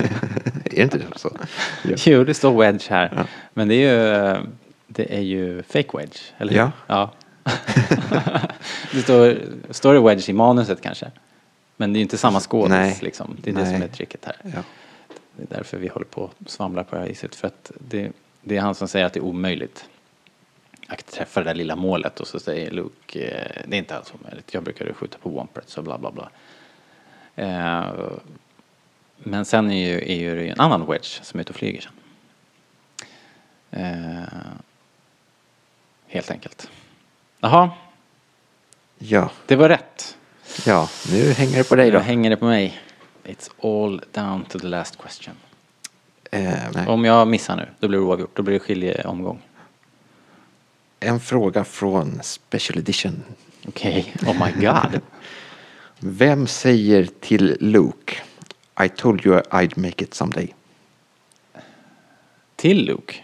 [0.65, 1.37] är det inte det så?
[1.83, 1.95] Ja.
[1.97, 3.13] Jo, det står wedge här.
[3.15, 3.25] Ja.
[3.53, 4.37] Men det är ju,
[4.87, 6.59] det är ju fake wedge, eller hur?
[6.59, 6.71] Ja.
[6.87, 7.11] ja.
[8.91, 9.37] det står,
[9.69, 11.11] står det wedge i manuset kanske?
[11.77, 13.37] Men det är ju inte samma skådis liksom.
[13.41, 13.73] Det är det Nej.
[13.73, 14.35] som är tricket här.
[14.43, 14.63] Ja.
[15.35, 17.35] Det är därför vi håller på och svamlar på det här viset.
[17.35, 19.85] För att det, det är han som säger att det är omöjligt
[20.99, 24.13] att träffa det där lilla målet och så säger Luke, eh, det är inte alls
[24.19, 24.53] omöjligt.
[24.53, 26.29] Jag brukar skjuta på Wompert och bla bla bla.
[27.35, 27.85] Eh,
[29.17, 31.81] men sen är ju, är ju det en annan wedge som är ute och flyger
[31.81, 31.91] sen.
[33.71, 34.23] Eh,
[36.07, 36.69] helt enkelt.
[37.39, 37.69] Jaha,
[38.97, 39.31] ja.
[39.45, 40.17] det var rätt.
[40.65, 41.99] Ja, nu hänger det på dig Nu då.
[41.99, 42.79] hänger det på mig.
[43.23, 45.35] It's all down to the last question.
[46.31, 46.89] Eh.
[46.89, 48.35] Om jag missar nu, då blir det oavgjort.
[48.35, 49.41] Då blir det skiljeomgång.
[51.05, 53.23] En fråga från Special Edition.
[53.67, 55.01] Okej, oh my god.
[55.99, 58.15] Vem säger till Luke
[58.83, 60.53] I told you I'd make it someday?
[62.55, 63.15] Till Luke?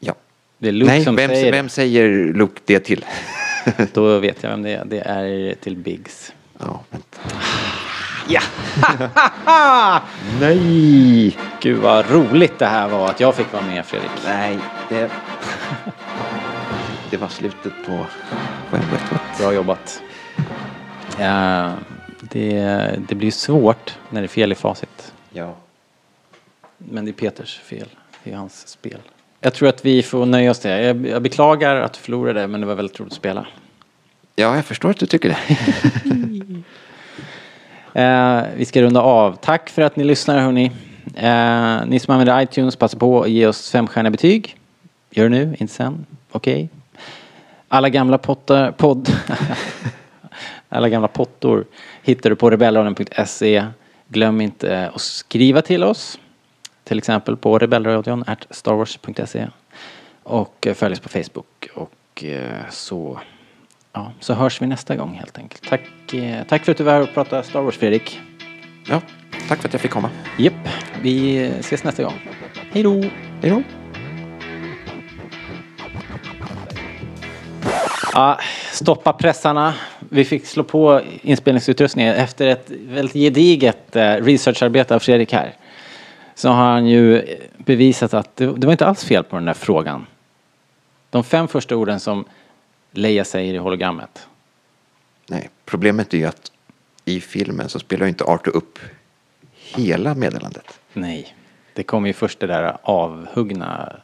[0.00, 0.14] Ja.
[0.58, 3.04] Det är Luke Nej, som vem, säger vem säger Luke det till?
[3.92, 4.84] Då vet jag vem det är.
[4.84, 6.32] Det är till Biggs.
[6.58, 7.18] ja, vänta.
[10.40, 11.36] Nej!
[11.60, 14.10] Gud vad roligt det här var att jag fick vara med Fredrik.
[14.24, 14.58] Nej,
[14.88, 15.10] det...
[17.12, 18.06] det var slutet på
[18.70, 19.38] Wet Wet.
[19.38, 20.02] Bra jobbat.
[21.18, 21.72] Ja,
[22.20, 22.60] det,
[23.08, 25.12] det blir svårt när det är fel i facit.
[25.30, 25.54] Ja.
[26.78, 27.88] Men det är Peters fel.
[28.24, 28.98] Det är hans spel.
[29.40, 30.82] Jag tror att vi får nöja oss det.
[30.82, 33.46] Jag, jag beklagar att du förlorade men det var väldigt roligt att spela.
[34.36, 35.38] ja, jag förstår att du tycker det.
[37.94, 39.36] Eh, vi ska runda av.
[39.36, 40.72] Tack för att ni lyssnar hörni.
[41.14, 44.56] Eh, ni som använder iTunes, passa på att ge oss femstjärniga betyg.
[45.10, 46.06] Gör det nu, inte sen.
[46.30, 46.68] Okej.
[47.74, 49.08] Alla gamla pottar, podd...
[50.68, 51.64] Alla gamla pottor
[52.02, 53.66] hittar du på rebellradion.se.
[54.08, 56.18] Glöm inte att skriva till oss.
[56.84, 59.48] Till exempel på rebellradion at starwars.se.
[60.22, 61.68] Och eh, följ oss på Facebook.
[61.74, 63.20] Och eh, så,
[63.92, 65.68] ja, så hörs vi nästa gång helt enkelt.
[65.68, 68.20] Tack, eh, tack för att du var här och pratade Star Wars Fredrik.
[68.88, 69.00] Ja,
[69.48, 70.10] tack för att jag fick komma.
[70.38, 70.68] Japp,
[71.02, 72.28] vi ses nästa gång.
[72.72, 73.02] Hej då!
[73.40, 73.81] Hej då.
[78.14, 78.40] Ja,
[78.72, 79.74] stoppa pressarna.
[80.08, 85.56] Vi fick slå på inspelningsutrustningen efter ett väldigt gediget eh, researcharbete av Fredrik här.
[86.34, 89.54] Så har han ju bevisat att det, det var inte alls fel på den där
[89.54, 90.06] frågan.
[91.10, 92.24] De fem första orden som
[92.90, 94.26] Leia säger i hologrammet.
[95.26, 96.52] Nej, problemet är ju att
[97.04, 98.78] i filmen så spelar inte Arthur upp
[99.54, 100.80] hela meddelandet.
[100.92, 101.34] Nej,
[101.74, 103.96] det kommer ju först det där avhuggna.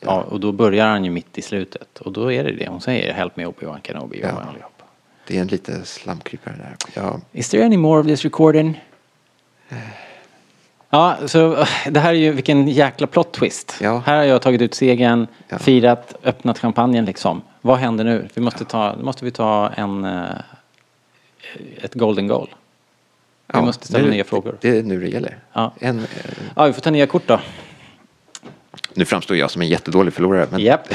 [0.00, 0.20] Ja.
[0.22, 1.98] och då börjar han ju mitt i slutet.
[1.98, 3.12] Och då är det det hon säger.
[3.14, 4.20] Help me Obi-Wan Kenobi.
[4.22, 4.28] Ja.
[4.28, 4.84] Allihopa.
[5.26, 6.76] Det är en lite slamkrypare där.
[7.02, 8.84] Ja, Is there any more of this recording?
[10.90, 13.76] Ja, så eh, det här är ju vilken jäkla plot twist.
[13.80, 14.02] Ja.
[14.06, 15.58] Här har jag tagit ut segern, Ja.
[15.58, 17.42] firat, öppnat champagnen liksom.
[17.60, 18.28] Vad händer nu?
[18.34, 20.28] Vi måste ta, måste vi ta en, eh,
[21.82, 22.48] ett golden goal.
[23.54, 24.56] Vi måste ställa nu- nya frågor.
[24.60, 25.38] Det är nu det gäller.
[25.52, 25.72] Ja.
[25.80, 26.04] En, eh,
[26.56, 27.40] Ja, vi får ta nya kort då.
[28.94, 30.46] Nu framstår jag som en jättedålig förlorare.
[30.50, 30.88] Men Japp,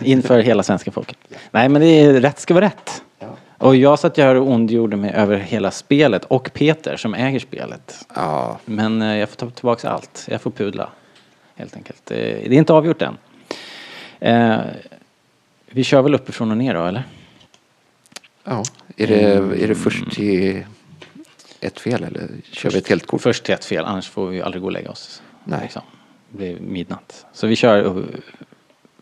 [0.00, 1.18] inför hela svenska folket.
[1.50, 3.02] Nej men det är, rätt ska vara rätt.
[3.58, 8.06] Och jag satt här och ondgjorde mig över hela spelet och Peter som äger spelet.
[8.14, 10.26] ja, Men eh, jag får ta tillbaka allt.
[10.30, 10.88] Jag får pudla.
[11.54, 12.10] Helt enkelt.
[12.10, 13.16] Eh, Det är inte avgjort än.
[14.20, 14.58] Eh,
[15.66, 17.04] vi kör väl uppifrån och ner då eller?
[18.44, 18.62] ja.
[18.96, 19.20] Är, det,
[19.64, 20.64] är det först till
[21.60, 23.20] ett fel eller kör vi ett helt kort?
[23.22, 25.22] Först till ett fel, annars får vi aldrig gå och lägga oss.
[25.44, 25.60] Nej.
[25.62, 25.82] Liksom.
[26.30, 27.26] Blir midnatt.
[27.32, 28.04] Så vi kör,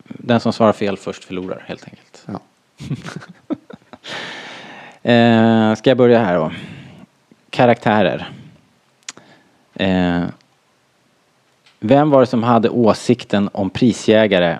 [0.07, 2.25] den som svarar fel först förlorar helt enkelt.
[2.25, 2.39] Ja.
[5.11, 6.51] Eh, ska jag börja här då?
[7.49, 8.29] Karaktärer.
[9.73, 10.23] Eh,
[11.79, 14.59] vem var det som hade åsikten om prisjägare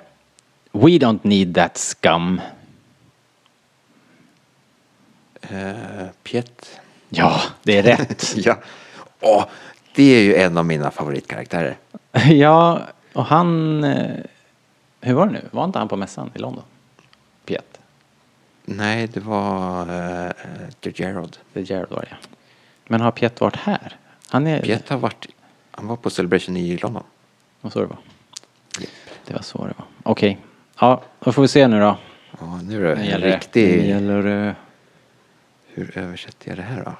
[0.71, 2.41] We don't need that scum.
[5.51, 6.79] Uh, Piet.
[7.09, 8.33] Ja, det är rätt.
[8.37, 8.57] Ja.
[9.19, 9.45] Åh,
[9.95, 11.77] det är ju en av mina favoritkaraktärer.
[12.29, 12.81] ja,
[13.13, 13.83] och han...
[13.83, 14.15] eh,
[15.01, 15.41] Hur var det nu?
[15.51, 16.63] Var inte han på mässan i London?
[17.45, 17.79] Piet.
[18.65, 20.31] Nej, det var uh,
[20.79, 21.37] The Gerald.
[21.53, 22.17] Är Jared var det, ja.
[22.87, 23.97] Men har Piet varit här?
[24.29, 24.61] Han är...
[24.61, 25.27] Piet har varit,
[25.71, 27.03] han var på Celebration i London.
[27.61, 27.97] Och så det var.
[29.25, 29.85] Det var så det var.
[30.03, 30.37] Okej.
[30.79, 31.97] Ja, då får vi se nu då.
[32.39, 33.77] Ja, nu är det en riktig...
[33.81, 34.55] Nu gäller det
[35.67, 36.93] Hur översätter jag det här då?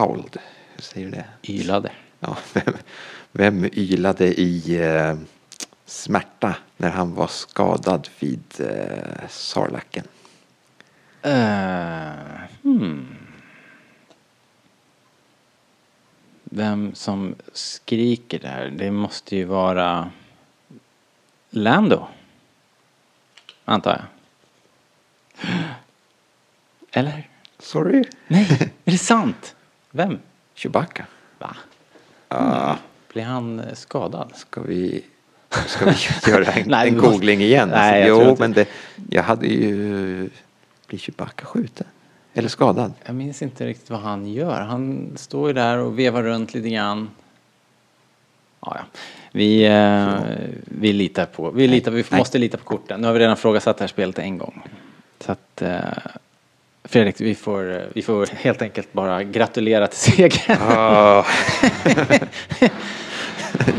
[0.00, 0.36] Howled.
[0.74, 1.24] Hur säger du det?
[1.52, 1.90] ylade.
[2.20, 2.36] Ja,
[3.38, 5.16] vem, ylade i eh,
[5.84, 10.04] smärta när han var skadad vid eh, Sarlacken?
[11.26, 13.06] Uh, hmm.
[16.44, 18.70] Vem som skriker där?
[18.70, 20.10] Det måste ju vara
[21.50, 22.08] Lando.
[23.64, 24.06] Antar jag.
[26.92, 27.28] Eller?
[27.58, 28.04] Sorry?
[28.28, 29.56] Nej, är det sant?
[29.90, 30.18] Vem?
[30.54, 31.06] Chewbacca.
[31.38, 31.56] Va?
[32.28, 32.76] Ah,
[33.12, 34.32] Blir han eh, skadad?
[34.34, 35.04] ska vi,
[35.66, 35.96] ska vi
[36.30, 37.68] göra en, Nej, en googling igen?
[37.68, 38.68] Nej, jag jo, men det,
[39.10, 40.30] jag hade ju...
[40.86, 41.86] Blir Chewbacca skjuten?
[42.34, 42.92] Eller skadad?
[43.04, 44.60] Jag minns inte riktigt vad han gör.
[44.60, 47.10] Han står ju där och vevar runt lite grann.
[48.60, 49.00] Ja, ja.
[49.32, 50.14] Vi, eh,
[50.64, 53.00] vi litar på, vi, litar, vi måste lita på korten.
[53.00, 54.62] Nu har vi redan frågasatt det här spelet en gång.
[55.20, 55.80] Så att, eh,
[56.90, 60.56] Fredrik, vi får, eh, vi får helt enkelt bara gratulera till segern.
[60.62, 61.24] Ah.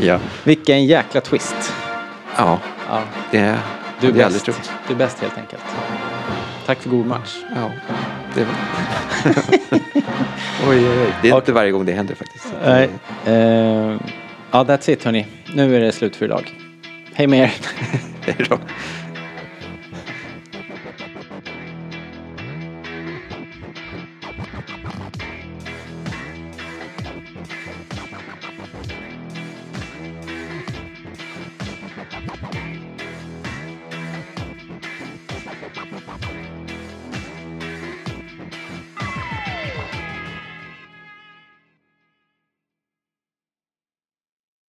[0.00, 0.20] ja.
[0.44, 1.72] Vilken jäkla twist.
[2.36, 2.58] ja,
[2.88, 3.58] Ja, det,
[4.00, 4.46] du, är bäst.
[4.88, 5.62] du är bäst helt enkelt.
[6.66, 7.36] Tack för god match.
[7.54, 7.70] Ja,
[8.34, 8.54] det var...
[10.70, 11.14] oj, oj, oj.
[11.22, 12.54] Det är inte varje gång det händer faktiskt.
[12.64, 12.88] Nej.
[13.26, 13.96] Eh,
[14.50, 15.26] ja, that's it hörni.
[15.54, 16.54] Nu är det slut för idag.
[17.14, 17.52] Hej med er.
[18.20, 18.58] Hej då.